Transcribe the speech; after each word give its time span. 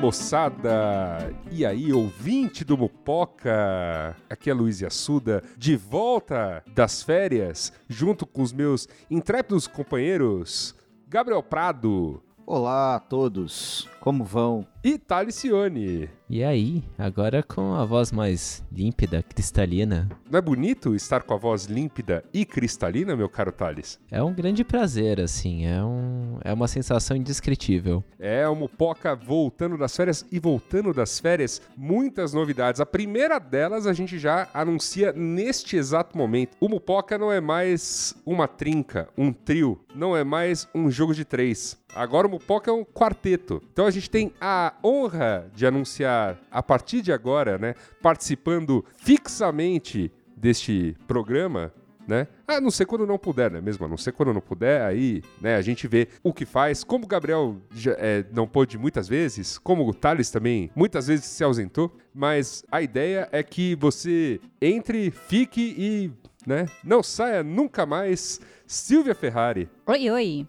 moçada? 0.00 1.30
E 1.50 1.66
aí, 1.66 1.92
ouvinte 1.92 2.64
do 2.64 2.76
Mupoca? 2.78 4.16
Aqui 4.30 4.48
é 4.48 4.54
Luiz 4.54 4.82
Assuda, 4.82 5.42
de 5.58 5.76
volta 5.76 6.64
das 6.74 7.02
férias, 7.02 7.70
junto 7.86 8.26
com 8.26 8.40
os 8.40 8.50
meus 8.50 8.88
intrépidos 9.10 9.66
companheiros 9.66 10.74
Gabriel 11.06 11.42
Prado 11.42 12.22
Olá 12.46 12.96
a 12.96 12.98
todos, 12.98 13.88
como 14.00 14.24
vão? 14.24 14.66
E 14.82 14.98
Talicione. 14.98 16.08
E 16.28 16.44
aí, 16.44 16.84
agora 16.96 17.42
com 17.42 17.74
a 17.74 17.84
voz 17.84 18.12
mais 18.12 18.64
límpida, 18.72 19.20
cristalina, 19.20 20.08
Não 20.30 20.38
é 20.38 20.40
bonito 20.40 20.94
estar 20.94 21.24
com 21.24 21.34
a 21.34 21.36
voz 21.36 21.64
límpida 21.64 22.24
e 22.32 22.44
cristalina, 22.44 23.16
meu 23.16 23.28
caro 23.28 23.50
Thales? 23.50 23.98
é 24.10 24.22
um 24.22 24.32
grande 24.32 24.62
prazer, 24.62 25.20
assim, 25.20 25.66
é, 25.66 25.82
um, 25.82 26.38
é 26.44 26.52
uma 26.52 26.68
sensação 26.68 27.16
indescritível. 27.16 28.04
É, 28.18 28.46
o 28.48 28.54
Mupoca 28.54 29.16
voltando 29.16 29.76
das 29.76 29.96
férias 29.96 30.24
e 30.30 30.38
voltando 30.38 30.94
das 30.94 31.18
férias, 31.18 31.60
muitas 31.76 32.32
novidades. 32.32 32.80
A 32.80 32.86
primeira 32.86 33.40
delas 33.40 33.86
a 33.86 33.92
gente 33.92 34.16
já 34.16 34.48
anuncia 34.54 35.12
neste 35.12 35.76
exato 35.76 36.16
momento. 36.16 36.56
O 36.60 36.68
Mupoca 36.68 37.18
não 37.18 37.32
é 37.32 37.40
mais 37.40 38.14
uma 38.24 38.46
trinca, 38.46 39.08
um 39.18 39.32
trio, 39.32 39.80
não 39.96 40.16
é 40.16 40.22
mais 40.22 40.68
um 40.72 40.88
jogo 40.90 41.12
de 41.12 41.24
três. 41.24 41.76
Agora 41.92 42.28
o 42.28 42.30
Mupoca 42.30 42.70
é 42.70 42.74
um 42.74 42.84
quarteto. 42.84 43.60
Então 43.72 43.84
a 43.84 43.90
gente 43.90 44.08
tem 44.08 44.32
a 44.40 44.69
honra 44.82 45.50
de 45.54 45.66
anunciar 45.66 46.38
a 46.50 46.62
partir 46.62 47.02
de 47.02 47.12
agora, 47.12 47.58
né, 47.58 47.74
participando 48.02 48.84
fixamente 48.96 50.12
deste 50.36 50.96
programa, 51.06 51.72
né? 52.10 52.26
A 52.48 52.60
não 52.60 52.70
ser 52.70 52.86
quando 52.86 53.06
não 53.06 53.18
puder, 53.18 53.50
né? 53.50 53.60
Mesmo 53.60 53.86
a 53.86 53.88
não 53.88 53.96
ser 53.96 54.12
quando 54.12 54.34
não 54.34 54.40
puder, 54.40 54.82
aí, 54.82 55.22
né? 55.40 55.54
A 55.54 55.62
gente 55.62 55.86
vê 55.86 56.08
o 56.24 56.32
que 56.32 56.44
faz. 56.44 56.82
Como 56.82 57.04
o 57.04 57.08
Gabriel 57.08 57.56
já, 57.72 57.92
é, 57.92 58.24
não 58.32 58.48
pôde 58.48 58.76
muitas 58.76 59.06
vezes, 59.06 59.58
como 59.58 59.88
o 59.88 59.94
Thales 59.94 60.30
também 60.30 60.70
muitas 60.74 61.06
vezes 61.06 61.26
se 61.26 61.44
ausentou, 61.44 61.96
mas 62.12 62.64
a 62.70 62.82
ideia 62.82 63.28
é 63.30 63.42
que 63.42 63.76
você 63.76 64.40
entre, 64.60 65.10
fique 65.10 65.74
e, 65.78 66.10
né? 66.44 66.66
Não 66.82 67.02
saia 67.02 67.44
nunca 67.44 67.86
mais. 67.86 68.40
Silvia 68.66 69.14
Ferrari. 69.14 69.68
Oi, 69.86 70.10
oi. 70.10 70.46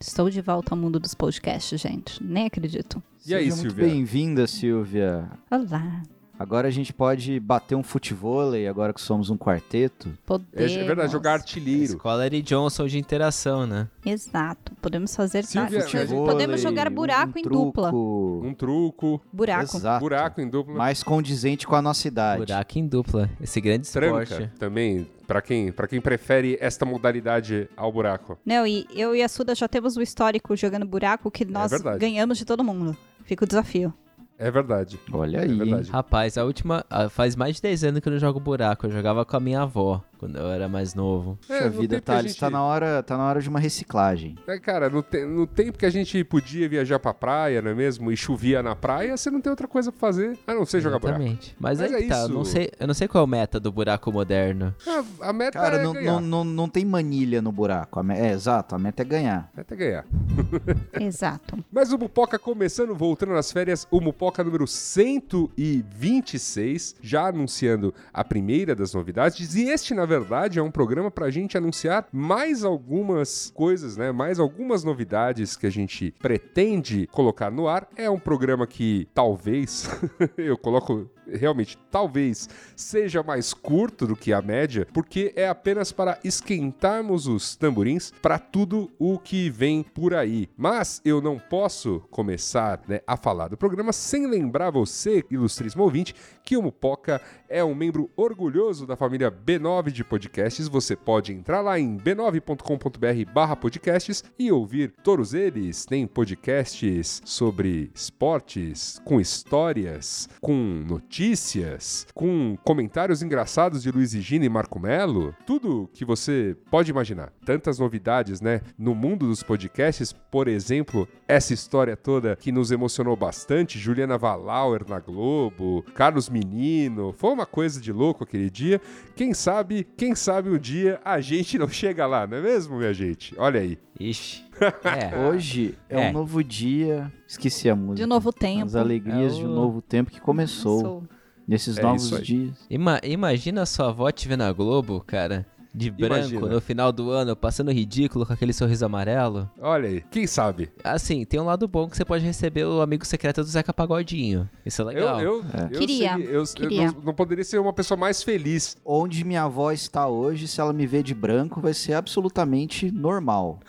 Estou 0.00 0.30
de 0.30 0.40
volta 0.40 0.74
ao 0.74 0.78
mundo 0.78 1.00
dos 1.00 1.14
podcasts, 1.14 1.80
gente. 1.80 2.22
Nem 2.22 2.46
acredito. 2.46 3.02
E 3.28 3.34
aí, 3.34 3.48
muito 3.48 3.60
Silvia? 3.60 3.84
bem-vinda, 3.86 4.46
Silvia. 4.46 5.28
Olá. 5.50 6.02
Agora 6.38 6.68
a 6.68 6.70
gente 6.70 6.92
pode 6.92 7.40
bater 7.40 7.74
um 7.74 7.82
futevôlei, 7.82 8.68
agora 8.68 8.92
que 8.94 9.00
somos 9.00 9.28
um 9.28 9.36
quarteto. 9.36 10.08
É, 10.08 10.12
Podemos. 10.24 10.72
é 10.72 10.84
verdade, 10.84 11.10
jogar 11.10 11.32
artilheiro. 11.32 11.94
Escola 11.94 12.24
Eric 12.24 12.42
Johnson 12.48 12.86
de 12.86 12.96
interação, 12.96 13.66
né? 13.66 13.88
Exato. 14.06 14.72
Podemos 14.80 15.14
fazer. 15.16 15.44
Silvia, 15.44 15.80
tá? 15.80 15.84
Futevôlei, 15.86 16.32
Podemos 16.32 16.60
jogar 16.62 16.88
buraco 16.90 17.32
um 17.36 17.40
em 17.40 17.42
dupla. 17.42 17.88
truco. 17.88 18.42
Um 18.46 18.54
truco, 18.54 19.20
Buraco. 19.32 19.76
Exato. 19.76 20.00
buraco 20.00 20.40
em 20.40 20.48
dupla. 20.48 20.74
Mais 20.74 21.02
condizente 21.02 21.66
com 21.66 21.74
a 21.74 21.82
nossa 21.82 22.06
idade. 22.06 22.46
Buraco 22.46 22.78
em 22.78 22.86
dupla, 22.86 23.28
esse 23.40 23.60
grande 23.60 23.90
Tranca 23.90 24.22
esporte. 24.22 24.50
também, 24.60 25.08
pra 25.26 25.42
quem, 25.42 25.72
pra 25.72 25.88
quem 25.88 26.00
prefere 26.00 26.56
esta 26.60 26.86
modalidade 26.86 27.68
ao 27.76 27.90
buraco. 27.90 28.38
Não, 28.46 28.64
e 28.64 28.86
eu 28.94 29.12
e 29.14 29.22
a 29.24 29.28
Suda 29.28 29.56
já 29.56 29.66
temos 29.66 29.96
o 29.96 30.00
histórico 30.02 30.54
jogando 30.54 30.86
buraco 30.86 31.32
que 31.32 31.44
nós 31.44 31.72
verdade. 31.72 31.98
ganhamos 31.98 32.38
de 32.38 32.44
todo 32.44 32.62
mundo. 32.62 32.96
Fica 33.28 33.44
o 33.44 33.46
desafio. 33.46 33.92
É 34.38 34.50
verdade. 34.50 34.98
Olha 35.12 35.36
É 35.36 35.42
aí. 35.42 35.54
verdade. 35.58 35.90
Rapaz, 35.90 36.38
a 36.38 36.44
última. 36.44 36.82
Faz 37.10 37.36
mais 37.36 37.56
de 37.56 37.62
10 37.62 37.84
anos 37.84 38.00
que 38.00 38.08
eu 38.08 38.12
não 38.12 38.18
jogo 38.18 38.40
buraco. 38.40 38.86
Eu 38.86 38.90
jogava 38.90 39.22
com 39.24 39.36
a 39.36 39.40
minha 39.40 39.60
avó 39.62 40.02
quando 40.18 40.36
eu 40.36 40.48
era 40.48 40.68
mais 40.68 40.94
novo. 40.94 41.38
É, 41.48 41.58
Puxa 41.58 41.70
vida, 41.70 41.98
a 41.98 42.00
Thales, 42.00 42.32
gente- 42.32 42.40
tá, 42.40 42.50
na 42.50 42.62
hora, 42.62 43.02
tá 43.02 43.16
na 43.16 43.24
hora 43.24 43.40
de 43.40 43.48
uma 43.48 43.58
reciclagem. 43.60 44.36
É, 44.46 44.58
cara, 44.58 44.90
no, 44.90 45.02
te- 45.02 45.24
no 45.24 45.46
tempo 45.46 45.78
que 45.78 45.86
a 45.86 45.90
gente 45.90 46.22
podia 46.24 46.68
viajar 46.68 46.98
pra 46.98 47.14
praia, 47.14 47.62
não 47.62 47.70
é 47.70 47.74
mesmo? 47.74 48.10
E 48.12 48.16
chovia 48.16 48.62
na 48.62 48.74
praia, 48.76 49.16
você 49.16 49.30
não 49.30 49.40
tem 49.40 49.50
outra 49.50 49.66
coisa 49.68 49.90
pra 49.92 50.00
fazer 50.00 50.36
a 50.46 50.54
não 50.54 50.64
ser 50.66 50.80
jogar 50.80 50.98
buraco. 50.98 51.18
Exatamente. 51.20 51.56
Mas, 51.58 51.78
Mas 51.78 51.92
aí 51.92 51.98
é 51.98 52.02
que 52.02 52.08
tá, 52.08 52.18
eu 52.18 52.24
isso. 52.26 52.32
não, 52.34 52.44
sei, 52.44 52.70
eu 52.78 52.86
não 52.86 52.94
sei 52.94 53.08
qual 53.08 53.22
é 53.22 53.24
o 53.24 53.28
meta 53.28 53.58
do 53.60 53.70
buraco 53.72 54.10
moderno. 54.12 54.74
A, 55.20 55.28
a 55.28 55.32
meta 55.32 55.58
Cara, 55.58 55.76
é 55.78 55.82
não, 55.82 55.92
ganhar. 55.92 56.12
não, 56.12 56.20
não, 56.20 56.44
não 56.44 56.68
tem 56.68 56.84
manilha 56.84 57.40
no 57.40 57.52
buraco. 57.52 58.00
A 58.00 58.02
me- 58.02 58.18
É, 58.18 58.32
exato, 58.32 58.74
a 58.74 58.78
meta 58.78 59.02
é 59.02 59.04
ganhar. 59.04 59.50
A 59.54 59.58
meta 59.58 59.74
é 59.74 59.76
ganhar. 59.76 60.04
Exato. 61.00 61.62
Mas 61.72 61.92
o 61.92 61.98
Mupoca 61.98 62.38
começando, 62.38 62.94
voltando 62.94 63.32
nas 63.32 63.50
férias, 63.52 63.86
o 63.90 64.00
Mupoca 64.00 64.42
número 64.42 64.66
126, 64.66 66.96
já 67.02 67.26
anunciando 67.28 67.92
a 68.12 68.24
primeira 68.24 68.74
das 68.74 68.92
novidades. 68.94 69.54
E 69.54 69.68
este, 69.68 69.94
na 69.94 70.04
verdade, 70.08 70.58
é 70.58 70.62
um 70.62 70.70
programa 70.70 71.10
pra 71.10 71.30
gente 71.30 71.56
anunciar 71.56 72.08
mais 72.10 72.64
algumas 72.64 73.52
coisas, 73.54 73.96
né? 73.96 74.10
Mais 74.10 74.40
algumas 74.40 74.82
novidades 74.82 75.56
que 75.56 75.66
a 75.66 75.70
gente 75.70 76.12
pretende 76.18 77.06
colocar 77.12 77.50
no 77.50 77.68
ar. 77.68 77.86
É 77.94 78.10
um 78.10 78.18
programa 78.18 78.66
que 78.66 79.06
talvez, 79.14 79.88
eu 80.36 80.58
coloco 80.58 81.08
realmente, 81.30 81.76
talvez 81.90 82.48
seja 82.74 83.22
mais 83.22 83.52
curto 83.52 84.06
do 84.06 84.16
que 84.16 84.32
a 84.32 84.40
média, 84.40 84.86
porque 84.92 85.32
é 85.36 85.48
apenas 85.48 85.92
para 85.92 86.18
esquentarmos 86.24 87.26
os 87.26 87.56
tamborins 87.56 88.10
para 88.22 88.38
tudo 88.38 88.90
o 88.98 89.18
que 89.18 89.50
vem 89.50 89.82
por 89.82 90.14
aí. 90.14 90.48
Mas 90.56 91.00
eu 91.04 91.20
não 91.20 91.38
posso 91.38 92.00
começar 92.10 92.80
né, 92.88 93.00
a 93.06 93.16
falar 93.16 93.48
do 93.48 93.56
programa 93.56 93.92
sem 93.92 94.26
lembrar 94.26 94.70
você, 94.70 95.24
ilustríssimo 95.30 95.82
ouvinte, 95.82 96.14
que 96.42 96.56
o 96.56 96.62
Mupoca 96.62 97.20
é 97.48 97.62
um 97.62 97.74
membro 97.74 98.10
orgulhoso 98.16 98.86
da 98.86 98.96
família 98.96 99.30
B9 99.30 99.90
de 99.90 99.97
podcasts. 100.04 100.68
Você 100.68 100.96
pode 100.96 101.32
entrar 101.32 101.60
lá 101.60 101.78
em 101.78 101.96
b9.com.br 101.96 103.32
barra 103.32 103.56
podcasts 103.56 104.24
e 104.38 104.52
ouvir 104.52 104.92
todos 105.02 105.34
eles. 105.34 105.84
Tem 105.84 106.06
podcasts 106.06 107.22
sobre 107.24 107.90
esportes, 107.94 109.00
com 109.04 109.20
histórias, 109.20 110.28
com 110.40 110.54
notícias, 110.54 112.06
com 112.14 112.56
comentários 112.64 113.22
engraçados 113.22 113.82
de 113.82 113.90
Luiz 113.90 114.14
e 114.14 114.20
Gina 114.20 114.44
e 114.44 114.48
Marco 114.48 114.78
Melo. 114.78 115.34
Tudo 115.46 115.90
que 115.92 116.04
você 116.04 116.56
pode 116.70 116.90
imaginar. 116.90 117.32
Tantas 117.44 117.78
novidades, 117.78 118.40
né? 118.40 118.60
No 118.78 118.94
mundo 118.94 119.26
dos 119.26 119.42
podcasts, 119.42 120.12
por 120.12 120.48
exemplo, 120.48 121.08
essa 121.26 121.54
história 121.54 121.96
toda 121.96 122.36
que 122.36 122.52
nos 122.52 122.70
emocionou 122.70 123.16
bastante, 123.16 123.78
Juliana 123.78 124.18
Valauer 124.18 124.84
na 124.88 125.00
Globo, 125.00 125.82
Carlos 125.94 126.28
Menino, 126.28 127.12
foi 127.12 127.32
uma 127.32 127.46
coisa 127.46 127.80
de 127.80 127.92
louco 127.92 128.24
aquele 128.24 128.50
dia. 128.50 128.80
Quem 129.16 129.32
sabe, 129.34 129.87
quem 129.96 130.14
sabe 130.14 130.48
um 130.50 130.58
dia 130.58 131.00
a 131.04 131.20
gente 131.20 131.58
não 131.58 131.68
chega 131.68 132.06
lá, 132.06 132.26
não 132.26 132.38
é 132.38 132.40
mesmo, 132.42 132.76
minha 132.78 132.92
gente? 132.94 133.34
Olha 133.38 133.60
aí. 133.60 133.78
Ixi. 133.98 134.44
É. 134.84 135.16
Hoje 135.28 135.76
é, 135.88 136.06
É. 136.06 136.10
um 136.10 136.12
novo 136.12 136.42
dia. 136.42 137.12
Esqueci 137.28 137.70
a 137.70 137.76
música. 137.76 137.94
De 137.96 138.06
novo 138.06 138.32
tempo. 138.32 138.64
As 138.64 138.74
alegrias 138.74 139.34
É 139.34 139.36
de 139.36 139.46
um 139.46 139.50
o- 139.52 139.54
novo 139.54 139.80
tempo 139.80 140.10
que 140.10 140.20
começou. 140.20 140.80
Sou. 140.80 141.04
Nesses 141.46 141.78
É 141.78 141.82
novos 141.82 142.20
dias. 142.22 142.66
Ima- 142.68 143.00
imagina 143.04 143.64
sua 143.64 143.88
avó 143.90 144.10
te 144.10 144.26
ver 144.28 144.36
na 144.36 144.52
Globo, 144.52 145.00
cara. 145.06 145.46
De 145.74 145.90
branco, 145.90 146.14
Imagina. 146.16 146.46
no 146.48 146.60
final 146.60 146.90
do 146.90 147.10
ano, 147.10 147.36
passando 147.36 147.70
ridículo 147.70 148.24
com 148.26 148.32
aquele 148.32 148.52
sorriso 148.52 148.84
amarelo. 148.86 149.48
Olha 149.60 149.88
aí, 149.88 150.04
quem 150.10 150.26
sabe? 150.26 150.70
Assim, 150.82 151.24
tem 151.24 151.38
um 151.38 151.44
lado 151.44 151.68
bom 151.68 151.88
que 151.88 151.96
você 151.96 152.04
pode 152.04 152.24
receber 152.24 152.64
o 152.64 152.80
amigo 152.80 153.04
secreto 153.06 153.42
do 153.42 153.46
Zeca 153.48 153.72
Pagodinho. 153.72 154.48
Isso 154.64 154.80
é 154.82 154.84
legal. 154.86 155.20
Eu, 155.20 155.36
eu, 155.36 155.44
É. 155.52 155.64
eu 155.64 155.78
Queria, 155.78 156.10
seria- 156.14 156.24
eu- 156.26 156.40
eu 156.42 156.46
queria. 156.54 156.86
não, 156.92 157.00
não 157.02 157.14
poderia 157.14 157.44
ser 157.44 157.58
uma 157.58 157.72
pessoa 157.72 157.96
mais 157.98 158.22
feliz. 158.22 158.76
Onde 158.84 159.24
minha 159.24 159.42
avó 159.42 159.70
está 159.70 160.08
hoje, 160.08 160.48
se 160.48 160.60
ela 160.60 160.72
me 160.72 160.86
ver 160.86 161.02
de 161.02 161.14
branco, 161.14 161.60
vai 161.60 161.74
ser 161.74 161.92
absolutamente 161.92 162.90
normal. 162.90 163.60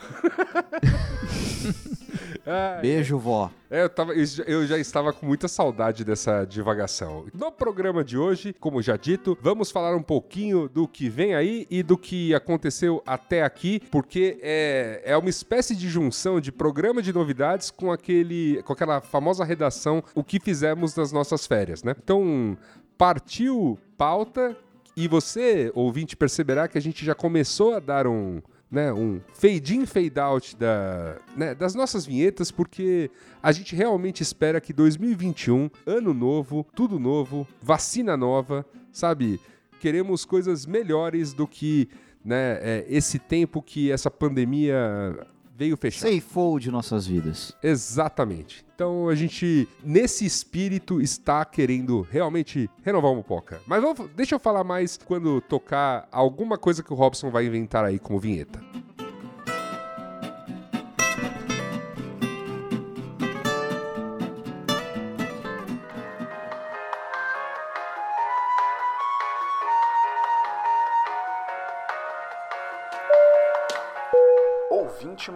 Ah, 2.46 2.78
Beijo, 2.80 3.18
vó. 3.18 3.50
É, 3.70 3.82
eu, 3.84 3.88
tava, 3.88 4.12
eu 4.14 4.24
já- 4.24 4.44
eu 4.44 4.66
já 4.66 4.78
estava 4.78 5.12
com 5.12 5.24
muita 5.26 5.46
saudade 5.46 6.04
dessa 6.04 6.44
divagação. 6.44 7.26
No 7.32 7.52
programa 7.52 8.02
de 8.02 8.18
hoje, 8.18 8.52
como 8.58 8.82
já 8.82 8.96
dito, 8.96 9.38
vamos 9.40 9.70
falar 9.70 9.94
um 9.94 10.02
pouquinho 10.02 10.68
do 10.68 10.88
que 10.88 11.08
vem 11.08 11.34
aí 11.34 11.66
e 11.70 11.82
do 11.82 11.96
que 11.96 12.34
aconteceu 12.34 13.02
até 13.06 13.42
aqui, 13.42 13.80
porque 13.90 14.38
é, 14.42 15.02
é 15.04 15.16
uma 15.16 15.28
espécie 15.30 15.76
de 15.76 15.88
junção 15.88 16.40
de 16.40 16.50
programa 16.50 17.00
de 17.02 17.12
novidades 17.12 17.70
com 17.70 17.92
aquele 17.92 18.62
com 18.64 18.72
aquela 18.72 19.00
famosa 19.00 19.44
redação 19.44 20.02
O 20.14 20.24
que 20.24 20.40
fizemos 20.40 20.94
nas 20.96 21.12
nossas 21.12 21.46
férias, 21.46 21.82
né? 21.84 21.94
Então, 22.02 22.56
partiu 22.98 23.78
pauta 23.96 24.56
e 24.96 25.06
você, 25.08 25.70
ouvinte, 25.74 26.16
perceberá 26.16 26.68
que 26.68 26.76
a 26.76 26.80
gente 26.80 27.04
já 27.04 27.14
começou 27.14 27.74
a 27.74 27.78
dar 27.78 28.06
um, 28.06 28.42
né, 28.70 28.92
um 28.92 29.20
fade 29.34 29.76
in, 29.76 29.84
fade 29.84 30.18
out 30.18 30.56
da, 30.56 31.16
né, 31.36 31.54
das 31.54 31.74
nossas 31.74 32.06
vinhetas, 32.06 32.50
porque 32.50 33.10
a 33.42 33.50
gente 33.50 33.74
realmente 33.74 34.22
espera 34.22 34.60
que 34.60 34.72
2021, 34.72 35.68
ano 35.84 36.14
novo, 36.14 36.64
tudo 36.74 36.98
novo, 36.98 37.46
vacina 37.60 38.16
nova, 38.16 38.64
sabe? 38.92 39.40
Queremos 39.80 40.24
coisas 40.24 40.66
melhores 40.66 41.32
do 41.32 41.48
que 41.48 41.88
né, 42.24 42.58
é, 42.60 42.86
esse 42.88 43.18
tempo 43.18 43.60
que 43.60 43.90
essa 43.90 44.10
pandemia 44.10 45.26
veio 45.60 45.76
fechar. 45.76 46.08
Ceifou 46.08 46.58
de 46.58 46.70
nossas 46.70 47.06
vidas. 47.06 47.54
Exatamente. 47.62 48.64
Então 48.74 49.10
a 49.10 49.14
gente, 49.14 49.68
nesse 49.84 50.24
espírito, 50.24 51.02
está 51.02 51.44
querendo 51.44 52.00
realmente 52.00 52.68
renovar 52.82 53.12
o 53.12 53.16
Mupoca. 53.16 53.60
Mas 53.66 53.82
vamos- 53.82 54.10
deixa 54.16 54.34
eu 54.36 54.38
falar 54.38 54.64
mais 54.64 54.96
quando 55.04 55.38
tocar 55.42 56.08
alguma 56.10 56.56
coisa 56.56 56.82
que 56.82 56.90
o 56.90 56.96
Robson 56.96 57.30
vai 57.30 57.44
inventar 57.44 57.84
aí 57.84 57.98
como 57.98 58.18
vinheta. 58.18 58.58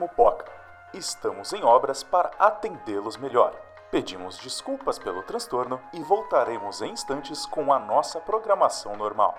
Mupoca, 0.04 0.44
estamos 0.92 1.54
em 1.54 1.62
obras 1.64 2.02
para 2.02 2.30
atendê-los 2.38 3.16
melhor. 3.16 3.58
Pedimos 3.90 4.36
desculpas 4.36 4.98
pelo 4.98 5.22
transtorno 5.22 5.80
e 5.94 6.02
voltaremos 6.02 6.82
em 6.82 6.92
instantes 6.92 7.46
com 7.46 7.72
a 7.72 7.78
nossa 7.78 8.20
programação 8.20 8.94
normal. 8.98 9.34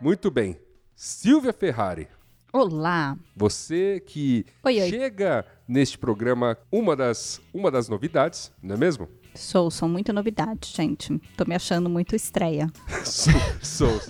Muito 0.00 0.30
bem. 0.30 0.58
Silvia 0.96 1.52
Ferrari, 1.52 2.08
Olá. 2.50 3.14
você 3.36 4.00
que 4.00 4.46
Oi, 4.64 4.80
oi. 4.80 4.88
chega 4.88 5.44
neste 5.68 5.98
programa 5.98 6.56
uma 6.72 6.96
das, 6.96 7.42
uma 7.52 7.70
das 7.70 7.90
novidades, 7.90 8.50
não 8.62 8.74
é 8.74 8.78
mesmo? 8.78 9.06
Sou, 9.38 9.70
são 9.70 9.88
muita 9.88 10.12
novidade, 10.12 10.72
gente. 10.74 11.16
Tô 11.36 11.44
me 11.46 11.54
achando 11.54 11.88
muito 11.88 12.16
estreia. 12.16 12.70
sou, 13.04 13.32
sou, 13.62 14.00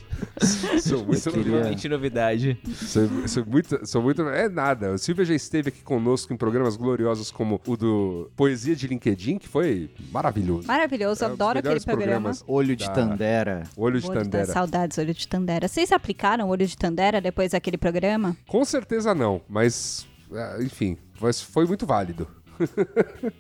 sou 0.81 1.05
muito 1.05 1.31
queria- 1.31 1.91
novidade. 1.91 2.59
Sou, 2.75 3.29
sou 3.29 3.45
muito, 3.47 3.87
sou 3.87 4.03
muito. 4.03 4.23
É 4.29 4.49
nada. 4.49 4.93
O 4.95 4.99
Silvia 4.99 5.25
já 5.27 5.35
esteve 5.35 5.69
aqui 5.69 5.83
conosco 5.83 6.33
em 6.33 6.37
programas 6.37 6.77
gloriosos 6.77 7.31
como 7.31 7.61
o 7.67 7.77
do 7.77 8.31
Poesia 8.35 8.75
de 8.75 8.87
LinkedIn, 8.89 9.39
que 9.39 9.47
foi 9.49 9.91
maravilhoso. 10.11 10.67
Maravilhoso, 10.67 11.25
É 11.25 11.27
adoro 11.29 11.59
aquele 11.59 11.81
programa. 11.81 12.07
programas 12.07 12.45
Olho 12.47 12.75
de 12.75 12.87
da- 12.87 12.93
Tandera. 12.93 13.65
Olho 13.77 14.01
de 14.01 14.07
Olho 14.07 14.15
da 14.17 14.25
Tandera. 14.25 14.47
saudades, 14.53 14.99
olho 14.99 15.13
de 15.15 15.29
Tandera. 15.29 15.69
Vocês 15.69 15.93
aplicaram 15.93 16.49
olho 16.49 16.67
de 16.67 16.77
Tandera 16.77 17.21
depois 17.21 17.53
daquele 17.53 17.77
programa? 17.77 18.35
Com 18.47 18.65
certeza 18.65 19.15
não, 19.15 19.43
mas. 19.49 20.07
é, 20.33 20.63
Enfim, 20.65 20.97
mas 21.21 21.41
foi 21.41 21.67
muito 21.67 21.85
válido. 21.87 22.27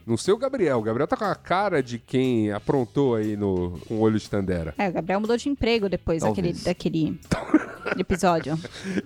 Não 0.06 0.16
sei 0.16 0.32
o 0.34 0.38
Gabriel. 0.38 0.78
O 0.78 0.82
Gabriel 0.82 1.06
tá 1.06 1.16
com 1.16 1.24
a 1.24 1.34
cara 1.34 1.82
de 1.82 1.98
quem 1.98 2.52
aprontou 2.52 3.14
aí 3.14 3.36
no 3.36 3.78
com 3.86 3.94
o 3.96 4.00
olho 4.00 4.18
de 4.18 4.28
Tandera. 4.28 4.74
É, 4.78 4.88
o 4.88 4.92
Gabriel 4.92 5.20
mudou 5.20 5.36
de 5.36 5.48
emprego 5.48 5.88
depois 5.88 6.22
daquele, 6.22 6.48
Talvez. 6.48 6.64
daquele 6.64 7.20
episódio. 7.98 8.58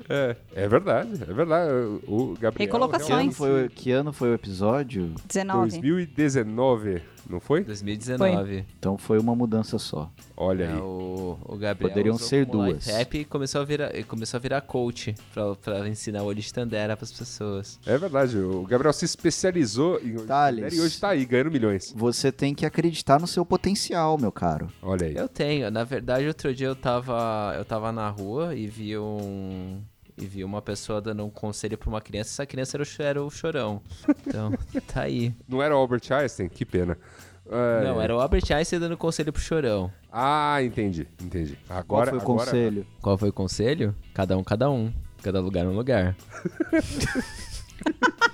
É, 0.09 0.37
é 0.55 0.69
verdade, 0.69 1.11
é 1.23 1.33
verdade. 1.33 1.71
O 2.07 2.35
Gabriel. 2.35 2.53
Que 2.53 2.65
Recolocações. 2.65 3.11
ano, 3.27 3.33
foi, 3.33 3.67
o- 3.67 3.71
que 3.71 3.91
ano 3.91 4.13
foi 4.13 4.31
o 4.31 4.35
episódio? 4.35 5.13
19. 5.29 5.71
2019, 5.71 7.03
não 7.29 7.41
foi? 7.41 7.65
2019. 7.65 8.65
Então 8.79 8.97
foi 8.99 9.19
uma 9.19 9.35
mudança 9.35 9.79
só. 9.79 10.11
Olha 10.37 10.65
É, 10.65 10.73
aí. 10.73 10.79
o, 10.79 11.39
o 11.45 11.57
Gabriel 11.57 11.91
Poderiam 11.91 12.15
usou 12.17 12.29
ser 12.29 12.47
duas. 12.47 12.87
e 12.89 13.25
começou 13.25 13.61
a 13.61 13.65
virar, 13.65 13.97
e 13.97 14.03
começou 14.05 14.39
a 14.39 14.41
virar 14.41 14.61
coach 14.63 15.15
pra, 15.33 15.55
pra 15.57 15.89
ensinar 15.89 16.23
o 16.23 16.27
olho 16.27 16.41
de 16.41 16.53
Tandera 16.53 16.97
pras 16.97 17.13
pessoas. 17.13 17.79
É 17.87 17.97
verdade, 17.97 18.37
o 18.39 18.63
Gabriel 18.65 18.93
se 18.93 19.05
especializou 19.05 20.01
em 20.03 20.17
Thales. 20.27 20.61
Tandera 20.61 20.75
e 20.75 20.81
hoje 20.81 21.01
tá 21.01 21.11
aí, 21.11 21.25
ganhando 21.25 21.51
milhões. 21.51 21.93
Você 21.97 22.31
tem 22.33 22.55
que 22.55 22.67
acreditar 22.67 23.21
no 23.21 23.27
seu 23.27 23.45
potencial, 23.45 24.19
meu 24.19 24.33
caro. 24.33 24.69
Olha 24.83 25.07
aí. 25.07 25.17
Eu 25.17 25.29
tenho. 25.29 25.71
Na 25.71 25.85
verdade, 25.85 26.27
outro 26.27 26.55
dia 26.55 26.67
eu 26.67 26.77
tava, 26.77 27.55
eu 27.57 27.65
tava 27.65 27.93
na 27.93 28.09
rua 28.09 28.55
e 28.55 28.67
vi 28.67 28.97
um. 28.99 29.81
E 30.17 30.27
vi 30.27 30.45
uma 30.45 30.61
pessoa 30.61 31.01
dando 31.01 31.25
um 31.25 31.31
conselho 31.31 31.77
pra 31.79 31.89
uma 31.89 32.01
criança. 32.01 32.31
Essa 32.31 32.47
criança 32.47 32.77
era 32.77 32.83
o, 32.85 33.03
era 33.03 33.23
o 33.25 33.31
chorão. 33.31 33.81
Então, 34.27 34.53
tá 34.93 35.03
aí. 35.03 35.35
Não 35.49 35.63
era 35.63 35.75
o 35.75 35.79
Albert 35.79 36.03
Einstein? 36.13 36.49
Que 36.49 36.65
pena. 36.65 36.99
É, 37.51 37.85
Não, 37.85 38.01
era 38.01 38.15
o 38.15 38.21
Albert 38.21 38.45
Einstein 38.53 38.79
dando 38.79 38.97
conselho 38.97 39.33
pro 39.33 39.43
chorão. 39.43 39.91
Ah, 40.13 40.63
entendi, 40.63 41.09
entendi. 41.21 41.59
Qual 41.67 41.79
Agora, 41.79 42.11
foi 42.11 42.19
o 42.19 42.23
agora- 42.23 42.45
conselho? 42.45 42.87
Qual 43.01 43.19
foi 43.19 43.29
o 43.31 43.33
conselho? 43.33 43.95
Cada 44.15 44.37
um, 44.37 44.45
cada 44.45 44.71
um. 44.71 44.93
Cada 45.23 45.41
lugar, 45.41 45.67
um 45.67 45.75
lugar. 45.75 46.17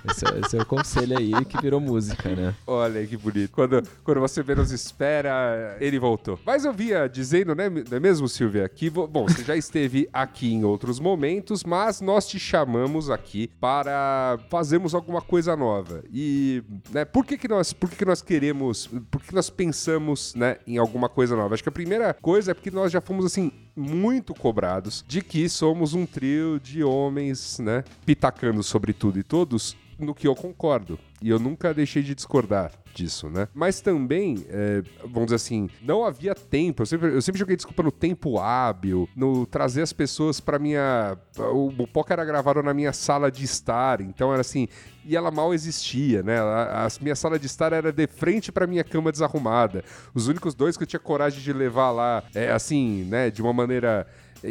esse, 0.09 0.25
é, 0.25 0.39
esse 0.39 0.57
é 0.57 0.61
o 0.61 0.65
conselho 0.65 1.17
aí 1.17 1.45
que 1.45 1.59
virou 1.61 1.79
música, 1.79 2.29
né? 2.29 2.53
Olha 2.65 3.05
que 3.05 3.17
bonito. 3.17 3.51
Quando, 3.51 3.81
quando 4.03 4.19
você 4.19 4.43
menos 4.43 4.71
espera, 4.71 5.77
ele 5.79 5.99
voltou. 5.99 6.39
Mas 6.45 6.65
eu 6.65 6.73
via 6.73 7.07
dizendo, 7.07 7.55
né, 7.55 7.69
não 7.69 7.97
é 7.97 7.99
mesmo, 7.99 8.27
Silvia? 8.27 8.67
Que, 8.67 8.89
bom, 8.89 9.27
você 9.27 9.43
já 9.43 9.55
esteve 9.55 10.09
aqui 10.11 10.53
em 10.53 10.63
outros 10.63 10.99
momentos, 10.99 11.63
mas 11.63 12.01
nós 12.01 12.27
te 12.27 12.39
chamamos 12.39 13.09
aqui 13.09 13.49
para 13.59 14.39
fazermos 14.49 14.93
alguma 14.93 15.21
coisa 15.21 15.55
nova. 15.55 16.03
E, 16.11 16.63
né, 16.91 17.05
por 17.05 17.25
que 17.25 17.37
que 17.37 17.47
nós, 17.47 17.73
por 17.73 17.89
que 17.89 17.97
que 17.97 18.05
nós 18.05 18.21
queremos, 18.21 18.87
por 19.09 19.21
que 19.21 19.27
que 19.29 19.35
nós 19.35 19.49
pensamos, 19.49 20.33
né, 20.35 20.57
em 20.65 20.77
alguma 20.77 21.09
coisa 21.09 21.35
nova? 21.35 21.53
Acho 21.53 21.63
que 21.63 21.69
a 21.69 21.71
primeira 21.71 22.13
coisa 22.13 22.51
é 22.51 22.53
porque 22.53 22.71
nós 22.71 22.91
já 22.91 23.01
fomos, 23.01 23.25
assim, 23.25 23.51
muito 23.79 24.33
cobrados 24.33 25.03
de 25.07 25.21
que 25.21 25.47
somos 25.47 25.93
um 25.93 26.05
trio 26.05 26.59
de 26.59 26.83
homens, 26.83 27.59
né, 27.59 27.83
pitacando 28.05 28.61
sobre 28.61 28.91
tudo 28.91 29.17
e 29.17 29.23
todos, 29.23 29.75
no 29.99 30.15
que 30.15 30.27
eu 30.27 30.35
concordo. 30.35 30.97
E 31.21 31.29
eu 31.29 31.39
nunca 31.39 31.73
deixei 31.73 32.01
de 32.01 32.15
discordar 32.15 32.71
disso, 32.93 33.29
né? 33.29 33.47
Mas 33.53 33.81
também, 33.81 34.45
é, 34.49 34.81
vamos 35.03 35.25
dizer 35.25 35.35
assim, 35.35 35.69
não 35.81 36.05
havia 36.05 36.33
tempo. 36.33 36.81
Eu 36.81 36.85
sempre, 36.85 37.13
eu 37.13 37.21
sempre 37.21 37.39
joguei 37.39 37.55
desculpa 37.55 37.83
no 37.83 37.91
tempo 37.91 38.39
hábil, 38.39 39.07
no 39.15 39.45
trazer 39.45 39.81
as 39.81 39.93
pessoas 39.93 40.39
pra 40.39 40.57
minha. 40.57 41.17
O, 41.37 41.67
o 41.67 42.05
era 42.09 42.25
gravado 42.25 42.63
na 42.63 42.73
minha 42.73 42.93
sala 42.93 43.31
de 43.31 43.43
estar, 43.43 44.01
então 44.01 44.31
era 44.31 44.41
assim. 44.41 44.67
E 45.05 45.15
ela 45.15 45.31
mal 45.31 45.53
existia, 45.53 46.23
né? 46.23 46.39
A, 46.39 46.85
a 46.85 46.89
minha 47.01 47.15
sala 47.15 47.39
de 47.39 47.45
estar 47.45 47.73
era 47.73 47.91
de 47.91 48.07
frente 48.07 48.51
pra 48.51 48.67
minha 48.67 48.83
cama 48.83 49.11
desarrumada. 49.11 49.83
Os 50.13 50.27
únicos 50.27 50.53
dois 50.53 50.77
que 50.77 50.83
eu 50.83 50.87
tinha 50.87 50.99
coragem 50.99 51.41
de 51.41 51.53
levar 51.53 51.91
lá, 51.91 52.23
é, 52.33 52.51
assim, 52.51 53.03
né? 53.05 53.29
De 53.29 53.41
uma 53.41 53.53
maneira 53.53 54.07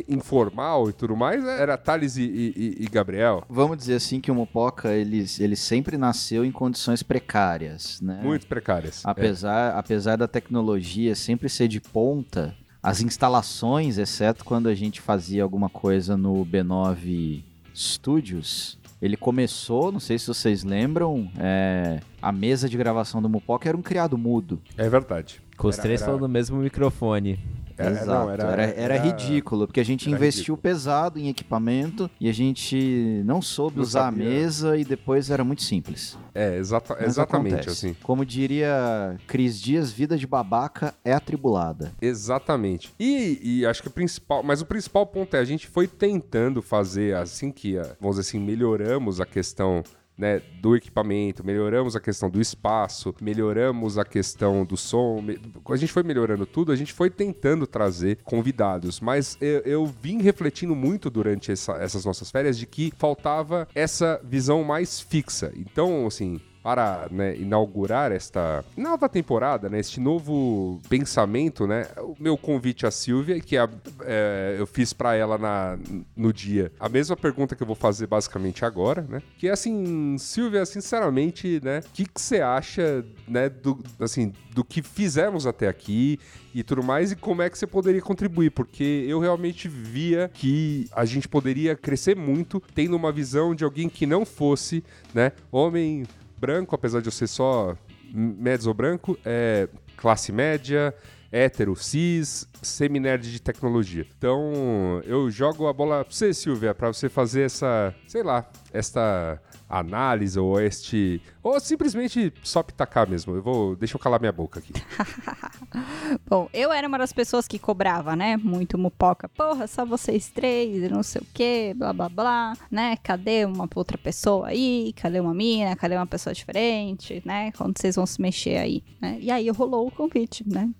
informal 0.09 0.89
e 0.91 0.93
tudo 0.93 1.17
mais, 1.17 1.45
era 1.45 1.77
Thales 1.77 2.17
e, 2.17 2.23
e- 2.23 2.77
e 2.81 2.87
Gabriel. 2.87 3.43
Vamos 3.49 3.77
dizer 3.79 3.95
assim 3.95 4.21
que 4.21 4.31
o 4.31 4.35
Mupoca, 4.35 4.93
ele, 4.93 5.25
ele 5.39 5.57
sempre 5.57 5.97
nasceu 5.97 6.45
em 6.45 6.53
condições 6.53 7.03
precárias, 7.03 8.01
né? 8.01 8.21
Muito 8.23 8.47
precárias. 8.47 9.03
Apesar, 9.05 9.77
apesar 9.79 10.17
da 10.17 10.29
tecnologia 10.29 11.15
sempre 11.15 11.49
ser 11.49 11.69
de 11.69 11.81
ponta, 11.81 12.55
as 12.83 13.01
instalações, 13.01 13.99
exceto 13.99 14.45
quando 14.45 14.69
a 14.69 14.75
gente 14.75 15.01
fazia 15.01 15.43
alguma 15.43 15.69
coisa 15.69 16.17
no 16.17 16.45
B9 16.47 17.43
Studios, 17.75 18.79
ele 19.01 19.17
começou, 19.17 19.91
não 19.93 20.01
sei 20.01 20.19
se 20.19 20.27
vocês 20.27 20.65
lembram, 20.65 21.31
é, 21.39 22.01
a 22.21 22.33
mesa 22.33 22.69
de 22.69 22.77
gravação 22.77 23.23
do 23.23 23.29
Mupoca 23.29 23.69
era 23.69 23.77
um 23.77 23.83
criado 23.83 24.19
mudo. 24.19 24.61
É, 24.77 24.87
é 24.87 24.89
verdade. 24.89 25.41
Com 25.57 25.69
os 25.69 25.77
Era- 25.77 25.83
três 25.83 26.01
era- 26.01 26.07
falando 26.11 26.23
no 26.23 26.29
mesmo 26.29 26.57
microfone. 26.59 27.39
Era- 27.79 27.91
Exato. 27.93 28.07
não, 28.09 28.31
era, 28.31 28.43
era- 28.45 28.63
era, 28.65 28.95
era- 28.95 28.97
ridículo, 29.03 29.67
porque 29.67 29.81
a 29.81 29.85
gente 29.85 30.11
investiu 30.11 30.55
ridículo. 30.55 30.59
pesado 30.59 31.19
em 31.19 31.29
equipamento 31.29 32.11
e 32.21 32.29
a 32.29 32.33
gente 32.33 33.23
não 33.25 33.41
soube 33.41 33.77
Não 33.77 33.83
usar 33.85 34.01
sabia. 34.05 34.27
a 34.27 34.29
mesa 34.31 34.77
e 34.77 34.85
depois 34.85 35.31
era 35.31 35.45
muito 35.45 35.63
simples. 35.63 36.19
É, 36.35 36.57
exata- 36.59 36.97
Mas 36.99 37.09
exatamente 37.09 37.55
acontece. 37.55 37.87
assim. 37.87 37.97
Como 38.03 38.25
diria 38.27 39.17
Cris 39.27 39.61
Dias, 39.61 39.91
vida 39.93 40.17
de 40.17 40.27
babaca 40.27 40.95
é 41.05 41.13
atribulada. 41.13 41.93
Exatamente. 42.01 42.93
E, 42.99 43.39
e 43.43 43.67
acho 43.67 43.83
que 43.83 43.89
o 43.89 43.91
principal, 43.91 44.43
mas 44.43 44.61
o 44.61 44.67
principal 44.67 45.07
ponto 45.07 45.35
é 45.35 45.39
a 45.41 45.45
gente 45.45 45.67
foi 45.67 45.87
tentando 45.87 46.61
fazer 46.63 47.17
assim 47.17 47.51
que, 47.51 47.75
vamos 48.01 48.17
dizer 48.17 48.29
assim, 48.29 48.39
melhoramos 48.41 49.21
a 49.21 49.27
questão 49.27 49.83
né, 50.19 50.43
do 50.61 50.75
equipamento, 50.75 51.47
melhoramos 51.47 51.95
a 51.95 52.01
questão 52.01 52.29
do 52.29 52.41
espaço, 52.41 53.15
melhoramos 53.23 53.97
a 53.97 54.05
questão 54.05 54.65
do 54.65 54.77
som. 54.77 55.23
a 55.71 55.77
gente 55.77 55.93
foi 55.93 56.03
melhorando 56.03 56.45
tudo, 56.45 56.73
a 56.73 56.77
gente 56.77 56.93
foi 56.93 57.09
tentando 57.09 57.67
trazer 57.67 58.19
convidados. 58.25 59.01
Mas 59.01 59.39
eu, 59.41 59.61
eu 59.61 59.87
vim 59.87 60.21
refletindo 60.21 60.75
muito 60.75 61.09
durante 61.09 61.53
essa- 61.53 61.75
essas 61.77 62.05
nossas 62.05 62.31
férias 62.31 62.59
de 62.59 62.67
que 62.67 62.93
faltava 62.99 63.69
essa 63.75 64.21
visão 64.25 64.65
mais 64.65 65.01
fixa. 65.01 65.53
Então, 65.55 66.07
assim, 66.07 66.41
para 66.63 67.09
né, 67.11 67.37
inaugurar 67.37 68.13
esta 68.13 68.65
nova 68.77 69.09
temporada, 69.09 69.69
né, 69.69 69.79
este 69.79 70.01
novo 70.01 70.81
pensamento, 70.89 71.67
né, 71.67 71.87
o 71.99 72.15
meu 72.19 72.37
convite 72.37 72.85
à 72.87 72.91
Silvia, 72.91 73.41
que 73.41 73.57
a- 73.57 73.69
é, 74.03 74.57
eu 74.59 74.67
fiz 74.67 74.93
para 74.93 75.15
ela 75.15 75.39
na, 75.39 75.79
no 76.17 76.33
dia, 76.33 76.73
a 76.79 76.89
mesma 76.89 77.17
pergunta 77.17 77.55
que 77.55 77.63
eu 77.63 77.67
vou 77.67 77.77
fazer 77.77 78.07
basicamente 78.07 78.65
agora, 78.65 79.03
né, 79.09 79.23
que 79.39 79.49
é 79.49 79.51
assim, 79.53 80.17
Silvia, 80.19 80.67
sinceramente, 80.67 81.61
né, 81.63 81.81
o 81.81 81.93
que 81.93 82.05
que 82.05 82.21
você 82.21 82.41
acha, 82.41 83.05
né, 83.27 83.49
do, 83.49 83.79
assim, 84.01 84.33
do 84.55 84.65
que 84.65 84.83
fizemos 84.83 85.47
até 85.47 85.69
aqui 85.69 86.19
e 86.55 86.63
tudo 86.63 86.83
mais, 86.83 87.13
e 87.13 87.17
como 87.17 87.41
é 87.43 87.49
que 87.49 87.57
você 87.57 87.67
poderia 87.67 88.03
contribuir, 88.03 88.51
porque 88.51 89.05
eu 89.09 89.21
realmente 89.21 89.69
via 89.69 90.29
que 90.33 90.89
a 90.93 91.05
gente 91.05 91.29
poderia 91.29 91.77
crescer 91.77 92.17
muito 92.17 92.61
tendo 92.75 92.97
uma 92.97 93.13
visão 93.13 93.55
de 93.55 93.65
alguém 93.65 93.89
que 93.89 94.05
não 94.07 94.25
fosse, 94.27 94.83
né, 95.15 95.33
homem 95.53 96.05
branco, 96.39 96.75
apesar 96.75 97.01
de 97.01 97.09
eu 97.09 97.13
ser 97.13 97.27
só 97.27 97.77
médio 98.13 98.73
branco, 98.73 99.19
é 99.25 99.69
classe 99.97 100.33
média, 100.33 100.95
hétero, 101.31 101.77
cis, 101.77 102.49
semi-nerd 102.63 103.31
de 103.31 103.41
tecnologia. 103.41 104.07
Então, 104.17 105.03
eu 105.05 105.31
jogo 105.31 105.67
a 105.67 105.73
bola 105.73 106.05
pra 106.05 106.13
você, 106.13 106.33
Silvia, 106.33 106.75
pra 106.75 106.93
você 106.93 107.09
fazer 107.09 107.43
essa, 107.43 107.95
sei 108.07 108.23
lá, 108.23 108.49
esta 108.73 109.41
análise 109.69 110.39
ou 110.39 110.59
este... 110.61 111.21
Ou 111.43 111.61
simplesmente 111.61 112.33
só 112.43 112.63
pitacar 112.63 113.09
mesmo. 113.09 113.35
Eu 113.35 113.43
vou... 113.43 113.77
Deixa 113.77 113.97
eu 113.97 114.01
calar 114.01 114.19
minha 114.19 114.33
boca 114.33 114.61
aqui. 114.61 114.73
Bom, 116.27 116.49
eu 116.53 116.73
era 116.73 116.89
uma 116.89 116.99
das 116.99 117.13
pessoas 117.13 117.47
que 117.47 117.59
cobrava, 117.59 118.17
né? 118.17 118.37
Muito 118.37 118.79
mupoca. 118.79 119.29
Porra, 119.29 119.67
só 119.67 119.85
vocês 119.85 120.31
três 120.31 120.91
não 120.91 121.03
sei 121.03 121.21
o 121.21 121.27
que, 121.35 121.75
blá 121.75 121.93
blá 121.93 122.09
blá, 122.09 122.57
né? 122.71 122.97
Cadê 123.03 123.45
uma 123.45 123.69
outra 123.75 123.99
pessoa 123.99 124.49
aí? 124.49 124.93
Cadê 124.97 125.21
uma 125.21 125.35
mina? 125.35 125.77
Cadê 125.77 125.97
uma 125.97 126.07
pessoa 126.07 126.33
diferente, 126.33 127.23
né? 127.25 127.53
Quando 127.53 127.79
vocês 127.79 127.97
vão 127.97 128.07
se 128.07 128.21
mexer 128.21 128.57
aí, 128.57 128.83
né? 129.01 129.19
E 129.21 129.31
aí 129.31 129.49
rolou 129.51 129.87
o 129.87 129.91
convite, 129.91 130.45
né? 130.49 130.71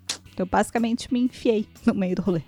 Eu 0.41 0.45
basicamente 0.45 1.11
me 1.13 1.19
enfiei 1.19 1.67
no 1.85 1.93
meio 1.93 2.15
do 2.15 2.21
rolê. 2.21 2.41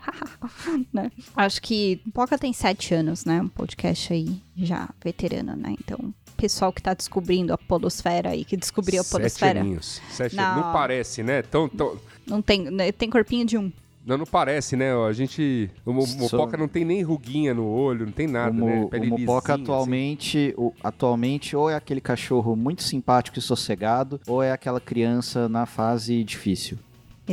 né? 0.93 1.11
Acho 1.35 1.61
que 1.61 2.01
Poca 2.13 2.37
tem 2.37 2.53
sete 2.53 2.93
anos, 2.93 3.25
né? 3.25 3.41
Um 3.41 3.47
podcast 3.49 4.13
aí 4.13 4.41
já 4.55 4.89
veterano, 5.03 5.55
né? 5.55 5.75
Então, 5.79 6.13
pessoal 6.37 6.73
que 6.73 6.81
tá 6.81 6.93
descobrindo 6.93 7.53
a 7.53 7.57
podosfera 7.57 8.29
aí, 8.29 8.43
que 8.43 8.57
descobriu 8.57 9.01
a 9.01 9.03
Sete 9.03 9.11
podosfera. 9.11 9.59
aninhos. 9.59 10.01
Sete 10.09 10.35
Não. 10.35 10.55
Não 10.55 10.73
parece, 10.73 11.21
né? 11.21 11.41
Tão, 11.43 11.69
tão... 11.69 11.97
Não 12.25 12.41
tem, 12.41 12.61
né, 12.71 12.91
tem 12.91 13.09
corpinho 13.09 13.45
de 13.45 13.57
um. 13.57 13.71
Não, 14.03 14.17
não 14.17 14.25
parece, 14.25 14.75
né? 14.75 14.91
A 14.93 15.13
gente... 15.13 15.69
O 15.85 15.93
Mopoca 15.93 16.57
não 16.57 16.67
tem 16.67 16.83
nem 16.83 17.03
ruguinha 17.03 17.53
no 17.53 17.67
olho, 17.67 18.07
não 18.07 18.11
tem 18.11 18.25
nada, 18.25 18.51
o, 18.51 18.65
né? 18.65 18.81
o 18.81 18.89
Pele 18.89 19.07
Mopoca 19.07 19.53
lisinha, 19.53 19.63
atualmente, 19.63 20.53
o- 20.57 20.73
atualmente 20.83 21.55
ou 21.55 21.69
é 21.69 21.75
aquele 21.75 22.01
cachorro 22.01 22.55
muito 22.55 22.81
simpático 22.81 23.37
e 23.37 23.41
sossegado, 23.41 24.19
ou 24.27 24.41
é 24.41 24.51
aquela 24.51 24.81
criança 24.81 25.47
na 25.47 25.67
fase 25.67 26.23
difícil. 26.23 26.79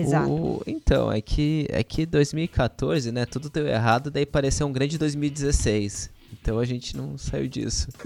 Exato. 0.00 0.30
O- 0.30 0.62
então, 0.66 1.10
é 1.12 1.20
que, 1.20 1.66
é 1.70 1.82
que 1.82 2.04
2014, 2.06 3.10
né? 3.12 3.24
Tudo 3.26 3.48
deu 3.50 3.66
errado, 3.66 4.10
daí 4.10 4.24
pareceu 4.26 4.66
um 4.66 4.72
grande 4.72 4.98
2016. 4.98 6.10
Então 6.32 6.58
a 6.58 6.64
gente 6.64 6.96
não 6.96 7.16
saiu 7.18 7.48
disso. 7.48 7.88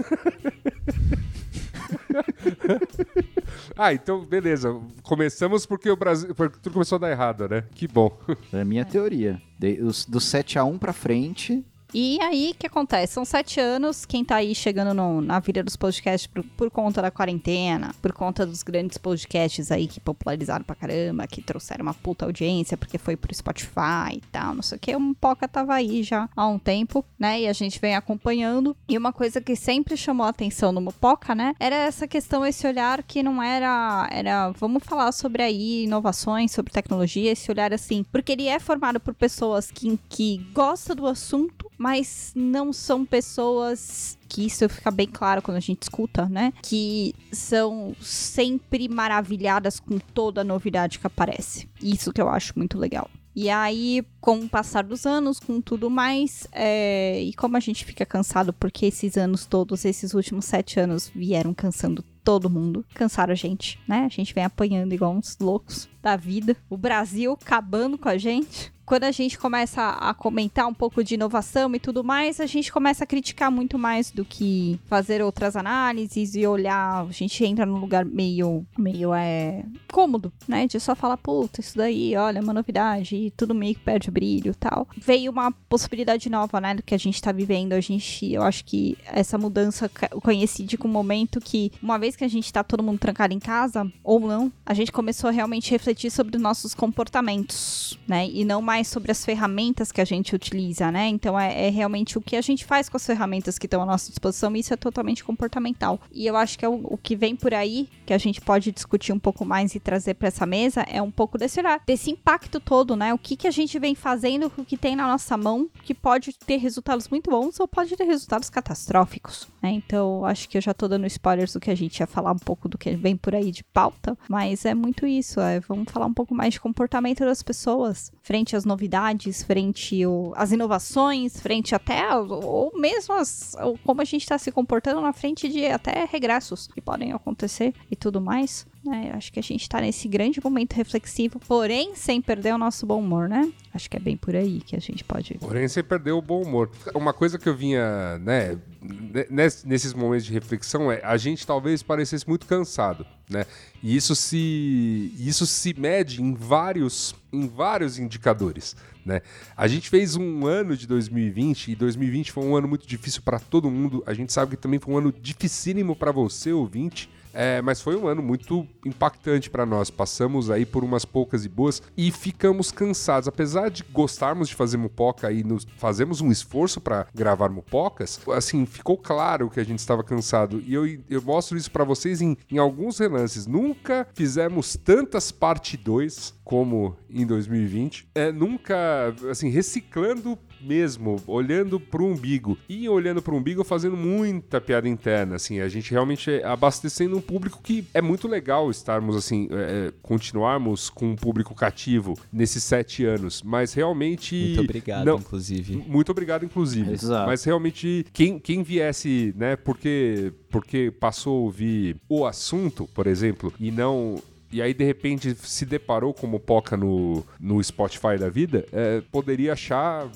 Ah, 3.77 3.93
então 3.93 4.23
beleza. 4.23 4.79
Começamos 5.01 5.65
porque 5.65 5.89
o 5.89 5.95
Brasil, 5.95 6.33
porque 6.35 6.57
tudo 6.61 6.73
começou 6.73 6.97
a 6.97 6.99
dar 6.99 7.11
errado, 7.11 7.47
né? 7.47 7.63
Que 7.73 7.87
bom. 7.87 8.15
É 8.51 8.61
a 8.61 8.65
minha 8.65 8.85
teoria. 8.85 9.41
De- 9.57 9.81
os- 9.81 10.05
do 10.05 10.19
7 10.19 10.59
a 10.59 10.63
1 10.63 10.77
pra 10.77 10.93
frente, 10.93 11.65
E 11.95 12.19
aí, 12.23 12.53
o 12.55 12.57
que 12.57 12.65
acontece? 12.65 13.13
São 13.13 13.23
sete 13.23 13.59
anos, 13.59 14.03
quem 14.03 14.25
tá 14.25 14.37
aí 14.37 14.55
chegando 14.55 14.95
no- 14.95 15.21
na 15.21 15.39
vida 15.39 15.61
dos 15.63 15.75
podcasts 15.75 16.25
por, 16.25 16.43
por 16.43 16.71
conta 16.71 17.03
da 17.03 17.11
quarentena, 17.11 17.93
por 18.01 18.11
conta 18.11 18.47
dos 18.47 18.63
grandes 18.63 18.97
podcasts 18.97 19.71
aí 19.71 19.87
que 19.87 19.99
popularizaram 19.99 20.65
pra 20.65 20.75
caramba, 20.75 21.27
que 21.27 21.39
trouxeram 21.39 21.83
uma 21.83 21.93
puta 21.93 22.25
audiência, 22.25 22.75
porque 22.75 22.97
foi 22.97 23.15
pro 23.15 23.33
Spotify 23.35 24.15
e 24.15 24.21
tal, 24.31 24.55
não 24.55 24.63
sei 24.63 24.77
o 24.77 24.81
que, 24.81 24.95
o 24.95 24.99
Mopoca 24.99 25.47
tava 25.47 25.75
aí 25.75 26.01
já 26.01 26.27
há 26.35 26.47
um 26.47 26.57
tempo, 26.57 27.05
né? 27.19 27.41
E 27.41 27.47
a 27.47 27.53
gente 27.53 27.79
vem 27.79 27.95
acompanhando. 27.95 28.75
E 28.89 28.97
uma 28.97 29.13
coisa 29.13 29.39
que 29.39 29.55
sempre 29.55 29.95
chamou 29.95 30.25
a 30.25 30.29
atenção 30.29 30.71
no 30.71 30.81
Mopoca, 30.81 31.35
né? 31.35 31.53
Era 31.59 31.75
essa 31.75 32.07
questão, 32.07 32.43
esse 32.43 32.65
olhar 32.65 33.03
que 33.03 33.21
não 33.21 33.41
era, 33.41 34.09
era, 34.11 34.49
vamos 34.51 34.83
falar 34.83 35.11
sobre 35.11 35.43
aí 35.43 35.83
inovações, 35.83 36.51
sobre 36.51 36.73
tecnologia, 36.73 37.31
esse 37.31 37.51
olhar 37.51 37.71
assim, 37.71 38.03
porque 38.11 38.31
ele 38.31 38.47
é 38.47 38.57
formado 38.59 38.99
por 38.99 39.13
pessoas 39.13 39.69
que, 39.69 39.99
que 40.09 40.37
gostam 40.53 40.95
do 40.95 41.05
assunto, 41.05 41.69
mas 41.83 42.31
não 42.33 42.71
são 42.71 43.03
pessoas 43.03 44.17
que 44.29 44.45
isso 44.45 44.69
fica 44.69 44.89
bem 44.89 45.05
claro 45.05 45.41
quando 45.41 45.57
a 45.57 45.59
gente 45.59 45.81
escuta, 45.81 46.29
né? 46.29 46.53
Que 46.61 47.13
são 47.29 47.93
sempre 47.99 48.87
maravilhadas 48.87 49.81
com 49.81 49.99
toda 49.99 50.39
a 50.39 50.45
novidade 50.45 50.97
que 50.97 51.05
aparece. 51.05 51.67
Isso 51.81 52.13
que 52.13 52.21
eu 52.21 52.29
acho 52.29 52.53
muito 52.55 52.79
legal. 52.79 53.09
E 53.35 53.49
aí, 53.49 54.01
com 54.21 54.39
o 54.39 54.49
passar 54.49 54.85
dos 54.85 55.05
anos, 55.05 55.41
com 55.41 55.59
tudo 55.59 55.89
mais, 55.89 56.47
é, 56.53 57.21
e 57.21 57.33
como 57.33 57.57
a 57.57 57.59
gente 57.59 57.83
fica 57.83 58.05
cansado, 58.05 58.53
porque 58.53 58.85
esses 58.85 59.17
anos 59.17 59.45
todos, 59.45 59.83
esses 59.83 60.13
últimos 60.13 60.45
sete 60.45 60.79
anos, 60.79 61.11
vieram 61.13 61.53
cansando 61.53 62.01
todo 62.23 62.49
mundo, 62.49 62.85
cansaram 62.93 63.33
a 63.33 63.35
gente, 63.35 63.77
né? 63.85 64.05
A 64.05 64.09
gente 64.09 64.33
vem 64.33 64.45
apanhando 64.45 64.93
igual 64.93 65.13
uns 65.13 65.37
loucos 65.37 65.89
da 66.01 66.15
vida. 66.15 66.55
O 66.69 66.77
Brasil 66.77 67.33
acabando 67.33 67.97
com 67.97 68.07
a 68.07 68.17
gente. 68.17 68.71
Quando 68.85 69.05
a 69.05 69.11
gente 69.11 69.37
começa 69.37 69.81
a 69.81 70.13
comentar 70.13 70.67
um 70.67 70.73
pouco 70.73 71.03
de 71.03 71.13
inovação 71.13 71.73
e 71.73 71.79
tudo 71.79 72.03
mais, 72.03 72.39
a 72.39 72.45
gente 72.45 72.71
começa 72.71 73.03
a 73.03 73.07
criticar 73.07 73.49
muito 73.49 73.77
mais 73.77 74.11
do 74.11 74.25
que 74.25 74.79
fazer 74.85 75.21
outras 75.21 75.55
análises 75.55 76.35
e 76.35 76.45
olhar. 76.45 77.05
A 77.07 77.11
gente 77.11 77.43
entra 77.45 77.65
num 77.65 77.77
lugar 77.77 78.03
meio, 78.03 78.65
meio 78.77 79.13
é, 79.13 79.63
cômodo, 79.91 80.33
né? 80.47 80.67
De 80.67 80.79
só 80.79 80.95
falar, 80.95 81.17
puta, 81.17 81.61
isso 81.61 81.77
daí, 81.77 82.15
olha, 82.15 82.39
é 82.39 82.41
uma 82.41 82.53
novidade 82.53 83.15
e 83.15 83.31
tudo 83.31 83.55
meio 83.55 83.75
que 83.75 83.81
perde 83.81 84.09
o 84.09 84.11
brilho 84.11 84.53
tal. 84.53 84.87
Veio 84.97 85.31
uma 85.31 85.51
possibilidade 85.51 86.29
nova, 86.29 86.59
né? 86.59 86.75
Do 86.75 86.83
que 86.83 86.93
a 86.93 86.99
gente 86.99 87.21
tá 87.21 87.31
vivendo. 87.31 87.73
A 87.73 87.79
gente, 87.79 88.31
eu 88.33 88.43
acho 88.43 88.65
que 88.65 88.97
essa 89.05 89.37
mudança 89.37 89.89
coincide 90.21 90.77
com 90.77 90.87
um 90.87 90.91
momento 90.91 91.39
que, 91.39 91.71
uma 91.81 91.97
vez 91.97 92.15
que 92.15 92.23
a 92.23 92.27
gente 92.27 92.51
tá 92.51 92.63
todo 92.63 92.83
mundo 92.83 92.99
trancado 92.99 93.33
em 93.33 93.39
casa, 93.39 93.89
ou 94.03 94.19
não, 94.19 94.51
a 94.65 94.73
gente 94.73 94.91
começou 94.91 95.29
a 95.29 95.31
realmente 95.31 95.71
refletir 95.71 96.11
sobre 96.11 96.35
os 96.35 96.41
nossos 96.41 96.73
comportamentos, 96.73 97.97
né? 98.07 98.27
E 98.27 98.43
não 98.43 98.61
mais 98.61 98.72
sobre 98.81 99.11
as 99.11 99.23
ferramentas 99.23 99.91
que 99.91 100.01
a 100.01 100.05
gente 100.05 100.33
utiliza, 100.33 100.91
né? 100.91 101.07
Então 101.07 101.39
é, 101.39 101.67
é 101.67 101.69
realmente 101.69 102.17
o 102.17 102.21
que 102.21 102.35
a 102.35 102.41
gente 102.41 102.65
faz 102.65 102.89
com 102.89 102.97
as 102.97 103.05
ferramentas 103.05 103.59
que 103.59 103.67
estão 103.67 103.81
à 103.81 103.85
nossa 103.85 104.09
disposição, 104.09 104.55
e 104.55 104.59
isso 104.59 104.73
é 104.73 104.77
totalmente 104.77 105.23
comportamental. 105.23 105.99
E 106.11 106.25
eu 106.25 106.35
acho 106.35 106.57
que 106.57 106.65
é 106.65 106.69
o, 106.69 106.81
o 106.83 106.97
que 106.97 107.15
vem 107.15 107.35
por 107.35 107.53
aí, 107.53 107.87
que 108.05 108.13
a 108.13 108.17
gente 108.17 108.41
pode 108.41 108.71
discutir 108.71 109.13
um 109.13 109.19
pouco 109.19 109.45
mais 109.45 109.75
e 109.75 109.79
trazer 109.79 110.15
para 110.15 110.29
essa 110.29 110.45
mesa, 110.45 110.81
é 110.81 111.01
um 111.01 111.11
pouco 111.11 111.37
desse 111.37 111.59
olhar, 111.59 111.81
desse 111.85 112.09
impacto 112.09 112.59
todo, 112.59 112.95
né? 112.95 113.13
O 113.13 113.17
que, 113.17 113.35
que 113.35 113.47
a 113.47 113.51
gente 113.51 113.77
vem 113.77 113.93
fazendo, 113.93 114.51
o 114.57 114.65
que 114.65 114.77
tem 114.77 114.95
na 114.95 115.07
nossa 115.07 115.37
mão, 115.37 115.69
que 115.83 115.93
pode 115.93 116.33
ter 116.33 116.57
resultados 116.57 117.09
muito 117.09 117.29
bons 117.29 117.59
ou 117.59 117.67
pode 117.67 117.95
ter 117.95 118.05
resultados 118.05 118.49
catastróficos, 118.49 119.47
né? 119.61 119.71
Então, 119.71 120.25
acho 120.25 120.47
que 120.47 120.57
eu 120.57 120.61
já 120.61 120.73
tô 120.73 120.87
dando 120.87 121.05
spoilers 121.07 121.53
do 121.53 121.59
que 121.59 121.71
a 121.71 121.75
gente 121.75 121.99
ia 121.99 122.07
falar 122.07 122.31
um 122.31 122.39
pouco 122.39 122.69
do 122.69 122.77
que 122.77 122.95
vem 122.95 123.15
por 123.15 123.35
aí 123.35 123.51
de 123.51 123.63
pauta, 123.63 124.17
mas 124.29 124.65
é 124.65 124.73
muito 124.73 125.05
isso, 125.05 125.39
é, 125.39 125.59
vamos 125.59 125.91
falar 125.91 126.05
um 126.05 126.13
pouco 126.13 126.33
mais 126.33 126.53
de 126.53 126.59
comportamento 126.59 127.19
das 127.19 127.43
pessoas 127.43 128.11
frente 128.21 128.55
às 128.55 128.62
novidades, 128.65 129.43
frente 129.43 130.03
ao- 130.03 130.33
às 130.35 130.51
inovações, 130.51 131.39
frente 131.39 131.73
até 131.75 132.15
ou 132.17 132.71
mesmo 132.75 133.13
as, 133.15 133.55
ou 133.61 133.77
como 133.83 134.01
a 134.01 134.05
gente 134.05 134.21
está 134.23 134.37
se 134.37 134.51
comportando 134.51 135.01
na 135.01 135.13
frente 135.13 135.47
de 135.49 135.65
até 135.67 136.05
regressos 136.05 136.67
que 136.67 136.81
podem 136.81 137.13
acontecer 137.13 137.73
e 137.89 137.95
tudo 137.95 138.19
mais. 138.21 138.65
Né? 138.83 139.11
acho 139.13 139.31
que 139.31 139.39
a 139.39 139.43
gente 139.43 139.67
tá 139.69 139.79
nesse 139.81 140.07
grande 140.07 140.41
momento 140.43 140.73
reflexivo, 140.73 141.39
porém 141.39 141.95
sem 141.95 142.21
perder 142.21 142.53
o 142.53 142.57
nosso 142.57 142.85
bom 142.85 142.99
humor, 142.99 143.27
né? 143.29 143.51
Acho 143.73 143.89
que 143.89 143.97
é 143.97 143.99
bem 143.99 144.15
por 144.17 144.35
aí 144.35 144.61
que 144.61 144.75
a 144.75 144.79
gente 144.79 145.03
pode. 145.03 145.35
Porém, 145.39 145.67
você 145.67 145.81
perdeu 145.81 146.17
o 146.17 146.21
bom 146.21 146.41
humor. 146.43 146.69
Uma 146.93 147.11
coisa 147.13 147.39
que 147.39 147.47
eu 147.49 147.55
vinha, 147.55 148.19
né, 148.19 148.57
ne- 148.81 149.25
nes- 149.29 149.63
nesses 149.63 149.93
momentos 149.93 150.25
de 150.25 150.33
reflexão 150.33 150.91
é 150.91 150.99
a 151.03 151.17
gente 151.17 151.45
talvez 151.47 151.81
parecesse 151.81 152.27
muito 152.27 152.45
cansado, 152.45 153.05
né? 153.29 153.45
E 153.81 153.95
isso 153.95 154.15
se 154.15 155.13
isso 155.17 155.45
se 155.47 155.73
mede 155.79 156.21
em 156.21 156.33
vários 156.33 157.15
em 157.31 157.47
vários 157.47 157.97
indicadores, 157.97 158.75
né? 159.05 159.21
A 159.57 159.67
gente 159.67 159.89
fez 159.89 160.15
um 160.15 160.45
ano 160.45 160.77
de 160.77 160.85
2020 160.85 161.71
e 161.71 161.75
2020 161.75 162.31
foi 162.31 162.43
um 162.45 162.55
ano 162.55 162.67
muito 162.67 162.85
difícil 162.87 163.21
para 163.23 163.39
todo 163.39 163.71
mundo. 163.71 164.03
A 164.05 164.13
gente 164.13 164.31
sabe 164.31 164.55
que 164.55 164.61
também 164.61 164.79
foi 164.79 164.93
um 164.93 164.97
ano 164.97 165.11
dificílimo 165.11 165.95
para 165.95 166.11
você, 166.11 166.51
ouvinte. 166.51 167.09
É, 167.33 167.61
mas 167.61 167.81
foi 167.81 167.95
um 167.95 168.07
ano 168.07 168.21
muito 168.21 168.67
impactante 168.85 169.49
para 169.49 169.65
nós. 169.65 169.89
Passamos 169.89 170.51
aí 170.51 170.65
por 170.65 170.83
umas 170.83 171.03
poucas 171.03 171.43
e 171.43 171.49
boas 171.49 171.81
e 171.97 172.11
ficamos 172.11 172.71
cansados. 172.71 173.27
Apesar 173.27 173.69
de 173.69 173.83
gostarmos 173.91 174.47
de 174.47 174.55
fazer 174.55 174.77
mupoca 174.77 175.31
e 175.31 175.43
nos 175.43 175.65
fazemos 175.77 176.21
um 176.21 176.31
esforço 176.31 176.79
para 176.79 177.07
gravar 177.13 177.49
mupocas, 177.49 178.19
assim, 178.29 178.65
ficou 178.65 178.97
claro 178.97 179.49
que 179.49 179.59
a 179.59 179.63
gente 179.63 179.79
estava 179.79 180.03
cansado. 180.03 180.61
E 180.65 180.73
eu, 180.73 180.85
eu 181.09 181.21
mostro 181.21 181.57
isso 181.57 181.71
para 181.71 181.83
vocês 181.83 182.21
em, 182.21 182.37
em 182.51 182.57
alguns 182.57 182.99
relances. 182.99 183.47
Nunca 183.47 184.07
fizemos 184.13 184.77
tantas 184.77 185.31
parte 185.31 185.75
2 185.75 186.35
como 186.43 186.95
em 187.09 187.25
2020. 187.25 188.09
É, 188.13 188.31
nunca, 188.31 189.15
assim, 189.29 189.49
reciclando 189.49 190.37
mesmo, 190.63 191.21
olhando 191.27 191.79
pro 191.79 192.05
umbigo. 192.05 192.57
E 192.67 192.87
olhando 192.87 193.21
pro 193.21 193.35
umbigo 193.35 193.63
fazendo 193.63 193.97
muita 193.97 194.59
piada 194.61 194.87
interna, 194.87 195.35
assim, 195.35 195.59
a 195.59 195.67
gente 195.67 195.91
realmente 195.91 196.31
é 196.31 196.43
abastecendo 196.45 197.17
um 197.17 197.21
público 197.21 197.59
que 197.61 197.85
é 197.93 198.01
muito 198.01 198.27
legal 198.27 198.69
estarmos, 198.69 199.15
assim, 199.15 199.47
é, 199.51 199.87
é, 199.87 199.93
continuarmos 200.01 200.89
com 200.89 201.11
um 201.11 201.15
público 201.15 201.53
cativo 201.53 202.17
nesses 202.31 202.63
sete 202.63 203.05
anos, 203.05 203.41
mas 203.43 203.73
realmente... 203.73 204.35
Muito 204.35 204.61
obrigado, 204.61 205.05
não, 205.05 205.17
inclusive. 205.17 205.83
Muito 205.87 206.11
obrigado, 206.11 206.45
inclusive. 206.45 206.91
Exato. 206.91 207.27
Mas 207.27 207.43
realmente, 207.43 208.05
quem, 208.13 208.39
quem 208.39 208.63
viesse, 208.63 209.33
né, 209.37 209.55
porque, 209.55 210.33
porque 210.49 210.91
passou 210.91 211.37
a 211.37 211.41
ouvir 211.41 211.97
o 212.07 212.25
assunto, 212.25 212.87
por 212.93 213.07
exemplo, 213.07 213.53
e 213.59 213.71
não 213.71 214.21
e 214.53 214.61
aí 214.61 214.73
de 214.73 214.83
repente 214.83 215.35
se 215.35 215.65
deparou 215.65 216.13
como 216.13 216.39
Poca 216.39 216.77
no, 216.77 217.25
no 217.39 217.61
Spotify 217.63 218.17
da 218.19 218.29
vida, 218.29 218.65
é, 218.71 219.01
poderia 219.11 219.53
achar 219.53 220.07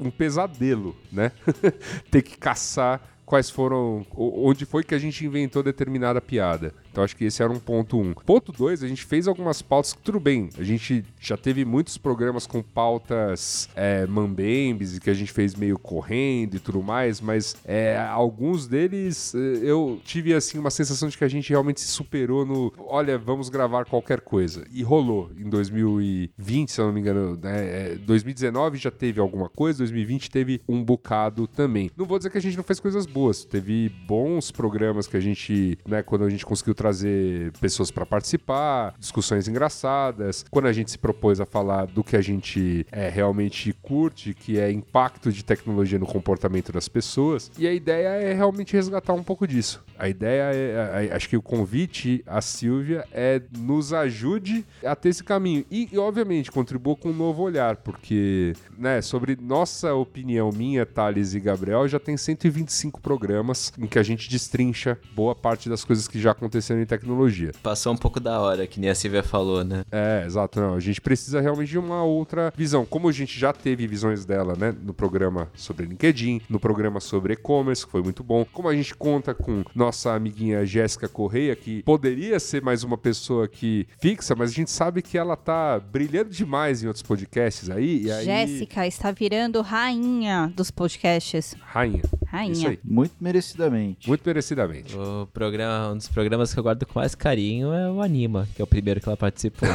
um 0.00 0.10
pesadelo, 0.10 0.96
né? 1.10 1.32
Ter 2.08 2.22
que 2.22 2.38
caçar 2.38 3.02
quais 3.26 3.50
foram. 3.50 4.06
onde 4.16 4.64
foi 4.64 4.84
que 4.84 4.94
a 4.94 4.98
gente 4.98 5.26
inventou 5.26 5.62
determinada 5.62 6.20
piada. 6.20 6.72
Então 6.90 7.04
acho 7.04 7.16
que 7.16 7.24
esse 7.24 7.42
era 7.42 7.52
um 7.52 7.58
ponto 7.58 7.98
um. 7.98 8.12
Ponto 8.12 8.52
dois, 8.52 8.82
a 8.82 8.88
gente 8.88 9.04
fez 9.04 9.28
algumas 9.28 9.62
pautas 9.62 9.92
que 9.92 10.02
tudo 10.02 10.20
bem. 10.20 10.50
A 10.58 10.62
gente 10.62 11.04
já 11.20 11.36
teve 11.36 11.64
muitos 11.64 11.96
programas 11.96 12.46
com 12.46 12.62
pautas 12.62 13.68
é, 13.74 14.06
mambembes 14.06 14.98
que 14.98 15.10
a 15.10 15.14
gente 15.14 15.32
fez 15.32 15.54
meio 15.54 15.78
correndo 15.78 16.56
e 16.56 16.58
tudo 16.58 16.82
mais, 16.82 17.20
mas 17.20 17.56
é, 17.64 17.96
alguns 17.96 18.66
deles 18.66 19.34
é, 19.34 19.38
eu 19.62 20.00
tive 20.04 20.34
assim 20.34 20.58
uma 20.58 20.70
sensação 20.70 21.08
de 21.08 21.16
que 21.16 21.24
a 21.24 21.28
gente 21.28 21.50
realmente 21.50 21.80
se 21.80 21.88
superou 21.88 22.44
no. 22.44 22.72
Olha, 22.78 23.18
vamos 23.18 23.48
gravar 23.48 23.84
qualquer 23.84 24.20
coisa. 24.20 24.64
E 24.72 24.82
rolou 24.82 25.30
em 25.36 25.48
2020, 25.48 26.70
se 26.70 26.80
eu 26.80 26.86
não 26.86 26.92
me 26.92 27.00
engano. 27.00 27.38
Né, 27.40 27.96
2019 28.04 28.76
é, 28.76 28.80
já 28.80 28.90
teve 28.90 29.20
alguma 29.20 29.48
coisa, 29.48 29.78
2020 29.78 30.30
teve 30.30 30.60
um 30.68 30.82
bocado 30.82 31.46
também. 31.46 31.90
Não 31.96 32.06
vou 32.06 32.18
dizer 32.18 32.30
que 32.30 32.38
a 32.38 32.42
gente 32.42 32.56
não 32.56 32.64
fez 32.64 32.80
coisas 32.80 33.06
boas. 33.06 33.44
Teve 33.44 33.88
bons 34.06 34.50
programas 34.50 35.06
que 35.06 35.16
a 35.16 35.20
gente, 35.20 35.78
né, 35.86 36.02
quando 36.02 36.24
a 36.24 36.30
gente 36.30 36.44
conseguiu 36.44 36.74
trazer 36.80 37.52
pessoas 37.60 37.90
para 37.90 38.06
participar, 38.06 38.94
discussões 38.98 39.46
engraçadas. 39.46 40.46
Quando 40.50 40.66
a 40.66 40.72
gente 40.72 40.90
se 40.90 40.96
propôs 40.96 41.38
a 41.38 41.44
falar 41.44 41.84
do 41.84 42.02
que 42.02 42.16
a 42.16 42.22
gente 42.22 42.86
é, 42.90 43.10
realmente 43.10 43.70
curte, 43.82 44.32
que 44.32 44.58
é 44.58 44.72
impacto 44.72 45.30
de 45.30 45.44
tecnologia 45.44 45.98
no 45.98 46.06
comportamento 46.06 46.72
das 46.72 46.88
pessoas. 46.88 47.52
E 47.58 47.68
a 47.68 47.72
ideia 47.74 48.08
é 48.08 48.32
realmente 48.32 48.72
resgatar 48.72 49.12
um 49.12 49.22
pouco 49.22 49.46
disso. 49.46 49.84
A 49.98 50.08
ideia 50.08 50.54
é, 50.54 51.10
acho 51.12 51.28
que 51.28 51.36
o 51.36 51.42
convite 51.42 52.22
à 52.26 52.40
Silvia 52.40 53.04
é 53.12 53.42
nos 53.58 53.92
ajude 53.92 54.64
a 54.82 54.96
ter 54.96 55.10
esse 55.10 55.22
caminho. 55.22 55.66
E, 55.70 55.90
e 55.92 55.98
obviamente, 55.98 56.50
contribua 56.50 56.96
com 56.96 57.10
um 57.10 57.14
novo 57.14 57.42
olhar, 57.42 57.76
porque, 57.76 58.54
né, 58.78 59.02
sobre 59.02 59.36
nossa 59.38 59.92
opinião, 59.92 60.50
minha, 60.50 60.86
Thales 60.86 61.34
e 61.34 61.40
Gabriel, 61.40 61.86
já 61.86 62.00
tem 62.00 62.16
125 62.16 63.02
programas 63.02 63.70
em 63.78 63.86
que 63.86 63.98
a 63.98 64.02
gente 64.02 64.30
destrincha 64.30 64.98
boa 65.14 65.34
parte 65.34 65.68
das 65.68 65.84
coisas 65.84 66.08
que 66.08 66.18
já 66.18 66.30
aconteceram 66.30 66.69
acontecendo 66.70 66.80
em 66.80 66.86
tecnologia. 66.86 67.52
Passou 67.62 67.92
um 67.92 67.96
pouco 67.96 68.20
da 68.20 68.40
hora, 68.40 68.66
que 68.66 68.78
nem 68.78 68.90
a 68.90 68.94
Silvia 68.94 69.22
falou, 69.22 69.64
né? 69.64 69.84
É, 69.90 70.24
exato. 70.24 70.60
Não, 70.60 70.74
a 70.74 70.80
gente 70.80 71.00
precisa 71.00 71.40
realmente 71.40 71.70
de 71.70 71.78
uma 71.78 72.02
outra 72.02 72.52
visão. 72.56 72.86
Como 72.86 73.08
a 73.08 73.12
gente 73.12 73.38
já 73.38 73.52
teve 73.52 73.86
visões 73.86 74.24
dela, 74.24 74.54
né? 74.56 74.74
No 74.82 74.94
programa 74.94 75.48
sobre 75.54 75.86
LinkedIn, 75.86 76.42
no 76.48 76.60
programa 76.60 77.00
sobre 77.00 77.34
e-commerce, 77.34 77.84
que 77.84 77.92
foi 77.92 78.02
muito 78.02 78.22
bom. 78.22 78.44
Como 78.52 78.68
a 78.68 78.74
gente 78.74 78.94
conta 78.94 79.34
com 79.34 79.64
nossa 79.74 80.12
amiguinha 80.14 80.64
Jéssica 80.64 81.08
Correia, 81.08 81.56
que 81.56 81.82
poderia 81.82 82.38
ser 82.38 82.62
mais 82.62 82.84
uma 82.84 82.96
pessoa 82.96 83.48
que 83.48 83.86
fixa, 84.00 84.34
mas 84.34 84.50
a 84.50 84.54
gente 84.54 84.70
sabe 84.70 85.02
que 85.02 85.18
ela 85.18 85.36
tá 85.36 85.78
brilhando 85.78 86.30
demais 86.30 86.82
em 86.82 86.86
outros 86.86 87.02
podcasts 87.02 87.68
aí. 87.68 88.04
E 88.04 88.12
aí... 88.12 88.24
Jéssica 88.24 88.86
está 88.86 89.10
virando 89.10 89.60
rainha 89.62 90.52
dos 90.54 90.70
podcasts. 90.70 91.54
Rainha. 91.60 92.02
Rainha. 92.30 92.52
Isso 92.52 92.68
aí. 92.68 92.78
Muito 92.84 93.14
merecidamente. 93.20 94.06
Muito 94.08 94.22
merecidamente. 94.24 94.96
O 94.96 95.26
programa, 95.32 95.92
um 95.92 95.96
dos 95.96 96.06
programas 96.06 96.54
que 96.54 96.60
eu 96.60 96.62
guardo 96.62 96.86
com 96.86 97.00
mais 97.00 97.14
carinho 97.16 97.72
é 97.72 97.90
o 97.90 98.00
Anima, 98.00 98.48
que 98.54 98.62
é 98.62 98.64
o 98.64 98.68
primeiro 98.68 99.00
que 99.00 99.08
ela 99.08 99.16
participou. 99.16 99.68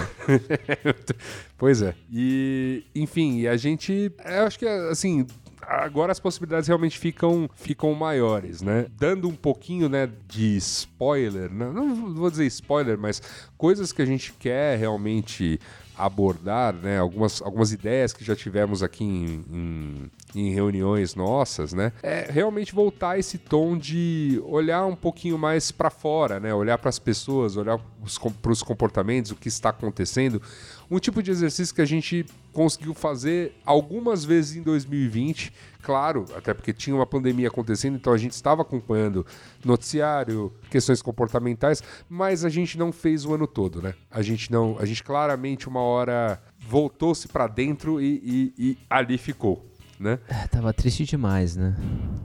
pois 1.58 1.82
é. 1.82 1.94
E, 2.10 2.86
enfim, 2.96 3.46
a 3.46 3.58
gente. 3.58 4.10
Eu 4.24 4.46
acho 4.46 4.58
que, 4.58 4.66
assim, 4.66 5.28
agora 5.62 6.14
as 6.14 6.20
possibilidades 6.20 6.70
realmente 6.70 6.98
ficam, 6.98 7.50
ficam 7.56 7.94
maiores, 7.94 8.62
né? 8.62 8.86
Dando 8.98 9.28
um 9.28 9.36
pouquinho, 9.36 9.90
né, 9.90 10.10
de 10.26 10.56
spoiler, 10.56 11.52
não, 11.52 11.74
não 11.74 12.14
vou 12.14 12.32
dizer 12.32 12.46
spoiler, 12.46 12.98
mas 12.98 13.22
coisas 13.58 13.92
que 13.92 14.02
a 14.02 14.06
gente 14.06 14.32
quer 14.32 14.80
realmente 14.80 15.60
abordar, 15.98 16.74
né, 16.74 17.00
algumas, 17.00 17.42
algumas 17.42 17.72
ideias 17.72 18.14
que 18.14 18.24
já 18.24 18.36
tivemos 18.36 18.84
aqui 18.84 19.04
em, 19.04 19.46
em, 19.52 20.12
em, 20.36 20.54
reuniões 20.54 21.16
nossas, 21.16 21.74
né, 21.74 21.92
é 22.04 22.28
realmente 22.30 22.74
voltar 22.74 23.18
esse 23.18 23.38
tom 23.38 23.78
de 23.78 24.42
olhar 24.46 24.86
um 24.86 24.96
pouquinho 24.96 25.38
mais 25.38 25.72
para 25.72 25.90
fora, 25.90 26.40
né, 26.40 26.54
olhar 26.54 26.78
para 26.78 26.90
as 26.90 27.00
pessoas, 27.00 27.56
olhar 27.56 27.80
para 28.42 28.52
os 28.52 28.62
comportamentos, 28.62 29.32
o 29.32 29.36
que 29.36 29.48
está 29.48 29.70
acontecendo, 29.70 30.42
um 30.90 31.00
tipo 31.00 31.24
de 31.24 31.32
exercício 31.32 31.74
que 31.74 31.82
a 31.82 31.86
gente 31.86 32.26
conseguiu 32.54 32.94
fazer 32.94 33.54
algumas 33.66 34.24
vezes 34.24 34.56
em 34.56 34.62
2020, 34.62 35.52
claro, 35.86 36.26
até 36.36 36.52
porque 36.52 36.74
tinha 36.74 36.96
uma 36.96 37.06
pandemia 37.06 37.48
acontecendo, 37.48 37.96
então 37.96 38.12
a 38.12 38.18
gente 38.18 38.32
estava 38.32 38.64
acompanhando 38.64 39.24
noticiário, 39.64 40.52
questões 40.72 41.00
comportamentais, 41.00 41.84
mas 42.10 42.44
a 42.44 42.50
gente 42.50 42.76
não 42.76 42.92
fez 42.92 43.24
o 43.24 43.36
ano 43.36 43.46
todo, 43.46 43.84
né? 43.84 43.94
A 44.10 44.24
gente 44.24 44.52
não, 44.52 44.78
a 44.80 44.86
gente 44.86 45.04
claramente 45.04 45.70
uma 45.70 45.82
hora 45.82 46.42
voltou-se 46.68 47.28
para 47.28 47.46
dentro 47.46 48.02
e, 48.02 48.54
e, 48.58 48.70
e 48.72 48.78
ali 48.90 49.20
ficou 49.20 49.64
né? 50.00 50.20
É, 50.28 50.48
tava 50.48 50.74
triste 50.74 51.06
demais, 51.06 51.56
né? 51.56 51.76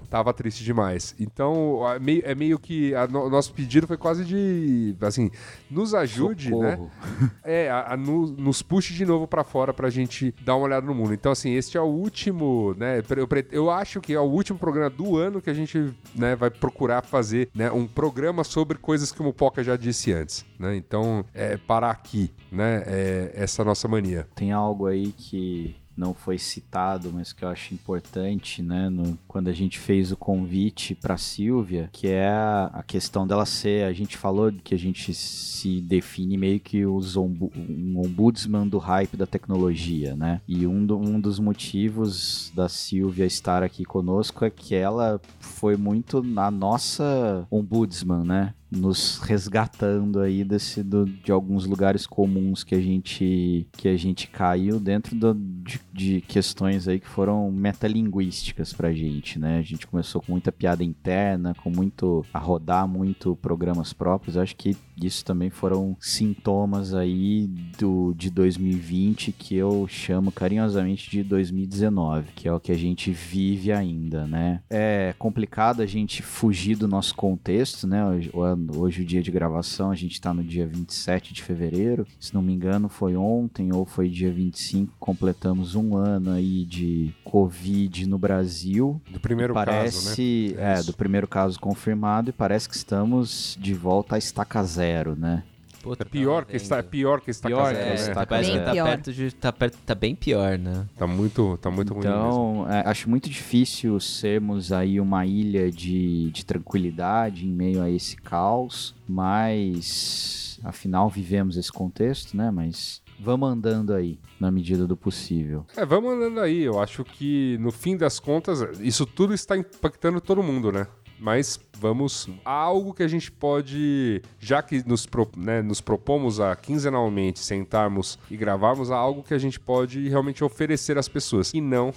Tava 0.08 0.32
triste 0.32 0.64
demais. 0.64 1.14
Então, 1.18 1.88
é 1.88 1.98
meio, 1.98 2.22
é 2.24 2.34
meio 2.34 2.58
que. 2.58 2.92
O 3.12 3.28
nosso 3.28 3.52
pedido 3.52 3.86
foi 3.86 3.96
quase 3.96 4.24
de. 4.24 4.96
Assim, 5.00 5.30
nos 5.70 5.94
ajude, 5.94 6.50
né? 6.50 6.72
Socorro. 6.72 6.90
né? 7.20 7.30
É, 7.44 7.70
a, 7.70 7.92
a, 7.92 7.96
no, 7.96 8.26
nos 8.26 8.62
puxe 8.62 8.92
de 8.94 9.04
novo 9.04 9.26
para 9.26 9.44
fora 9.44 9.72
pra 9.72 9.90
gente 9.90 10.34
dar 10.42 10.56
uma 10.56 10.66
olhada 10.66 10.86
no 10.86 10.94
mundo. 10.94 11.14
Então, 11.14 11.32
assim, 11.32 11.52
este 11.52 11.76
é 11.76 11.80
o 11.80 11.86
último, 11.86 12.74
né? 12.76 13.02
Eu, 13.16 13.28
eu 13.50 13.70
acho 13.70 14.00
que 14.00 14.12
é 14.12 14.20
o 14.20 14.24
último 14.24 14.58
programa 14.58 14.90
do 14.90 15.16
ano 15.16 15.40
que 15.40 15.50
a 15.50 15.54
gente 15.54 15.92
né, 16.14 16.36
vai 16.36 16.50
procurar 16.50 17.02
fazer 17.04 17.50
né, 17.54 17.70
um 17.70 17.86
programa 17.86 18.44
sobre 18.44 18.78
coisas 18.78 19.12
que 19.12 19.20
o 19.20 19.24
Mupoca 19.24 19.62
já 19.62 19.76
disse 19.76 20.12
antes, 20.12 20.44
né? 20.58 20.76
Então, 20.76 21.24
é 21.34 21.56
parar 21.56 21.90
aqui, 21.90 22.30
né? 22.50 22.82
É 22.86 23.32
essa 23.34 23.64
nossa 23.64 23.86
mania. 23.88 24.26
Tem 24.34 24.52
algo 24.52 24.86
aí 24.86 25.12
que 25.12 25.76
não 26.00 26.14
foi 26.14 26.38
citado, 26.38 27.12
mas 27.12 27.30
que 27.30 27.44
eu 27.44 27.48
acho 27.50 27.74
importante, 27.74 28.62
né, 28.62 28.88
no, 28.88 29.18
quando 29.28 29.48
a 29.48 29.52
gente 29.52 29.78
fez 29.78 30.10
o 30.10 30.16
convite 30.16 30.94
para 30.94 31.18
Silvia, 31.18 31.90
que 31.92 32.08
é 32.08 32.26
a, 32.26 32.70
a, 32.72 32.82
questão 32.82 33.26
dela 33.26 33.44
ser, 33.44 33.84
a 33.84 33.92
gente 33.92 34.16
falou 34.16 34.50
que 34.50 34.74
a 34.74 34.78
gente 34.78 35.12
se 35.12 35.82
define 35.82 36.38
meio 36.38 36.58
que 36.58 36.86
os 36.86 37.18
ombu, 37.18 37.52
um 37.54 38.00
ombudsman 38.00 38.66
do 38.66 38.78
hype 38.78 39.14
da 39.14 39.26
tecnologia, 39.26 40.16
né? 40.16 40.40
E 40.48 40.66
um, 40.66 40.86
do, 40.86 40.96
um 40.96 41.20
dos 41.20 41.38
motivos 41.38 42.50
da 42.54 42.66
Silvia 42.66 43.26
estar 43.26 43.62
aqui 43.62 43.84
conosco 43.84 44.42
é 44.42 44.50
que 44.50 44.74
ela 44.74 45.20
foi 45.38 45.76
muito 45.76 46.22
na 46.22 46.50
nossa 46.50 47.46
ombudsman, 47.50 48.24
né? 48.24 48.54
Nos 48.70 49.18
resgatando 49.18 50.20
aí 50.20 50.44
desse 50.44 50.82
do, 50.82 51.04
de 51.04 51.32
alguns 51.32 51.66
lugares 51.66 52.06
comuns 52.06 52.62
que 52.62 52.74
a 52.74 52.80
gente 52.80 53.66
que 53.72 53.88
a 53.88 53.96
gente 53.96 54.28
caiu 54.28 54.78
dentro 54.78 55.16
do, 55.16 55.34
de, 55.34 55.80
de, 55.92 56.20
questões 56.20 56.86
aí 56.86 57.00
que 57.00 57.08
foram 57.08 57.50
metalinguísticas 57.50 58.72
pra 58.72 58.92
gente, 58.92 59.38
né? 59.38 59.58
A 59.58 59.62
gente 59.62 59.86
começou 59.86 60.22
com 60.22 60.32
muita 60.32 60.52
piada 60.52 60.84
interna, 60.84 61.54
com 61.54 61.70
muito 61.70 62.24
a 62.32 62.38
rodar 62.38 62.86
muito 62.86 63.34
programas 63.36 63.92
próprios. 63.92 64.36
Acho 64.36 64.54
que 64.54 64.76
isso 65.06 65.24
também 65.24 65.50
foram 65.50 65.96
sintomas 66.00 66.94
aí 66.94 67.46
do 67.78 68.14
de 68.16 68.30
2020 68.30 69.32
que 69.32 69.56
eu 69.56 69.86
chamo 69.88 70.32
carinhosamente 70.32 71.10
de 71.10 71.22
2019, 71.22 72.32
que 72.34 72.48
é 72.48 72.52
o 72.52 72.60
que 72.60 72.72
a 72.72 72.78
gente 72.78 73.10
vive 73.10 73.72
ainda, 73.72 74.26
né? 74.26 74.60
É 74.68 75.14
complicado 75.18 75.82
a 75.82 75.86
gente 75.86 76.22
fugir 76.22 76.76
do 76.76 76.88
nosso 76.88 77.14
contexto, 77.14 77.86
né? 77.86 78.02
O 78.32 78.40
hoje 78.76 79.02
o 79.02 79.04
dia 79.04 79.22
de 79.22 79.30
gravação, 79.30 79.90
a 79.90 79.94
gente 79.94 80.12
está 80.12 80.32
no 80.32 80.42
dia 80.42 80.66
27 80.66 81.32
de 81.32 81.42
fevereiro. 81.42 82.06
Se 82.18 82.34
não 82.34 82.42
me 82.42 82.52
engano, 82.52 82.88
foi 82.88 83.16
ontem 83.16 83.72
ou 83.72 83.84
foi 83.84 84.08
dia 84.08 84.30
25, 84.30 84.94
completamos 84.98 85.74
um 85.74 85.96
ano 85.96 86.32
aí 86.32 86.64
de 86.64 87.14
Covid 87.24 88.06
no 88.08 88.18
Brasil. 88.18 89.00
Do 89.10 89.20
primeiro 89.20 89.54
parece, 89.54 90.54
caso, 90.54 90.60
né? 90.60 90.78
É, 90.78 90.82
do 90.82 90.92
primeiro 90.92 91.28
caso 91.28 91.58
confirmado 91.58 92.30
e 92.30 92.32
parece 92.32 92.68
que 92.68 92.74
estamos 92.74 93.56
de 93.60 93.74
volta 93.74 94.16
à 94.16 94.18
estaca 94.18 94.62
zero, 94.64 94.89
né? 95.16 95.42
Puta, 95.82 96.02
É 96.02 96.04
pior 96.04 96.44
que 96.44 96.56
está, 96.56 96.76
é 96.76 96.82
pior 96.82 97.22
que 97.22 97.30
está 97.30 97.48
Pior 97.48 97.72
casado, 97.72 97.76
É, 97.82 97.88
né? 97.88 97.94
está 97.94 98.26
parece 98.26 98.50
que 98.50 98.56
Bem 98.56 98.64
tá 98.66 98.72
pior. 98.72 98.84
perto 98.84 99.12
de. 99.14 99.34
Tá, 99.34 99.50
perto, 99.52 99.78
tá 99.86 99.94
bem 99.94 100.14
pior, 100.14 100.58
né? 100.58 100.86
Tá 100.98 101.06
muito, 101.06 101.56
tá 101.56 101.70
muito 101.70 101.94
ruim 101.94 102.04
mesmo. 102.04 102.18
Então, 102.18 102.66
é, 102.70 102.82
acho 102.86 103.08
muito 103.08 103.30
difícil 103.30 103.98
sermos 103.98 104.72
aí 104.72 105.00
uma 105.00 105.24
ilha 105.24 105.70
de, 105.70 106.30
de 106.32 106.44
tranquilidade 106.44 107.46
em 107.46 107.50
meio 107.50 107.80
a 107.80 107.88
esse 107.90 108.14
caos, 108.16 108.94
mas 109.08 110.60
afinal 110.62 111.08
vivemos 111.08 111.56
esse 111.56 111.72
contexto, 111.72 112.36
né? 112.36 112.50
Mas 112.50 113.00
vamos 113.18 113.48
andando 113.50 113.94
aí, 113.94 114.18
na 114.38 114.50
medida 114.50 114.86
do 114.86 114.96
possível. 114.96 115.64
É, 115.76 115.84
vamos 115.86 116.12
andando 116.12 116.40
aí. 116.40 116.62
Eu 116.62 116.78
acho 116.80 117.04
que, 117.04 117.56
no 117.60 117.70
fim 117.70 117.96
das 117.96 118.18
contas, 118.20 118.78
isso 118.80 119.06
tudo 119.06 119.32
está 119.34 119.56
impactando 119.56 120.20
todo 120.20 120.42
mundo, 120.42 120.70
né? 120.72 120.86
Mas 121.20 121.60
vamos 121.76 122.28
a 122.44 122.50
algo 122.50 122.94
que 122.94 123.02
a 123.02 123.08
gente 123.08 123.30
pode, 123.30 124.22
já 124.38 124.62
que 124.62 124.82
nos, 124.88 125.06
né, 125.36 125.60
nos 125.60 125.80
propomos 125.80 126.40
a 126.40 126.56
quinzenalmente 126.56 127.40
sentarmos 127.40 128.18
e 128.30 128.36
gravarmos, 128.36 128.90
a 128.90 128.96
algo 128.96 129.22
que 129.22 129.34
a 129.34 129.38
gente 129.38 129.60
pode 129.60 130.08
realmente 130.08 130.42
oferecer 130.42 130.96
às 130.96 131.08
pessoas 131.08 131.52
e 131.52 131.60
não 131.60 131.92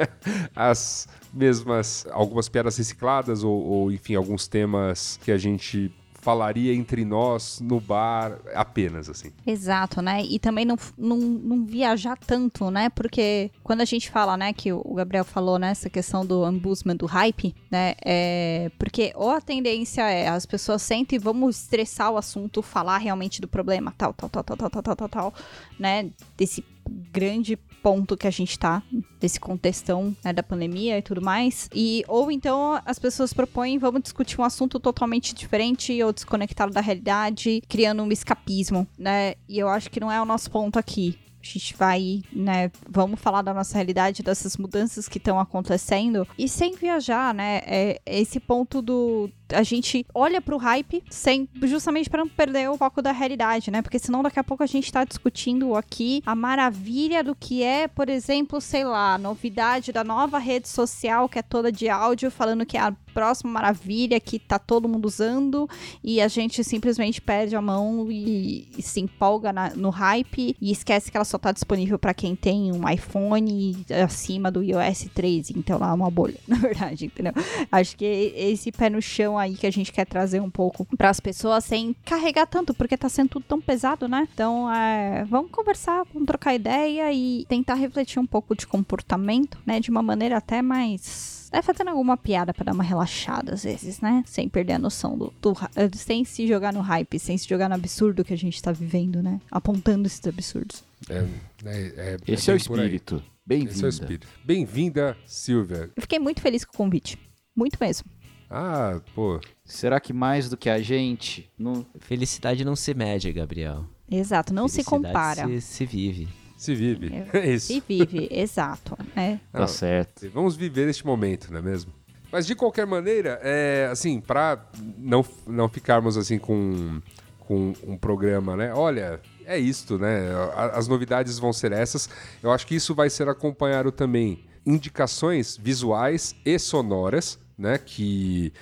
as 0.54 1.08
mesmas, 1.32 2.06
algumas 2.10 2.48
piadas 2.48 2.76
recicladas 2.76 3.42
ou, 3.42 3.58
ou, 3.58 3.92
enfim, 3.92 4.14
alguns 4.14 4.46
temas 4.46 5.18
que 5.22 5.32
a 5.32 5.38
gente 5.38 5.90
falaria 6.28 6.74
entre 6.74 7.06
nós 7.06 7.58
no 7.58 7.80
bar 7.80 8.38
apenas, 8.54 9.08
assim. 9.08 9.32
Exato, 9.46 10.02
né? 10.02 10.22
E 10.22 10.38
também 10.38 10.62
não, 10.66 10.76
não, 10.98 11.16
não 11.16 11.64
viajar 11.64 12.18
tanto, 12.18 12.70
né? 12.70 12.90
Porque 12.90 13.50
quando 13.64 13.80
a 13.80 13.86
gente 13.86 14.10
fala, 14.10 14.36
né, 14.36 14.52
que 14.52 14.70
o 14.70 14.92
Gabriel 14.92 15.24
falou, 15.24 15.58
né, 15.58 15.70
essa 15.70 15.88
questão 15.88 16.26
do 16.26 16.44
ambusman, 16.44 16.94
do 16.94 17.06
hype, 17.06 17.54
né? 17.70 17.94
É, 18.04 18.70
porque 18.78 19.10
ou 19.14 19.30
a 19.30 19.40
tendência 19.40 20.02
é 20.02 20.28
as 20.28 20.44
pessoas 20.44 20.82
sentem 20.82 21.16
e 21.16 21.18
vamos 21.18 21.62
estressar 21.62 22.12
o 22.12 22.18
assunto, 22.18 22.60
falar 22.60 22.98
realmente 22.98 23.40
do 23.40 23.48
problema, 23.48 23.94
tal, 23.96 24.12
tal, 24.12 24.28
tal, 24.28 24.44
tal, 24.44 24.56
tal, 24.58 24.70
tal, 24.70 24.82
tal, 24.82 24.96
tal, 24.96 25.08
tal 25.08 25.34
né? 25.78 26.10
Desse 26.36 26.62
grande 27.10 27.58
ponto 27.88 28.18
que 28.18 28.26
a 28.26 28.30
gente 28.30 28.58
tá, 28.58 28.82
desse 29.18 29.40
contextão 29.40 30.14
né, 30.22 30.30
da 30.30 30.42
pandemia 30.42 30.98
e 30.98 31.02
tudo 31.02 31.22
mais. 31.22 31.70
E 31.74 32.04
ou 32.06 32.30
então 32.30 32.78
as 32.84 32.98
pessoas 32.98 33.32
propõem, 33.32 33.78
vamos 33.78 34.02
discutir 34.02 34.38
um 34.38 34.44
assunto 34.44 34.78
totalmente 34.78 35.34
diferente 35.34 36.02
ou 36.02 36.12
desconectado 36.12 36.70
da 36.70 36.82
realidade, 36.82 37.62
criando 37.66 38.02
um 38.02 38.12
escapismo, 38.12 38.86
né? 38.98 39.36
E 39.48 39.58
eu 39.58 39.70
acho 39.70 39.90
que 39.90 40.00
não 40.00 40.12
é 40.12 40.20
o 40.20 40.26
nosso 40.26 40.50
ponto 40.50 40.78
aqui. 40.78 41.18
A 41.48 41.58
gente 41.58 41.74
vai, 41.76 42.22
né? 42.32 42.70
Vamos 42.88 43.20
falar 43.20 43.42
da 43.42 43.54
nossa 43.54 43.74
realidade, 43.74 44.22
dessas 44.22 44.56
mudanças 44.56 45.08
que 45.08 45.18
estão 45.18 45.40
acontecendo. 45.40 46.26
E 46.38 46.48
sem 46.48 46.74
viajar, 46.74 47.32
né? 47.32 47.60
É 47.64 48.00
esse 48.06 48.38
ponto 48.38 48.82
do. 48.82 49.30
A 49.50 49.62
gente 49.62 50.04
olha 50.14 50.42
pro 50.42 50.58
hype 50.58 51.02
sem, 51.08 51.48
justamente 51.62 52.10
para 52.10 52.22
não 52.22 52.28
perder 52.28 52.68
o 52.68 52.76
foco 52.76 53.00
da 53.00 53.12
realidade, 53.12 53.70
né? 53.70 53.80
Porque 53.80 53.98
senão 53.98 54.22
daqui 54.22 54.38
a 54.38 54.44
pouco 54.44 54.62
a 54.62 54.66
gente 54.66 54.92
tá 54.92 55.04
discutindo 55.04 55.74
aqui 55.74 56.22
a 56.26 56.34
maravilha 56.34 57.24
do 57.24 57.34
que 57.34 57.62
é, 57.62 57.88
por 57.88 58.10
exemplo, 58.10 58.60
sei 58.60 58.84
lá, 58.84 59.16
novidade 59.16 59.90
da 59.90 60.04
nova 60.04 60.38
rede 60.38 60.68
social 60.68 61.28
que 61.30 61.38
é 61.38 61.42
toda 61.42 61.72
de 61.72 61.88
áudio, 61.88 62.30
falando 62.30 62.66
que 62.66 62.76
é 62.76 62.80
a 62.80 62.94
próxima 63.08 63.50
maravilha 63.50 64.20
que 64.20 64.38
tá 64.38 64.58
todo 64.58 64.88
mundo 64.88 65.06
usando 65.06 65.68
e 66.02 66.20
a 66.20 66.28
gente 66.28 66.62
simplesmente 66.62 67.20
perde 67.20 67.56
a 67.56 67.62
mão 67.62 68.10
e, 68.10 68.68
e 68.76 68.82
se 68.82 69.00
empolga 69.00 69.52
na- 69.52 69.70
no 69.74 69.90
hype 69.90 70.56
e 70.60 70.70
esquece 70.70 71.10
que 71.10 71.16
ela 71.16 71.24
só 71.24 71.38
tá 71.38 71.50
disponível 71.52 71.98
para 71.98 72.14
quem 72.14 72.36
tem 72.36 72.70
um 72.72 72.88
iPhone 72.88 73.76
acima 74.04 74.50
do 74.50 74.62
iOS 74.62 75.08
13, 75.14 75.54
então 75.56 75.78
lá 75.78 75.90
é 75.90 75.94
uma 75.94 76.10
bolha, 76.10 76.38
na 76.46 76.56
verdade, 76.56 77.06
entendeu? 77.06 77.32
Acho 77.70 77.96
que 77.96 78.04
esse 78.04 78.70
pé 78.70 78.88
no 78.90 79.00
chão 79.02 79.38
aí 79.38 79.54
que 79.54 79.66
a 79.66 79.70
gente 79.72 79.92
quer 79.92 80.04
trazer 80.04 80.40
um 80.40 80.50
pouco 80.50 80.84
para 80.96 81.10
as 81.10 81.20
pessoas 81.20 81.64
sem 81.64 81.94
carregar 82.04 82.46
tanto, 82.46 82.74
porque 82.74 82.96
tá 82.96 83.08
sendo 83.08 83.28
tudo 83.30 83.44
tão 83.48 83.60
pesado, 83.60 84.06
né? 84.08 84.28
Então, 84.32 84.72
é, 84.72 85.24
vamos 85.24 85.50
conversar, 85.50 86.04
vamos 86.12 86.26
trocar 86.26 86.54
ideia 86.54 87.12
e 87.12 87.44
tentar 87.48 87.74
refletir 87.74 88.18
um 88.18 88.26
pouco 88.26 88.54
de 88.54 88.66
comportamento, 88.66 89.58
né, 89.66 89.80
de 89.80 89.90
uma 89.90 90.02
maneira 90.02 90.36
até 90.36 90.60
mais 90.62 91.37
é 91.52 91.62
fazendo 91.62 91.88
alguma 91.88 92.16
piada 92.16 92.52
pra 92.52 92.64
dar 92.64 92.72
uma 92.72 92.84
relaxada 92.84 93.54
às 93.54 93.64
vezes, 93.64 94.00
né? 94.00 94.22
Sem 94.26 94.48
perder 94.48 94.74
a 94.74 94.78
noção 94.78 95.16
do, 95.16 95.32
do 95.40 95.56
eh, 95.76 95.88
sem 95.94 96.24
se 96.24 96.46
jogar 96.46 96.72
no 96.72 96.80
hype, 96.80 97.18
sem 97.18 97.36
se 97.38 97.48
jogar 97.48 97.68
no 97.68 97.74
absurdo 97.74 98.24
que 98.24 98.32
a 98.34 98.36
gente 98.36 98.62
tá 98.62 98.72
vivendo, 98.72 99.22
né? 99.22 99.40
Apontando 99.50 100.06
esses 100.06 100.24
absurdos. 100.26 100.84
É, 101.08 101.26
é, 101.64 101.94
é, 101.96 102.16
Esse 102.26 102.50
é, 102.50 102.54
o 102.54 102.56
espírito. 102.56 103.16
Esse 103.16 103.24
é 103.24 103.26
o 103.26 103.38
Bem-vinda. 103.46 103.88
espírito. 103.88 104.28
Bem-vinda, 104.44 105.16
Silvia. 105.26 105.90
Eu 105.96 106.02
fiquei 106.02 106.18
muito 106.18 106.40
feliz 106.40 106.64
com 106.64 106.74
o 106.74 106.76
convite. 106.76 107.18
Muito 107.56 107.78
mesmo. 107.80 108.08
Ah, 108.50 109.00
pô. 109.14 109.40
Será 109.64 110.00
que 110.00 110.12
mais 110.12 110.48
do 110.48 110.56
que 110.56 110.68
a 110.68 110.80
gente? 110.80 111.50
Não... 111.58 111.84
Felicidade 112.00 112.64
não 112.64 112.76
se 112.76 112.92
mede, 112.94 113.32
Gabriel. 113.32 113.86
Exato, 114.10 114.54
não 114.54 114.68
se 114.68 114.82
Felicidade 114.82 115.04
compara. 115.04 115.46
Se, 115.46 115.60
se 115.60 115.86
vive. 115.86 116.28
Se 116.58 116.74
vive. 116.74 117.14
É, 117.14 117.38
É 117.38 117.54
isso. 117.54 117.68
Se 117.68 117.82
vive, 117.88 118.28
exato. 118.30 118.98
É. 119.16 119.38
Tá 119.52 119.60
Não, 119.60 119.66
certo. 119.68 120.28
Vamos 120.34 120.56
viver 120.56 120.88
este 120.88 121.06
momento, 121.06 121.50
não 121.50 121.60
é 121.60 121.62
mesmo? 121.62 121.92
Mas 122.30 122.46
de 122.46 122.54
qualquer 122.54 122.86
maneira, 122.86 123.40
é, 123.42 123.88
assim, 123.90 124.20
para 124.20 124.62
não, 124.98 125.24
não 125.46 125.68
ficarmos 125.68 126.18
assim 126.18 126.38
com, 126.38 127.00
com 127.38 127.72
um 127.86 127.96
programa, 127.96 128.54
né? 128.54 128.74
Olha, 128.74 129.18
é 129.46 129.58
isto, 129.58 129.98
né? 129.98 130.28
As 130.74 130.86
novidades 130.88 131.38
vão 131.38 131.54
ser 131.54 131.72
essas. 131.72 132.10
Eu 132.42 132.50
acho 132.50 132.66
que 132.66 132.74
isso 132.74 132.94
vai 132.94 133.08
ser 133.08 133.28
acompanhado 133.28 133.90
também 133.90 134.44
indicações 134.66 135.56
visuais 135.56 136.34
e 136.44 136.58
sonoras, 136.58 137.38
né? 137.56 137.78
Que 137.78 138.52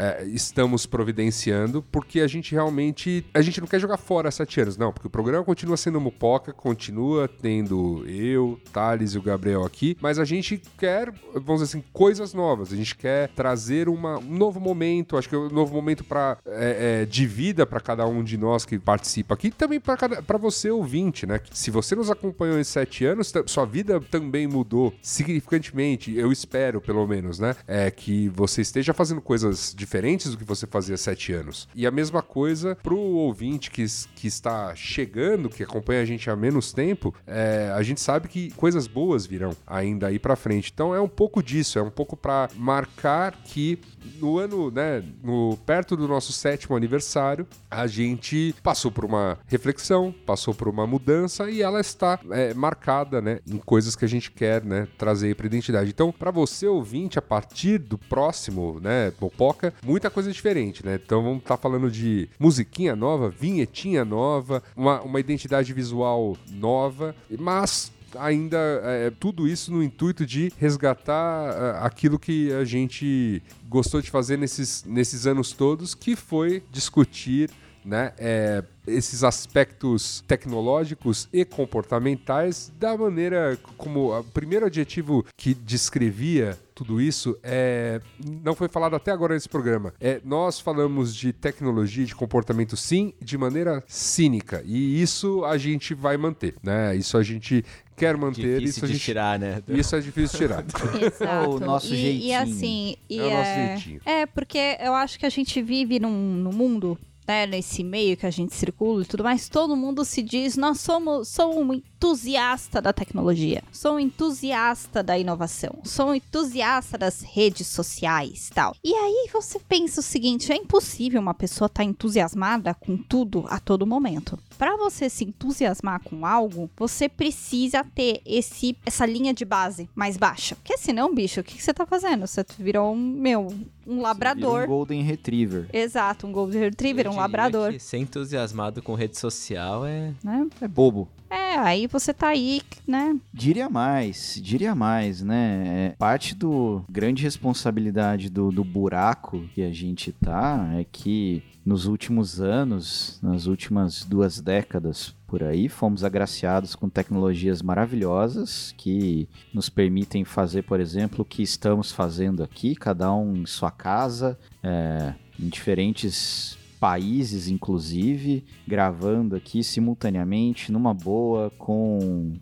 é, 0.00 0.24
estamos 0.24 0.86
providenciando, 0.86 1.82
porque 1.92 2.20
a 2.20 2.26
gente 2.26 2.52
realmente. 2.52 3.22
A 3.34 3.42
gente 3.42 3.60
não 3.60 3.68
quer 3.68 3.78
jogar 3.78 3.98
fora 3.98 4.30
sete 4.30 4.58
anos, 4.58 4.78
não, 4.78 4.90
porque 4.90 5.06
o 5.06 5.10
programa 5.10 5.44
continua 5.44 5.76
sendo 5.76 6.00
Mupoca, 6.00 6.54
continua 6.54 7.28
tendo 7.28 8.06
eu, 8.08 8.58
Thales 8.72 9.12
e 9.12 9.18
o 9.18 9.22
Gabriel 9.22 9.62
aqui, 9.62 9.98
mas 10.00 10.18
a 10.18 10.24
gente 10.24 10.62
quer, 10.78 11.12
vamos 11.34 11.60
dizer 11.60 11.64
assim, 11.64 11.84
coisas 11.92 12.32
novas. 12.32 12.72
A 12.72 12.76
gente 12.76 12.96
quer 12.96 13.28
trazer 13.28 13.90
uma, 13.90 14.18
um 14.18 14.38
novo 14.38 14.58
momento, 14.58 15.18
acho 15.18 15.28
que 15.28 15.34
é 15.34 15.38
um 15.38 15.50
novo 15.50 15.74
momento 15.74 16.02
pra, 16.02 16.38
é, 16.46 17.02
é, 17.02 17.04
de 17.04 17.26
vida 17.26 17.66
para 17.66 17.78
cada 17.78 18.06
um 18.06 18.24
de 18.24 18.38
nós 18.38 18.64
que 18.64 18.78
participa 18.78 19.34
aqui, 19.34 19.48
e 19.48 19.50
também 19.50 19.78
para 19.78 20.38
você, 20.38 20.70
ouvinte, 20.70 21.26
né? 21.26 21.40
Se 21.52 21.70
você 21.70 21.94
nos 21.94 22.10
acompanhou 22.10 22.58
em 22.58 22.64
sete 22.64 23.04
anos, 23.04 23.30
sua 23.44 23.66
vida 23.66 24.00
também 24.00 24.46
mudou 24.46 24.94
significantemente, 25.02 26.16
eu 26.16 26.32
espero, 26.32 26.80
pelo 26.80 27.06
menos, 27.06 27.38
né? 27.38 27.54
É 27.66 27.90
que 27.90 28.30
você 28.30 28.62
esteja 28.62 28.94
fazendo 28.94 29.20
coisas 29.20 29.74
diferentes 29.76 29.89
do 30.30 30.36
que 30.36 30.44
você 30.44 30.66
fazia 30.66 30.96
sete 30.96 31.32
anos. 31.32 31.68
E 31.74 31.86
a 31.86 31.90
mesma 31.90 32.22
coisa 32.22 32.76
pro 32.82 32.98
ouvinte 32.98 33.70
que, 33.70 33.84
que 34.14 34.26
está 34.26 34.74
chegando, 34.74 35.48
que 35.48 35.62
acompanha 35.62 36.02
a 36.02 36.04
gente 36.04 36.30
há 36.30 36.36
menos 36.36 36.72
tempo, 36.72 37.14
é, 37.26 37.72
a 37.74 37.82
gente 37.82 38.00
sabe 38.00 38.28
que 38.28 38.50
coisas 38.52 38.86
boas 38.86 39.26
virão 39.26 39.50
ainda 39.66 40.06
aí 40.06 40.18
pra 40.18 40.36
frente. 40.36 40.70
Então 40.72 40.94
é 40.94 41.00
um 41.00 41.08
pouco 41.08 41.42
disso, 41.42 41.78
é 41.78 41.82
um 41.82 41.90
pouco 41.90 42.16
pra 42.16 42.48
marcar 42.54 43.32
que 43.44 43.78
no 44.20 44.38
ano, 44.38 44.70
né, 44.70 45.02
no 45.22 45.56
perto 45.66 45.96
do 45.96 46.06
nosso 46.06 46.32
sétimo 46.32 46.76
aniversário, 46.76 47.46
a 47.70 47.86
gente 47.86 48.54
passou 48.62 48.90
por 48.90 49.04
uma 49.04 49.38
reflexão, 49.46 50.14
passou 50.24 50.54
por 50.54 50.68
uma 50.68 50.86
mudança 50.86 51.50
e 51.50 51.62
ela 51.62 51.80
está 51.80 52.18
é, 52.30 52.54
marcada, 52.54 53.20
né, 53.20 53.40
em 53.46 53.58
coisas 53.58 53.96
que 53.96 54.04
a 54.04 54.08
gente 54.08 54.30
quer, 54.30 54.64
né, 54.64 54.86
trazer 54.96 55.34
para 55.34 55.46
identidade. 55.46 55.90
Então, 55.90 56.12
para 56.12 56.30
você 56.30 56.66
ouvinte, 56.66 57.18
a 57.18 57.22
partir 57.22 57.78
do 57.78 57.98
próximo, 57.98 58.78
né, 58.80 59.10
Popoca, 59.18 59.69
muita 59.84 60.10
coisa 60.10 60.32
diferente, 60.32 60.84
né? 60.84 61.00
Então 61.04 61.22
vamos 61.22 61.38
estar 61.38 61.56
falando 61.56 61.90
de 61.90 62.28
musiquinha 62.38 62.94
nova, 62.96 63.28
vinhetinha 63.28 64.04
nova, 64.04 64.62
uma, 64.76 65.00
uma 65.02 65.20
identidade 65.20 65.72
visual 65.72 66.36
nova, 66.50 67.14
mas 67.38 67.92
ainda 68.18 68.58
é, 68.84 69.10
tudo 69.10 69.46
isso 69.46 69.72
no 69.72 69.82
intuito 69.82 70.26
de 70.26 70.52
resgatar 70.58 71.52
é, 71.52 71.86
aquilo 71.86 72.18
que 72.18 72.52
a 72.52 72.64
gente 72.64 73.42
gostou 73.68 74.00
de 74.00 74.10
fazer 74.10 74.36
nesses, 74.36 74.84
nesses 74.84 75.26
anos 75.26 75.52
todos, 75.52 75.94
que 75.94 76.16
foi 76.16 76.62
discutir 76.70 77.50
né, 77.84 78.12
é, 78.18 78.62
esses 78.86 79.24
aspectos 79.24 80.22
tecnológicos 80.26 81.28
e 81.32 81.44
comportamentais 81.44 82.70
da 82.78 82.96
maneira 82.96 83.58
como 83.76 84.18
o 84.18 84.24
primeiro 84.24 84.66
adjetivo 84.66 85.24
que 85.36 85.54
descrevia 85.54 86.58
tudo 86.80 86.98
isso 86.98 87.38
é 87.42 88.00
não 88.42 88.54
foi 88.54 88.66
falado 88.66 88.96
até 88.96 89.10
agora 89.10 89.34
nesse 89.34 89.50
programa. 89.50 89.92
É 90.00 90.18
nós 90.24 90.58
falamos 90.58 91.14
de 91.14 91.30
tecnologia, 91.30 92.06
de 92.06 92.14
comportamento 92.14 92.74
sim, 92.74 93.12
de 93.20 93.36
maneira 93.36 93.84
cínica 93.86 94.62
e 94.64 95.02
isso 95.02 95.44
a 95.44 95.58
gente 95.58 95.92
vai 95.92 96.16
manter, 96.16 96.54
né? 96.62 96.96
Isso 96.96 97.18
a 97.18 97.22
gente 97.22 97.62
quer 97.94 98.16
manter, 98.16 98.60
Difícil 98.60 98.64
isso 98.64 98.84
a 98.86 98.88
gente 98.88 99.00
tirar, 99.00 99.38
né? 99.38 99.62
Isso 99.68 99.94
é 99.94 100.00
difícil 100.00 100.38
de 100.38 100.46
tirar. 100.46 100.64
Exato. 101.04 101.50
o 101.50 101.60
nosso 101.60 101.92
e, 101.92 101.96
E 101.96 102.00
jeitinho. 102.00 102.40
assim, 102.40 102.96
e 103.10 103.18
É 103.18 103.22
o 103.26 103.30
nosso 103.30 103.54
jeitinho. 103.54 104.00
É, 104.06 104.24
porque 104.24 104.78
eu 104.80 104.94
acho 104.94 105.18
que 105.18 105.26
a 105.26 105.30
gente 105.30 105.60
vive 105.60 106.00
num, 106.00 106.10
num 106.10 106.52
mundo, 106.52 106.98
né, 107.30 107.46
nesse 107.46 107.84
meio 107.84 108.16
que 108.16 108.26
a 108.26 108.30
gente 108.30 108.56
circula 108.56 109.02
e 109.02 109.06
tudo 109.06 109.22
mais, 109.22 109.48
todo 109.48 109.76
mundo 109.76 110.04
se 110.04 110.20
diz, 110.20 110.56
nós 110.56 110.80
somos, 110.80 111.28
sou 111.28 111.60
um 111.60 111.72
entusiasta 111.72 112.82
da 112.82 112.92
tecnologia, 112.92 113.62
sou 113.70 113.94
um 113.94 114.00
entusiasta 114.00 115.00
da 115.00 115.16
inovação, 115.16 115.78
sou 115.84 116.08
um 116.08 116.14
entusiasta 116.16 116.98
das 116.98 117.20
redes 117.20 117.68
sociais 117.68 118.48
e 118.48 118.52
tal. 118.52 118.74
E 118.82 118.92
aí 118.92 119.28
você 119.32 119.60
pensa 119.60 120.00
o 120.00 120.02
seguinte, 120.02 120.50
é 120.50 120.56
impossível 120.56 121.20
uma 121.20 121.32
pessoa 121.32 121.66
estar 121.66 121.84
entusiasmada 121.84 122.74
com 122.74 122.96
tudo 122.96 123.44
a 123.48 123.60
todo 123.60 123.86
momento. 123.86 124.36
Para 124.58 124.76
você 124.76 125.08
se 125.08 125.22
entusiasmar 125.22 126.02
com 126.02 126.26
algo, 126.26 126.68
você 126.76 127.08
precisa 127.08 127.84
ter 127.94 128.20
esse 128.26 128.76
essa 128.84 129.06
linha 129.06 129.32
de 129.32 129.44
base 129.44 129.88
mais 129.94 130.16
baixa. 130.16 130.56
Porque 130.56 130.76
senão, 130.76 131.14
bicho, 131.14 131.40
o 131.40 131.44
que, 131.44 131.56
que 131.56 131.62
você 131.62 131.72
tá 131.72 131.86
fazendo? 131.86 132.26
Você 132.26 132.44
virou 132.58 132.92
um, 132.92 132.96
meu, 132.96 133.54
um 133.86 133.96
Vira 133.96 134.02
labrador. 134.02 134.64
Um 134.64 134.66
Golden 134.66 135.02
Retriever. 135.02 135.66
Exato, 135.72 136.26
um 136.26 136.32
Golden 136.32 136.60
Retriever, 136.60 137.10
um 137.10 137.16
labrador, 137.16 137.78
ser 137.78 137.98
entusiasmado 137.98 138.82
com 138.82 138.94
rede 138.94 139.18
social 139.18 139.86
é. 139.86 140.12
né? 140.22 140.46
É 140.60 140.68
bobo. 140.68 141.08
É, 141.30 141.56
aí 141.56 141.86
você 141.86 142.12
tá 142.12 142.28
aí, 142.28 142.60
né? 142.86 143.16
Diria 143.32 143.68
mais, 143.68 144.38
diria 144.42 144.74
mais, 144.74 145.22
né? 145.22 145.64
É, 145.66 145.94
parte 145.96 146.34
do 146.34 146.84
grande 146.90 147.22
responsabilidade 147.22 148.28
do, 148.28 148.50
do 148.50 148.64
buraco 148.64 149.48
que 149.54 149.62
a 149.62 149.72
gente 149.72 150.10
tá 150.10 150.68
é 150.74 150.84
que 150.84 151.42
nos 151.64 151.86
últimos 151.86 152.40
anos, 152.40 153.20
nas 153.22 153.46
últimas 153.46 154.04
duas 154.04 154.40
décadas 154.40 155.14
por 155.26 155.44
aí, 155.44 155.68
fomos 155.68 156.02
agraciados 156.02 156.74
com 156.74 156.88
tecnologias 156.88 157.62
maravilhosas 157.62 158.74
que 158.76 159.28
nos 159.54 159.68
permitem 159.68 160.24
fazer, 160.24 160.62
por 160.62 160.80
exemplo, 160.80 161.22
o 161.22 161.24
que 161.24 161.42
estamos 161.42 161.92
fazendo 161.92 162.42
aqui, 162.42 162.74
cada 162.74 163.12
um 163.14 163.36
em 163.36 163.46
sua 163.46 163.70
casa, 163.70 164.36
é, 164.62 165.14
em 165.38 165.48
diferentes 165.48 166.58
países, 166.80 167.46
inclusive, 167.46 168.42
gravando 168.66 169.36
aqui 169.36 169.62
simultaneamente, 169.62 170.72
numa 170.72 170.94
boa, 170.94 171.50
com 171.50 172.32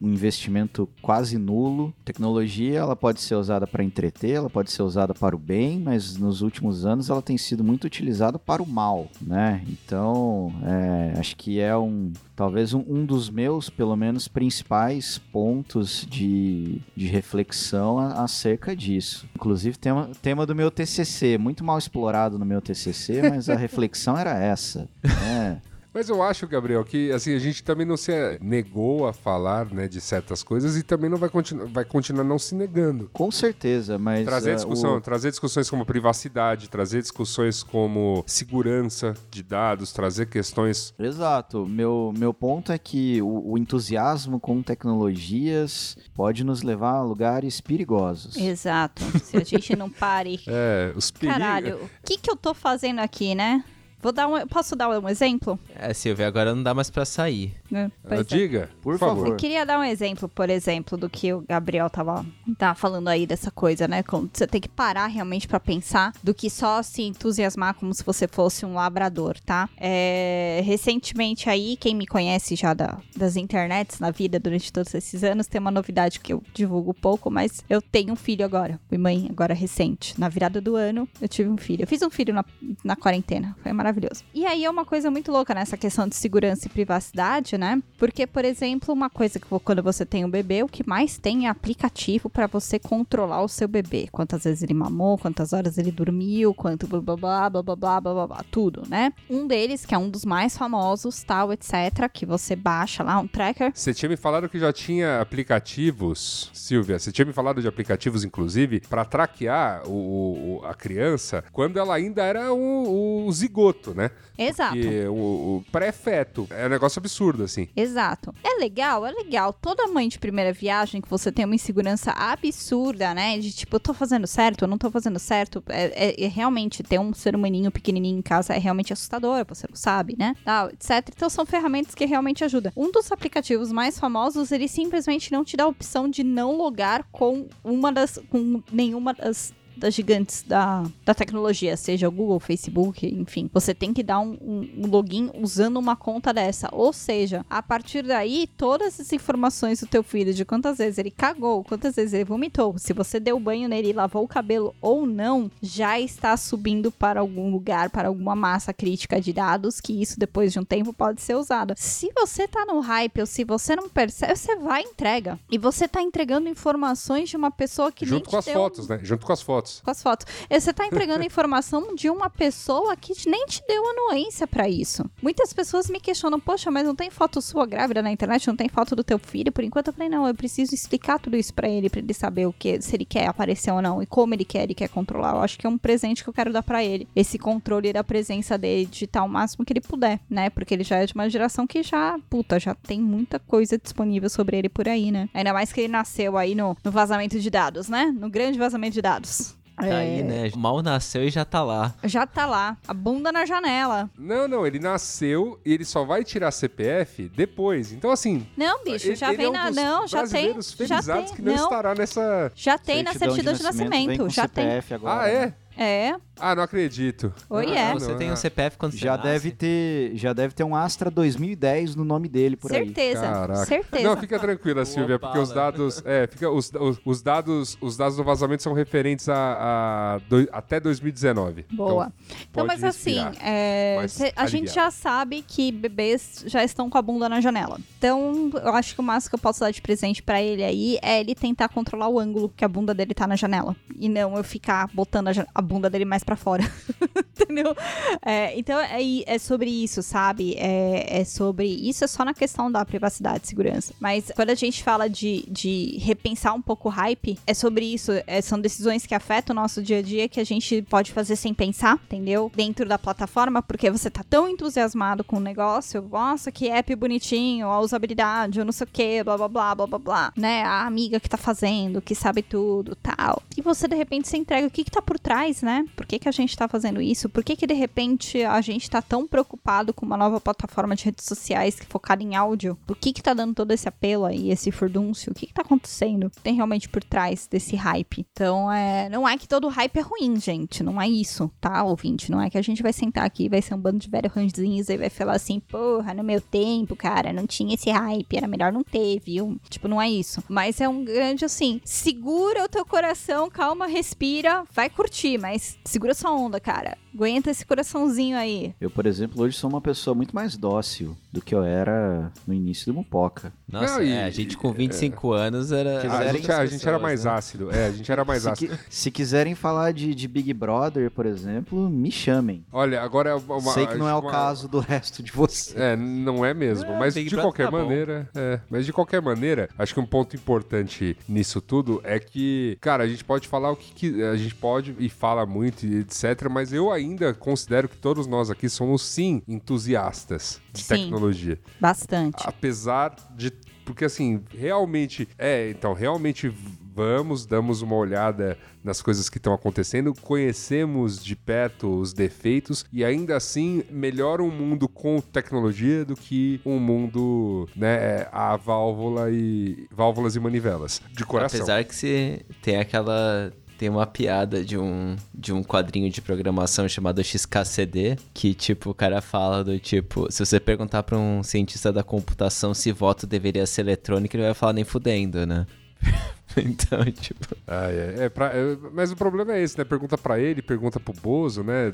um 0.00 0.08
investimento 0.12 0.88
quase 1.02 1.38
nulo. 1.38 1.92
Tecnologia, 2.04 2.78
ela 2.78 2.96
pode 2.96 3.20
ser 3.20 3.34
usada 3.34 3.66
para 3.66 3.82
entreter, 3.84 4.32
ela 4.32 4.50
pode 4.50 4.70
ser 4.70 4.82
usada 4.82 5.14
para 5.14 5.34
o 5.34 5.38
bem, 5.38 5.80
mas 5.80 6.16
nos 6.16 6.42
últimos 6.42 6.84
anos 6.86 7.10
ela 7.10 7.22
tem 7.22 7.36
sido 7.38 7.62
muito 7.64 7.84
utilizada 7.84 8.38
para 8.38 8.62
o 8.62 8.66
mal, 8.66 9.08
né? 9.20 9.62
Então, 9.68 10.52
é, 10.64 11.18
acho 11.18 11.36
que 11.36 11.60
é 11.60 11.76
um 11.76 12.12
talvez 12.36 12.74
um, 12.74 12.84
um 12.88 13.04
dos 13.06 13.30
meus, 13.30 13.70
pelo 13.70 13.94
menos, 13.94 14.26
principais 14.26 15.18
pontos 15.18 16.04
de, 16.10 16.80
de 16.96 17.06
reflexão 17.06 17.98
a- 17.98 18.24
acerca 18.24 18.74
disso. 18.74 19.26
Inclusive, 19.36 19.78
tema, 19.78 20.10
tema 20.20 20.44
do 20.44 20.54
meu 20.54 20.70
TCC, 20.70 21.38
muito 21.38 21.62
mal 21.62 21.78
explorado 21.78 22.36
no 22.38 22.44
meu 22.44 22.60
TCC, 22.60 23.30
mas 23.30 23.48
a 23.48 23.54
reflexão 23.56 24.18
era 24.18 24.36
essa, 24.36 24.88
né? 25.04 25.62
Mas 25.94 26.08
eu 26.08 26.20
acho, 26.20 26.48
Gabriel, 26.48 26.84
que 26.84 27.12
assim, 27.12 27.34
a 27.34 27.38
gente 27.38 27.62
também 27.62 27.86
não 27.86 27.96
se 27.96 28.10
negou 28.40 29.06
a 29.06 29.12
falar 29.12 29.72
né, 29.72 29.86
de 29.86 30.00
certas 30.00 30.42
coisas 30.42 30.76
e 30.76 30.82
também 30.82 31.08
não 31.08 31.16
vai, 31.16 31.28
continu 31.28 31.68
vai 31.68 31.84
continuar 31.84 32.24
não 32.24 32.36
se 32.36 32.52
negando. 32.52 33.08
Com 33.12 33.30
certeza, 33.30 33.96
mas... 33.96 34.24
Trazer 34.24 34.50
ah, 34.50 34.54
discussão, 34.56 34.96
o- 34.96 35.00
trazer 35.00 35.30
discussões 35.30 35.70
como 35.70 35.86
privacidade, 35.86 36.68
trazer 36.68 37.00
discussões 37.00 37.62
como 37.62 38.24
segurança 38.26 39.14
de 39.30 39.44
dados, 39.44 39.92
trazer 39.92 40.26
questões. 40.26 40.92
Exato. 40.98 41.64
Meu, 41.64 42.12
meu 42.16 42.34
ponto 42.34 42.72
é 42.72 42.78
que 42.78 43.22
o, 43.22 43.52
o 43.52 43.58
entusiasmo 43.58 44.40
com 44.40 44.62
tecnologias 44.62 45.96
pode 46.12 46.42
nos 46.42 46.62
levar 46.62 46.96
a 46.96 47.02
lugares 47.02 47.60
perigosos. 47.60 48.36
Exato. 48.36 49.02
Se 49.20 49.36
a 49.36 49.44
gente 49.44 49.76
não 49.76 49.88
pare. 49.88 50.40
É, 50.56 50.92
os 50.94 51.10
perigos. 51.10 51.38
Caralho, 51.38 51.76
o 51.76 51.90
que 52.04 52.16
que 52.16 52.30
eu 52.30 52.36
tô 52.36 52.54
fazendo 52.54 53.00
aqui, 53.00 53.34
né? 53.34 53.64
Vou 54.04 54.12
dar 54.12 54.28
um, 54.28 54.46
posso 54.46 54.76
dar 54.76 54.90
um 54.90 55.08
exemplo? 55.08 55.58
É, 55.74 55.94
Silvia, 55.94 56.26
agora 56.28 56.54
não 56.54 56.62
dá 56.62 56.74
mais 56.74 56.90
pra 56.90 57.06
sair. 57.06 57.54
Né? 57.70 57.90
É. 58.10 58.22
diga, 58.22 58.68
Por 58.82 58.98
favor. 58.98 59.28
Eu 59.28 59.36
queria 59.36 59.64
dar 59.64 59.78
um 59.78 59.82
exemplo, 59.82 60.28
por 60.28 60.50
exemplo, 60.50 60.98
do 60.98 61.08
que 61.08 61.32
o 61.32 61.40
Gabriel 61.48 61.88
tava, 61.88 62.22
tava 62.58 62.74
falando 62.74 63.08
aí 63.08 63.26
dessa 63.26 63.50
coisa, 63.50 63.88
né? 63.88 64.02
Como 64.02 64.28
você 64.30 64.46
tem 64.46 64.60
que 64.60 64.68
parar 64.68 65.06
realmente 65.06 65.48
pra 65.48 65.58
pensar 65.58 66.12
do 66.22 66.34
que 66.34 66.50
só 66.50 66.82
se 66.82 67.00
entusiasmar 67.02 67.72
como 67.76 67.94
se 67.94 68.04
você 68.04 68.28
fosse 68.28 68.66
um 68.66 68.74
labrador, 68.74 69.38
tá? 69.40 69.70
É, 69.78 70.60
recentemente 70.66 71.48
aí, 71.48 71.74
quem 71.78 71.94
me 71.94 72.06
conhece 72.06 72.54
já 72.56 72.74
da- 72.74 72.98
das 73.16 73.36
internets 73.36 74.00
na 74.00 74.10
vida 74.10 74.38
durante 74.38 74.70
todos 74.70 74.92
esses 74.92 75.24
anos, 75.24 75.46
tem 75.46 75.58
uma 75.58 75.70
novidade 75.70 76.20
que 76.20 76.34
eu 76.34 76.42
divulgo 76.52 76.92
pouco, 76.92 77.30
mas 77.30 77.64
eu 77.70 77.80
tenho 77.80 78.12
um 78.12 78.16
filho 78.16 78.44
agora. 78.44 78.78
Fui 78.86 78.98
mãe 78.98 79.28
agora 79.30 79.54
recente. 79.54 80.12
Na 80.20 80.28
virada 80.28 80.60
do 80.60 80.76
ano, 80.76 81.08
eu 81.22 81.26
tive 81.28 81.48
um 81.48 81.56
filho. 81.56 81.84
Eu 81.84 81.86
fiz 81.86 82.02
um 82.02 82.10
filho 82.10 82.34
na, 82.34 82.44
na 82.84 82.94
quarentena. 82.94 83.56
Foi 83.62 83.72
maravilhoso 83.72 83.93
maravilhoso. 83.94 84.24
E 84.34 84.44
aí 84.44 84.64
é 84.64 84.70
uma 84.70 84.84
coisa 84.84 85.10
muito 85.10 85.30
louca 85.30 85.54
nessa 85.54 85.76
questão 85.76 86.08
de 86.08 86.16
segurança 86.16 86.66
e 86.66 86.70
privacidade, 86.70 87.56
né? 87.56 87.80
Porque, 87.96 88.26
por 88.26 88.44
exemplo, 88.44 88.92
uma 88.92 89.08
coisa 89.08 89.38
que 89.38 89.46
quando 89.64 89.82
você 89.82 90.04
tem 90.04 90.24
um 90.24 90.30
bebê, 90.30 90.62
o 90.62 90.68
que 90.68 90.86
mais 90.86 91.16
tem 91.16 91.46
é 91.46 91.48
aplicativo 91.48 92.28
para 92.28 92.46
você 92.46 92.78
controlar 92.78 93.42
o 93.42 93.48
seu 93.48 93.68
bebê. 93.68 94.08
Quantas 94.10 94.44
vezes 94.44 94.62
ele 94.62 94.74
mamou, 94.74 95.16
quantas 95.16 95.52
horas 95.52 95.78
ele 95.78 95.92
dormiu, 95.92 96.52
quanto 96.52 96.86
blá 96.86 97.00
blá 97.00 97.16
blá 97.16 97.50
blá 97.50 97.62
blá 97.62 97.76
blá 97.76 98.00
blá, 98.00 98.26
blá 98.26 98.44
tudo, 98.50 98.82
né? 98.88 99.12
Um 99.30 99.46
deles, 99.46 99.86
que 99.86 99.94
é 99.94 99.98
um 99.98 100.10
dos 100.10 100.24
mais 100.24 100.56
famosos, 100.56 101.22
tal, 101.22 101.52
etc., 101.52 102.08
que 102.12 102.26
você 102.26 102.56
baixa 102.56 103.02
lá, 103.02 103.18
um 103.18 103.26
tracker. 103.26 103.70
Você 103.74 103.94
tinha 103.94 104.08
me 104.08 104.16
falado 104.16 104.48
que 104.48 104.58
já 104.58 104.72
tinha 104.72 105.20
aplicativos, 105.20 106.50
Silvia, 106.52 106.98
você 106.98 107.12
tinha 107.12 107.24
me 107.24 107.32
falado 107.32 107.60
de 107.60 107.68
aplicativos, 107.68 108.24
inclusive, 108.24 108.80
para 108.80 109.04
traquear 109.04 109.82
o, 109.86 110.60
o, 110.60 110.64
a 110.64 110.74
criança 110.74 111.44
quando 111.52 111.78
ela 111.78 111.94
ainda 111.94 112.22
era 112.22 112.52
o, 112.52 113.26
o 113.26 113.32
zigoto 113.32 113.83
né? 113.92 114.10
Exato. 114.38 114.74
Porque 114.76 115.06
o, 115.08 115.12
o 115.58 115.64
pré-feto 115.70 116.46
é 116.50 116.66
um 116.66 116.68
negócio 116.70 116.98
absurdo, 116.98 117.42
assim. 117.44 117.68
Exato. 117.76 118.32
É 118.42 118.58
legal, 118.60 119.04
é 119.04 119.10
legal. 119.12 119.52
Toda 119.52 119.86
mãe 119.88 120.08
de 120.08 120.18
primeira 120.18 120.52
viagem 120.52 121.00
que 121.00 121.08
você 121.10 121.30
tem 121.32 121.44
uma 121.44 121.54
insegurança 121.54 122.12
absurda, 122.12 123.12
né? 123.14 123.38
De 123.38 123.52
tipo, 123.52 123.76
eu 123.76 123.80
tô 123.80 123.92
fazendo 123.92 124.26
certo, 124.26 124.62
eu 124.62 124.68
não 124.68 124.78
tô 124.78 124.90
fazendo 124.90 125.18
certo. 125.18 125.62
É, 125.68 126.10
é- 126.10 126.24
é 126.24 126.28
realmente 126.28 126.82
ter 126.82 126.98
um 126.98 127.12
ser 127.12 127.34
humaninho 127.34 127.70
pequenininho 127.70 128.18
em 128.18 128.22
casa 128.22 128.54
é 128.54 128.58
realmente 128.58 128.92
assustador, 128.92 129.44
você 129.48 129.66
não 129.68 129.76
sabe, 129.76 130.14
né? 130.18 130.34
Tal, 130.44 130.68
etc. 130.70 131.08
Então 131.14 131.28
são 131.28 131.44
ferramentas 131.44 131.94
que 131.94 132.04
realmente 132.04 132.44
ajudam. 132.44 132.72
Um 132.76 132.90
dos 132.90 133.10
aplicativos 133.10 133.72
mais 133.72 133.98
famosos, 133.98 134.52
ele 134.52 134.68
simplesmente 134.68 135.32
não 135.32 135.44
te 135.44 135.56
dá 135.56 135.64
a 135.64 135.68
opção 135.68 136.08
de 136.08 136.22
não 136.22 136.56
logar 136.56 137.04
com 137.10 137.48
uma 137.62 137.92
das. 137.92 138.20
com 138.30 138.62
nenhuma 138.72 139.12
das 139.14 139.52
das 139.76 139.94
gigantes 139.94 140.42
da, 140.46 140.84
da 141.04 141.14
tecnologia, 141.14 141.76
seja 141.76 142.08
o 142.08 142.12
Google, 142.12 142.38
Facebook, 142.40 143.06
enfim. 143.06 143.50
Você 143.52 143.74
tem 143.74 143.92
que 143.92 144.02
dar 144.02 144.20
um, 144.20 144.36
um- 144.40 144.70
um 144.84 144.86
login 144.88 145.30
usando 145.40 145.76
uma 145.78 145.96
conta 145.96 146.32
dessa. 146.32 146.68
Ou 146.72 146.92
seja, 146.92 147.44
a 147.48 147.62
partir 147.62 148.02
daí, 148.02 148.46
todas 148.56 148.98
as 149.00 149.12
informações 149.12 149.80
do 149.80 149.86
teu 149.86 150.02
filho, 150.02 150.32
de 150.34 150.44
quantas 150.44 150.78
vezes 150.78 150.98
ele 150.98 151.10
cagou, 151.10 151.64
quantas 151.64 151.96
vezes 151.96 152.12
ele 152.14 152.24
vomitou, 152.24 152.76
se 152.78 152.92
você 152.92 153.18
deu 153.20 153.38
banho 153.38 153.68
nele 153.68 153.90
e 153.90 153.92
lavou 153.92 154.24
o 154.24 154.28
cabelo 154.28 154.74
ou 154.80 155.06
não, 155.06 155.50
já 155.62 155.98
está 156.00 156.36
subindo 156.36 156.90
para 156.92 157.20
algum 157.20 157.50
lugar, 157.50 157.90
para 157.90 158.08
alguma 158.08 158.34
massa 158.36 158.72
crítica 158.72 159.20
de 159.20 159.32
dados, 159.32 159.80
que 159.80 159.92
isso 160.00 160.18
depois 160.18 160.52
de 160.52 160.58
um 160.60 160.64
tempo 160.64 160.92
pode 160.92 161.20
ser 161.22 161.34
usada. 161.36 161.74
Se 161.76 162.10
você 162.16 162.46
tá 162.48 162.64
no 162.64 162.80
hype 162.80 163.20
ou 163.20 163.26
se 163.26 163.44
você 163.44 163.74
não 163.76 163.88
percebe, 163.88 164.36
você 164.36 164.56
vai 164.56 164.82
e 164.82 164.86
entrega. 164.86 165.38
E 165.50 165.58
você 165.58 165.86
tá 165.88 166.00
entregando 166.02 166.48
informações 166.48 167.28
de 167.28 167.36
uma 167.36 167.50
pessoa 167.50 167.90
que 167.92 168.04
Junto 168.06 168.30
com 168.30 168.36
as 168.36 168.44
deu 168.44 168.54
fotos, 168.54 168.88
né? 168.88 168.98
Junto 169.02 169.26
com 169.26 169.32
as 169.32 169.42
fotos. 169.42 169.63
Com 169.82 169.90
as 169.90 170.02
fotos. 170.02 170.26
E 170.48 170.60
Você 170.60 170.72
tá 170.72 170.86
entregando 170.86 171.24
informação 171.24 171.94
de 171.94 172.08
uma 172.08 172.30
pessoa 172.30 172.96
que 172.96 173.12
nem 173.28 173.46
te 173.46 173.62
deu 173.66 173.82
anuência 173.88 174.46
pra 174.46 174.68
isso. 174.68 175.04
Muitas 175.22 175.52
pessoas 175.52 175.88
me 175.88 176.00
questionam, 176.00 176.38
poxa, 176.38 176.70
mas 176.70 176.86
não 176.86 176.94
tem 176.94 177.10
foto 177.10 177.40
sua 177.40 177.66
grávida 177.66 178.02
na 178.02 178.10
internet, 178.10 178.46
não 178.46 178.56
tem 178.56 178.68
foto 178.68 178.94
do 178.94 179.02
teu 179.02 179.18
filho? 179.18 179.52
Por 179.52 179.64
enquanto 179.64 179.88
eu 179.88 179.92
falei, 179.92 180.08
não, 180.08 180.26
eu 180.26 180.34
preciso 180.34 180.74
explicar 180.74 181.18
tudo 181.18 181.36
isso 181.36 181.52
pra 181.52 181.68
ele, 181.68 181.90
pra 181.90 182.00
ele 182.00 182.14
saber 182.14 182.46
o 182.46 182.52
que, 182.52 182.80
se 182.80 182.94
ele 182.94 183.04
quer 183.04 183.26
aparecer 183.26 183.72
ou 183.72 183.82
não, 183.82 184.02
e 184.02 184.06
como 184.06 184.34
ele 184.34 184.44
quer, 184.44 184.64
ele 184.64 184.74
quer 184.74 184.88
controlar. 184.88 185.32
Eu 185.32 185.40
acho 185.40 185.58
que 185.58 185.66
é 185.66 185.70
um 185.70 185.78
presente 185.78 186.22
que 186.22 186.28
eu 186.28 186.34
quero 186.34 186.52
dar 186.52 186.62
pra 186.62 186.84
ele. 186.84 187.08
Esse 187.16 187.38
controle 187.38 187.92
da 187.92 188.04
presença 188.04 188.56
dele 188.56 188.86
digital 188.86 189.24
o 189.24 189.28
máximo 189.28 189.64
que 189.64 189.72
ele 189.72 189.80
puder, 189.80 190.20
né? 190.28 190.50
Porque 190.50 190.74
ele 190.74 190.84
já 190.84 190.98
é 190.98 191.06
de 191.06 191.14
uma 191.14 191.28
geração 191.28 191.66
que 191.66 191.82
já, 191.82 192.18
puta, 192.28 192.60
já 192.60 192.74
tem 192.74 193.00
muita 193.00 193.38
coisa 193.38 193.78
disponível 193.78 194.28
sobre 194.28 194.58
ele 194.58 194.68
por 194.68 194.88
aí, 194.88 195.10
né? 195.10 195.28
Ainda 195.34 195.52
mais 195.52 195.72
que 195.72 195.80
ele 195.80 195.92
nasceu 195.92 196.36
aí 196.36 196.54
no, 196.54 196.76
no 196.84 196.90
vazamento 196.90 197.38
de 197.38 197.50
dados, 197.50 197.88
né? 197.88 198.14
No 198.16 198.30
grande 198.30 198.58
vazamento 198.58 198.94
de 198.94 199.02
dados. 199.02 199.53
Tá 199.76 199.86
É, 199.86 199.92
aí, 199.92 200.22
né? 200.22 200.50
Mal 200.56 200.82
nasceu 200.82 201.24
e 201.24 201.30
já 201.30 201.44
tá 201.44 201.62
lá. 201.62 201.94
Já 202.04 202.26
tá 202.26 202.46
lá, 202.46 202.76
a 202.86 202.94
bunda 202.94 203.32
na 203.32 203.44
janela. 203.44 204.08
Não, 204.16 204.46
não, 204.46 204.66
ele 204.66 204.78
nasceu 204.78 205.60
e 205.64 205.72
ele 205.72 205.84
só 205.84 206.04
vai 206.04 206.22
tirar 206.22 206.50
CPF 206.52 207.28
depois. 207.34 207.92
Então, 207.92 208.10
assim. 208.10 208.46
Não, 208.56 208.84
bicho, 208.84 209.08
ele, 209.08 209.16
já 209.16 209.28
ele 209.28 209.36
vem 209.36 209.46
é 209.46 209.50
um 209.50 209.52
na. 209.52 209.70
Não, 209.70 210.06
já 210.06 210.26
tem. 210.26 210.56
Já 210.86 211.02
tem. 211.02 211.24
que 211.34 211.42
não, 211.42 211.54
Não, 211.56 211.64
estará 211.64 211.94
nessa. 211.94 212.52
já 212.54 212.78
tem 212.78 213.02
na 213.02 213.12
certidão 213.12 213.52
de 213.52 213.62
vem 213.62 213.66
nascimento. 213.66 214.22
com 214.22 214.28
Já 214.28 214.46
tem. 214.46 214.64
CPF 214.64 214.94
agora. 214.94 215.22
Ah, 215.24 215.28
é? 215.28 215.54
É. 215.76 216.16
Ah, 216.40 216.54
não 216.54 216.62
acredito. 216.64 217.32
Oi, 217.48 217.66
Ah, 217.76 217.78
é. 217.90 217.92
Você 217.94 218.10
Não, 218.10 218.18
tem 218.18 218.32
um. 218.32 218.36
CPF 218.36 218.76
quando 218.76 218.96
Já 218.96 219.16
você 219.16 219.22
deve 219.22 219.48
nasce? 219.48 219.56
ter, 219.56 220.12
já 220.16 220.32
deve 220.32 220.52
ter 220.54 220.64
um 220.64 220.74
Astra 220.74 221.10
2010 221.10 221.94
no 221.94 222.04
nome 222.04 222.28
dele 222.28 222.56
por 222.56 222.72
aí. 222.72 222.84
Certeza. 222.86 223.20
Caraca. 223.20 223.64
Certeza. 223.66 224.02
Não, 224.02 224.16
fica 224.16 224.38
tranquila, 224.38 224.84
Silvia, 224.84 225.18
porque 225.18 225.38
os 225.38 225.50
dados, 225.50 226.02
é, 226.04 226.26
fica, 226.26 226.50
os, 226.50 226.72
os, 226.72 226.98
os 227.04 227.22
dados, 227.22 227.78
os 227.80 227.96
dados 227.96 228.16
do 228.16 228.24
vazamento 228.24 228.62
são 228.62 228.72
referentes 228.72 229.28
a, 229.28 230.16
a 230.16 230.18
do- 230.28 230.48
até 230.52 230.80
2019. 230.80 231.66
Boa. 231.72 232.12
Então, 232.50 232.66
pode 232.66 232.66
mas 232.66 232.82
assim, 232.84 233.14
respirar. 233.14 233.34
é, 233.40 233.96
Mais 233.98 234.12
cê- 234.12 234.32
a 234.34 234.46
gente 234.46 234.72
já 234.74 234.90
sabe 234.90 235.42
que 235.46 235.70
bebês 235.70 236.42
já 236.46 236.64
estão 236.64 236.90
com 236.90 236.98
a 236.98 237.02
bunda 237.02 237.28
na 237.28 237.40
janela. 237.40 237.78
Então, 237.98 238.50
eu 238.62 238.74
acho 238.74 238.94
que 238.94 239.00
o 239.00 239.04
máximo 239.04 239.30
que 239.30 239.34
eu 239.36 239.38
posso 239.40 239.60
dar 239.60 239.70
de 239.70 239.80
presente 239.80 240.22
pra 240.22 240.42
ele 240.42 240.64
aí 240.64 240.98
é 241.00 241.20
ele 241.20 241.34
tentar 241.34 241.68
controlar 241.68 242.08
o 242.08 242.18
ângulo 242.18 242.52
que 242.56 242.64
a 242.64 242.68
bunda 242.68 242.92
dele 242.92 243.14
tá 243.14 243.26
na 243.26 243.36
janela. 243.36 243.76
E 243.96 244.08
não 244.08 244.36
eu 244.36 244.42
ficar 244.42 244.88
botando 244.92 245.28
a, 245.28 245.32
a 245.54 245.62
bunda 245.62 245.88
dele 245.88 246.04
mais 246.04 246.23
pra 246.24 246.36
fora. 246.36 246.64
Entendeu? 247.40 247.76
É, 248.24 248.58
então, 248.58 248.78
é, 248.80 249.00
é 249.26 249.38
sobre 249.38 249.70
isso, 249.70 250.02
sabe? 250.02 250.54
É, 250.56 251.20
é 251.20 251.24
sobre. 251.24 251.66
Isso 251.66 252.04
é 252.04 252.06
só 252.06 252.24
na 252.24 252.34
questão 252.34 252.70
da 252.70 252.84
privacidade 252.84 253.44
e 253.44 253.48
segurança. 253.48 253.94
Mas 254.00 254.30
quando 254.34 254.50
a 254.50 254.54
gente 254.54 254.82
fala 254.82 255.08
de, 255.08 255.44
de 255.48 255.98
repensar 255.98 256.54
um 256.54 256.62
pouco 256.62 256.88
o 256.88 256.92
hype, 256.92 257.38
é 257.46 257.54
sobre 257.54 257.84
isso. 257.84 258.12
É, 258.26 258.40
são 258.40 258.60
decisões 258.60 259.06
que 259.06 259.14
afetam 259.14 259.54
o 259.54 259.60
nosso 259.60 259.82
dia 259.82 259.98
a 259.98 260.02
dia 260.02 260.28
que 260.28 260.40
a 260.40 260.44
gente 260.44 260.82
pode 260.82 261.12
fazer 261.12 261.36
sem 261.36 261.52
pensar, 261.52 261.98
entendeu? 262.04 262.50
Dentro 262.54 262.86
da 262.86 262.98
plataforma, 262.98 263.62
porque 263.62 263.90
você 263.90 264.10
tá 264.10 264.24
tão 264.28 264.48
entusiasmado 264.48 265.24
com 265.24 265.36
o 265.36 265.40
negócio. 265.40 266.06
Nossa, 266.10 266.50
que 266.50 266.68
app 266.68 266.94
bonitinho, 266.94 267.68
a 267.68 267.80
usabilidade, 267.80 268.58
eu 268.58 268.64
não 268.64 268.72
sei 268.72 268.84
o 268.84 268.90
que, 268.90 269.24
blá 269.24 269.36
blá 269.36 269.48
blá 269.48 269.74
blá 269.74 269.86
blá 269.86 269.98
blá. 269.98 270.32
Né? 270.36 270.62
A 270.62 270.86
amiga 270.86 271.20
que 271.20 271.28
tá 271.28 271.36
fazendo, 271.36 272.00
que 272.00 272.14
sabe 272.14 272.42
tudo, 272.42 272.96
tal. 272.96 273.42
E 273.56 273.62
você 273.62 273.86
de 273.88 273.94
repente 273.94 274.28
se 274.28 274.36
entrega 274.36 274.66
o 274.66 274.70
que 274.70 274.84
que 274.84 274.90
tá 274.90 275.02
por 275.02 275.18
trás, 275.18 275.62
né? 275.62 275.84
Por 275.96 276.06
que 276.14 276.20
que 276.20 276.28
a 276.28 276.32
gente 276.32 276.56
tá 276.56 276.68
fazendo 276.68 277.00
isso? 277.00 277.28
Por 277.28 277.42
que 277.42 277.56
que 277.56 277.66
de 277.66 277.74
repente 277.74 278.42
a 278.42 278.60
gente 278.60 278.88
tá 278.88 279.02
tão 279.02 279.26
preocupado 279.26 279.92
com 279.92 280.06
uma 280.06 280.16
nova 280.16 280.40
plataforma 280.40 280.94
de 280.94 281.04
redes 281.04 281.24
sociais 281.24 281.78
que 281.78 281.86
focada 281.86 282.22
em 282.22 282.36
áudio? 282.36 282.78
O 282.88 282.94
que 282.94 283.12
que 283.12 283.22
tá 283.22 283.34
dando 283.34 283.54
todo 283.54 283.72
esse 283.72 283.88
apelo 283.88 284.24
aí, 284.24 284.50
esse 284.50 284.70
furdúncio? 284.70 285.32
O 285.32 285.34
que 285.34 285.46
que 285.46 285.54
tá 285.54 285.62
acontecendo? 285.62 286.30
Tem 286.42 286.54
realmente 286.54 286.88
por 286.88 287.02
trás 287.02 287.46
desse 287.46 287.76
hype. 287.76 288.26
Então, 288.32 288.70
é, 288.70 289.08
não 289.08 289.28
é 289.28 289.36
que 289.36 289.48
todo 289.48 289.68
hype 289.68 289.96
é 289.96 290.00
ruim, 290.00 290.38
gente. 290.38 290.82
Não 290.82 291.00
é 291.00 291.08
isso, 291.08 291.50
tá, 291.60 291.82
ouvinte? 291.82 292.30
Não 292.30 292.40
é 292.40 292.48
que 292.48 292.58
a 292.58 292.62
gente 292.62 292.82
vai 292.82 292.92
sentar 292.92 293.24
aqui, 293.24 293.48
vai 293.48 293.62
ser 293.62 293.74
um 293.74 293.78
bando 293.78 293.98
de 293.98 294.08
velho 294.08 294.30
ranzinhos 294.30 294.88
e 294.88 294.96
vai 294.96 295.10
falar 295.10 295.34
assim, 295.34 295.60
porra, 295.60 296.14
no 296.14 296.22
meu 296.22 296.40
tempo, 296.40 296.94
cara, 296.94 297.32
não 297.32 297.46
tinha 297.46 297.74
esse 297.74 297.90
hype, 297.90 298.36
era 298.36 298.46
melhor 298.46 298.72
não 298.72 298.82
ter, 298.82 299.20
viu? 299.20 299.58
Tipo, 299.68 299.88
não 299.88 300.00
é 300.00 300.08
isso. 300.08 300.42
Mas 300.48 300.80
é 300.80 300.88
um 300.88 301.04
grande, 301.04 301.44
assim, 301.44 301.80
segura 301.84 302.64
o 302.64 302.68
teu 302.68 302.84
coração, 302.84 303.50
calma, 303.50 303.86
respira, 303.86 304.64
vai 304.72 304.88
curtir, 304.88 305.38
mas 305.38 305.78
segura 305.84 306.03
sua 306.12 306.32
onda, 306.32 306.60
cara. 306.60 306.98
Aguenta 307.14 307.50
esse 307.50 307.64
coraçãozinho 307.64 308.36
aí. 308.36 308.74
Eu, 308.80 308.90
por 308.90 309.06
exemplo, 309.06 309.40
hoje 309.42 309.56
sou 309.56 309.70
uma 309.70 309.80
pessoa 309.80 310.14
muito 310.14 310.34
mais 310.34 310.56
dócil 310.56 311.16
do 311.32 311.40
que 311.40 311.54
eu 311.54 311.62
era 311.62 312.32
no 312.46 312.52
início 312.52 312.86
do 312.92 312.94
Mupoca. 312.94 313.52
Nossa, 313.70 313.94
Não, 313.98 314.02
e- 314.02 314.10
é, 314.10 314.24
a 314.24 314.30
gente 314.30 314.56
com 314.56 314.72
25 314.72 315.32
anos 315.32 315.70
era. 315.72 315.98
A 316.00 316.32
gente, 316.32 316.50
a 316.50 316.66
gente 316.66 316.88
era 316.88 316.98
mais 316.98 317.24
né? 317.24 317.30
ácido. 317.30 317.70
É, 317.70 317.86
a 317.86 317.92
gente 317.92 318.10
era 318.10 318.24
mais 318.24 318.42
Se, 318.42 318.48
ácido. 318.48 318.76
qui- 318.76 318.84
se 318.90 319.10
quiserem 319.10 319.54
falar 319.54 319.92
de, 319.92 320.14
de 320.14 320.26
Big 320.26 320.52
Brother, 320.52 321.10
por 321.10 321.24
exemplo, 321.26 321.88
me 321.88 322.10
chamem. 322.10 322.64
Olha, 322.72 323.00
agora 323.00 323.30
é 323.30 323.34
uma. 323.34 323.60
Sei 323.72 323.86
que 323.86 323.96
não 323.96 324.08
é 324.08 324.14
o 324.14 324.18
uma- 324.20 324.30
caso 324.30 324.66
do 324.68 324.80
resto 324.80 325.22
de 325.22 325.30
vocês. 325.30 325.76
É, 325.76 325.96
não 325.96 326.44
é 326.44 326.52
mesmo. 326.52 326.90
É, 326.90 326.98
mas 326.98 327.14
Big 327.14 327.28
de 327.28 327.36
Brother 327.36 327.46
qualquer 327.52 327.64
tá 327.66 327.70
maneira. 327.70 328.28
É, 328.34 328.60
mas 328.68 328.84
de 328.86 328.92
qualquer 328.92 329.22
maneira, 329.22 329.68
acho 329.78 329.94
que 329.94 330.00
um 330.00 330.06
ponto 330.06 330.34
importante 330.34 331.16
nisso 331.28 331.60
tudo 331.60 332.00
é 332.04 332.18
que, 332.18 332.76
cara, 332.80 333.04
a 333.04 333.08
gente 333.08 333.24
pode 333.24 333.46
falar 333.46 333.70
o 333.70 333.76
que, 333.76 333.92
que- 333.94 334.22
a 334.22 334.36
gente 334.36 334.54
pode 334.54 334.96
e 334.98 335.08
fala 335.08 335.46
muito 335.46 335.86
e 335.86 336.00
etc. 336.00 336.48
Mas 336.50 336.72
eu 336.72 336.90
ainda 336.90 337.03
considero 337.38 337.88
que 337.88 337.96
todos 337.96 338.26
nós 338.26 338.50
aqui 338.50 338.68
somos 338.68 339.02
sim 339.02 339.42
entusiastas 339.46 340.60
de 340.72 340.82
Sim. 340.82 340.94
tecnologia. 340.94 341.58
Bastante. 341.80 342.42
Apesar 342.44 343.14
de. 343.36 343.52
Porque 343.84 344.04
assim, 344.04 344.42
realmente. 344.50 345.28
É, 345.38 345.70
então, 345.70 345.92
realmente 345.92 346.52
vamos, 346.94 347.44
damos 347.44 347.82
uma 347.82 347.96
olhada 347.96 348.56
nas 348.82 349.02
coisas 349.02 349.28
que 349.28 349.38
estão 349.38 349.52
acontecendo, 349.52 350.14
conhecemos 350.14 351.22
de 351.22 351.34
perto 351.34 351.98
os 351.98 352.12
defeitos 352.12 352.84
e 352.92 353.04
ainda 353.04 353.36
assim 353.36 353.82
melhora 353.90 354.42
um 354.42 354.50
mundo 354.50 354.88
com 354.88 355.20
tecnologia 355.20 356.04
do 356.04 356.14
que 356.14 356.60
um 356.64 356.78
mundo, 356.78 357.68
né, 357.74 358.28
a 358.30 358.56
válvula 358.56 359.30
e 359.30 359.88
válvulas 359.90 360.36
e 360.36 360.40
manivelas. 360.40 361.02
De 361.10 361.24
coração. 361.24 361.58
Apesar 361.60 361.84
que 361.84 361.94
se 361.94 362.44
tem 362.62 362.76
aquela. 362.76 363.52
Tem 363.84 363.90
uma 363.90 364.06
piada 364.06 364.64
de 364.64 364.78
um, 364.78 365.14
de 365.34 365.52
um 365.52 365.62
quadrinho 365.62 366.08
de 366.08 366.22
programação 366.22 366.88
chamado 366.88 367.22
XKCD, 367.22 368.16
que, 368.32 368.54
tipo, 368.54 368.88
o 368.88 368.94
cara 368.94 369.20
fala 369.20 369.62
do 369.62 369.78
tipo, 369.78 370.26
se 370.32 370.42
você 370.42 370.58
perguntar 370.58 371.02
pra 371.02 371.18
um 371.18 371.42
cientista 371.42 371.92
da 371.92 372.02
computação 372.02 372.72
se 372.72 372.90
voto 372.92 373.26
deveria 373.26 373.66
ser 373.66 373.82
eletrônico, 373.82 374.34
ele 374.36 374.44
vai 374.44 374.54
falar 374.54 374.72
nem 374.72 374.84
fudendo, 374.84 375.44
né? 375.46 375.66
então, 376.56 377.04
tipo. 377.12 377.54
Ah, 377.66 377.90
é, 377.90 378.24
é 378.24 378.28
pra- 378.30 378.52
é, 378.54 378.74
mas 378.94 379.12
o 379.12 379.16
problema 379.16 379.52
é 379.52 379.62
esse, 379.62 379.76
né? 379.76 379.84
Pergunta 379.84 380.16
pra 380.16 380.38
ele, 380.40 380.62
pergunta 380.62 380.98
pro 380.98 381.12
Bozo, 381.12 381.62
né? 381.62 381.92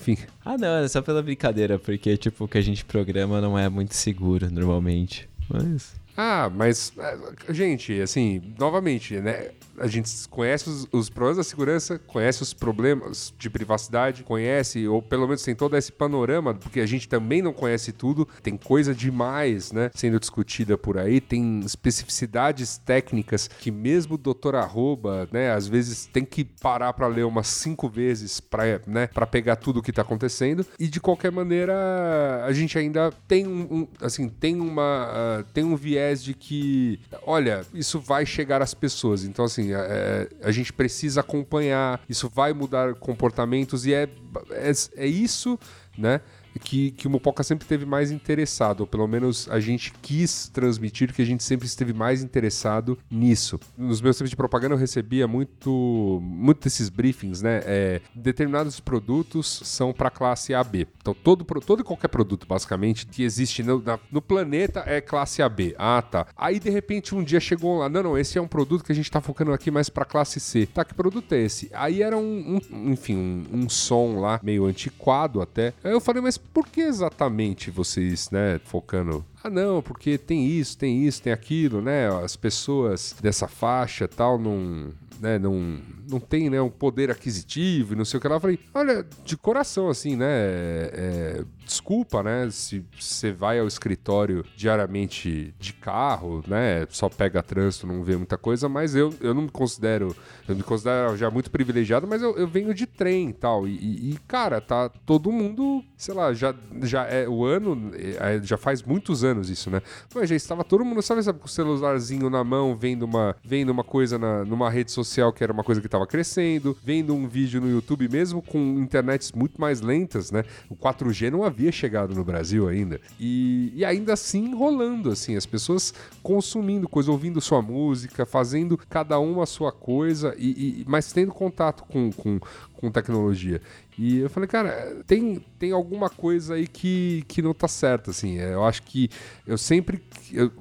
Enfim. 0.00 0.16
Ah, 0.42 0.56
não, 0.56 0.76
é 0.78 0.88
só 0.88 1.02
pela 1.02 1.22
brincadeira, 1.22 1.78
porque, 1.78 2.16
tipo, 2.16 2.44
o 2.44 2.48
que 2.48 2.56
a 2.56 2.62
gente 2.62 2.86
programa 2.86 3.38
não 3.38 3.58
é 3.58 3.68
muito 3.68 3.94
seguro 3.94 4.50
normalmente. 4.50 5.28
Mas. 5.46 5.92
Ah, 6.20 6.50
mas, 6.52 6.92
é, 6.98 7.54
gente, 7.54 8.00
assim, 8.00 8.42
novamente, 8.58 9.20
né? 9.20 9.50
A 9.78 9.86
gente 9.86 10.10
conhece 10.28 10.68
os, 10.68 10.88
os 10.90 11.08
problemas 11.08 11.36
da 11.36 11.44
segurança, 11.44 12.00
conhece 12.08 12.42
os 12.42 12.52
problemas 12.52 13.32
de 13.38 13.48
privacidade, 13.48 14.24
conhece, 14.24 14.88
ou 14.88 15.00
pelo 15.00 15.28
menos 15.28 15.44
tem 15.44 15.54
todo 15.54 15.76
esse 15.76 15.92
panorama, 15.92 16.52
porque 16.52 16.80
a 16.80 16.86
gente 16.86 17.08
também 17.08 17.40
não 17.40 17.52
conhece 17.52 17.92
tudo, 17.92 18.26
tem 18.42 18.56
coisa 18.56 18.92
demais, 18.92 19.70
né? 19.70 19.92
Sendo 19.94 20.18
discutida 20.18 20.76
por 20.76 20.98
aí, 20.98 21.20
tem 21.20 21.60
especificidades 21.60 22.78
técnicas 22.78 23.46
que 23.46 23.70
mesmo 23.70 24.14
o 24.14 24.18
doutor 24.18 24.56
Arroba, 24.56 25.28
né? 25.30 25.52
Às 25.52 25.68
vezes 25.68 26.06
tem 26.06 26.24
que 26.24 26.42
parar 26.44 26.92
pra 26.94 27.06
ler 27.06 27.24
umas 27.24 27.46
cinco 27.46 27.88
vezes 27.88 28.40
pra, 28.40 28.80
né, 28.88 29.06
pra 29.06 29.24
pegar 29.28 29.54
tudo 29.54 29.78
o 29.78 29.82
que 29.82 29.92
tá 29.92 30.02
acontecendo, 30.02 30.66
e 30.80 30.88
de 30.88 30.98
qualquer 31.00 31.30
maneira, 31.30 32.44
a 32.44 32.52
gente 32.52 32.76
ainda 32.76 33.12
tem 33.28 33.46
um, 33.46 33.60
um- 33.82 33.88
assim, 34.00 34.28
tem 34.28 34.60
uma, 34.60 35.06
ah, 35.08 35.44
tem 35.54 35.62
um 35.62 35.76
viés 35.76 36.07
de 36.16 36.34
que, 36.34 37.00
olha, 37.22 37.64
isso 37.72 38.00
vai 38.00 38.24
chegar 38.26 38.62
às 38.62 38.74
pessoas, 38.74 39.24
então 39.24 39.44
assim, 39.44 39.72
é, 39.72 40.28
a 40.42 40.50
gente 40.50 40.72
precisa 40.72 41.20
acompanhar, 41.20 42.00
isso 42.08 42.28
vai 42.28 42.52
mudar 42.52 42.94
comportamentos 42.94 43.86
e 43.86 43.94
é, 43.94 44.08
é, 44.50 44.72
é 44.96 45.06
isso, 45.06 45.58
né? 45.96 46.20
Que, 46.58 46.90
que 46.92 47.06
o 47.06 47.10
Mupoca 47.10 47.42
sempre 47.42 47.66
teve 47.66 47.84
mais 47.86 48.10
interessado, 48.10 48.80
ou 48.80 48.86
pelo 48.86 49.06
menos 49.06 49.48
a 49.50 49.60
gente 49.60 49.92
quis 50.02 50.48
transmitir 50.48 51.12
que 51.12 51.22
a 51.22 51.24
gente 51.24 51.42
sempre 51.42 51.66
esteve 51.66 51.92
mais 51.92 52.22
interessado 52.22 52.98
nisso. 53.10 53.58
Nos 53.76 54.00
meus 54.00 54.16
tempos 54.16 54.30
de 54.30 54.36
propaganda 54.36 54.74
eu 54.74 54.78
recebia 54.78 55.26
muito, 55.28 56.18
muito 56.22 56.64
desses 56.64 56.88
briefings, 56.88 57.42
né? 57.42 57.60
É, 57.64 58.00
determinados 58.14 58.80
produtos 58.80 59.60
são 59.64 59.92
para 59.92 60.10
classe 60.10 60.54
AB. 60.54 60.86
Então 61.00 61.14
todo, 61.14 61.44
todo 61.44 61.80
e 61.80 61.84
qualquer 61.84 62.08
produto, 62.08 62.46
basicamente, 62.46 63.06
que 63.06 63.22
existe 63.22 63.62
no, 63.62 63.80
na- 63.82 63.98
no 64.10 64.20
planeta 64.20 64.82
é 64.86 65.00
classe 65.00 65.42
AB. 65.42 65.74
Ah, 65.78 66.02
tá. 66.02 66.26
Aí 66.36 66.58
de 66.58 66.70
repente 66.70 67.14
um 67.14 67.22
dia 67.22 67.40
chegou 67.40 67.78
lá, 67.78 67.88
não, 67.88 68.02
não, 68.02 68.18
esse 68.18 68.38
é 68.38 68.42
um 68.42 68.48
produto 68.48 68.84
que 68.84 68.92
a 68.92 68.94
gente 68.94 69.10
tá 69.10 69.20
focando 69.20 69.52
aqui 69.52 69.70
mais 69.70 69.88
para 69.88 70.04
classe 70.04 70.40
C. 70.40 70.66
Tá, 70.66 70.84
que 70.84 70.94
produto 70.94 71.32
é 71.32 71.38
esse? 71.42 71.70
Aí 71.72 72.02
era 72.02 72.16
um, 72.16 72.58
um- 72.72 72.92
enfim, 72.92 73.16
um, 73.16 73.44
um 73.64 73.68
som 73.68 74.20
lá 74.20 74.40
meio 74.42 74.64
antiquado 74.66 75.40
até. 75.40 75.72
Aí 75.84 75.92
eu 75.92 76.00
falei, 76.00 76.22
mas 76.22 76.38
por 76.58 76.68
que 76.68 76.80
exatamente 76.80 77.70
vocês, 77.70 78.30
né, 78.32 78.60
focando 78.64 79.24
ah, 79.44 79.48
não, 79.48 79.80
porque 79.80 80.18
tem 80.18 80.48
isso, 80.48 80.76
tem 80.76 81.04
isso, 81.04 81.22
tem 81.22 81.32
aquilo, 81.32 81.80
né? 81.80 82.08
As 82.24 82.34
pessoas 82.34 83.14
dessa 83.22 83.46
faixa 83.46 84.08
tal 84.08 84.36
não, 84.36 84.92
né, 85.20 85.38
não, 85.38 85.80
não 86.08 86.20
tem 86.20 86.50
né, 86.50 86.60
um 86.60 86.70
poder 86.70 87.10
aquisitivo 87.10 87.92
e 87.92 87.96
não 87.96 88.04
sei 88.04 88.18
o 88.18 88.20
que 88.20 88.28
lá. 88.28 88.36
Eu 88.36 88.40
falei, 88.40 88.58
olha, 88.74 89.06
de 89.24 89.36
coração, 89.36 89.88
assim, 89.88 90.16
né? 90.16 90.28
é, 90.28 91.44
desculpa, 91.64 92.22
né? 92.22 92.48
Se 92.50 92.82
você 92.98 93.30
vai 93.30 93.60
ao 93.60 93.66
escritório 93.66 94.44
diariamente 94.56 95.54
de 95.58 95.72
carro, 95.72 96.42
né? 96.46 96.86
Só 96.88 97.08
pega 97.08 97.42
trânsito, 97.42 97.86
não 97.86 98.02
vê 98.02 98.16
muita 98.16 98.38
coisa, 98.38 98.68
mas 98.68 98.94
eu, 98.94 99.14
eu 99.20 99.34
não 99.34 99.42
me 99.42 99.50
considero, 99.50 100.16
eu 100.48 100.56
me 100.56 100.62
considero 100.62 101.16
já 101.16 101.30
muito 101.30 101.50
privilegiado, 101.50 102.06
mas 102.06 102.22
eu, 102.22 102.36
eu 102.36 102.48
venho 102.48 102.72
de 102.72 102.86
trem 102.86 103.32
tal. 103.32 103.68
E, 103.68 103.76
e, 103.76 104.10
e, 104.12 104.18
cara, 104.26 104.60
tá 104.60 104.88
todo 104.88 105.30
mundo, 105.30 105.84
sei 105.96 106.14
lá, 106.14 106.32
já, 106.32 106.54
já 106.82 107.04
é 107.04 107.28
o 107.28 107.44
ano, 107.44 107.92
é, 107.94 108.40
já 108.42 108.56
faz 108.56 108.82
muitos 108.82 109.22
anos 109.22 109.50
isso, 109.50 109.70
né? 109.70 109.82
Mas 110.14 110.28
já 110.28 110.36
estava 110.36 110.64
todo 110.64 110.84
mundo, 110.84 111.02
sabe, 111.02 111.22
sabe, 111.22 111.38
com 111.38 111.46
o 111.46 111.50
celularzinho 111.50 112.30
na 112.30 112.42
mão, 112.42 112.76
vendo 112.76 113.02
uma, 113.02 113.36
vendo 113.44 113.70
uma 113.70 113.84
coisa 113.84 114.18
na, 114.18 114.44
numa 114.44 114.70
rede 114.70 114.90
social 114.90 115.07
social, 115.08 115.32
que 115.32 115.42
era 115.42 115.52
uma 115.52 115.64
coisa 115.64 115.80
que 115.80 115.86
estava 115.86 116.06
crescendo, 116.06 116.76
vendo 116.84 117.14
um 117.14 117.26
vídeo 117.26 117.60
no 117.60 117.70
YouTube, 117.70 118.08
mesmo 118.08 118.42
com 118.42 118.58
internets 118.78 119.32
muito 119.32 119.60
mais 119.60 119.80
lentas, 119.80 120.30
né? 120.30 120.44
O 120.68 120.76
4G 120.76 121.30
não 121.30 121.42
havia 121.42 121.72
chegado 121.72 122.14
no 122.14 122.22
Brasil 122.22 122.68
ainda. 122.68 123.00
E, 123.18 123.72
e 123.74 123.84
ainda 123.84 124.12
assim 124.12 124.54
rolando, 124.54 125.10
assim, 125.10 125.36
as 125.36 125.46
pessoas 125.46 125.94
consumindo 126.22 126.88
coisa, 126.88 127.10
ouvindo 127.10 127.40
sua 127.40 127.62
música, 127.62 128.26
fazendo 128.26 128.76
cada 128.76 129.18
uma 129.18 129.44
a 129.44 129.46
sua 129.46 129.72
coisa, 129.72 130.34
e, 130.38 130.82
e 130.82 130.84
mas 130.86 131.12
tendo 131.12 131.32
contato 131.32 131.84
com, 131.84 132.12
com, 132.12 132.38
com 132.78 132.90
tecnologia. 132.90 133.60
E 133.98 134.18
eu 134.18 134.30
falei, 134.30 134.48
cara, 134.48 135.02
tem, 135.06 135.44
tem 135.58 135.72
alguma 135.72 136.08
coisa 136.08 136.54
aí 136.54 136.66
que, 136.66 137.24
que 137.28 137.42
não 137.42 137.52
tá 137.52 137.66
certa, 137.68 138.10
assim. 138.12 138.38
É, 138.38 138.54
Eu 138.54 138.64
acho 138.64 138.82
que 138.84 139.10
eu 139.46 139.58
sempre. 139.58 140.00
eu- 140.32 140.52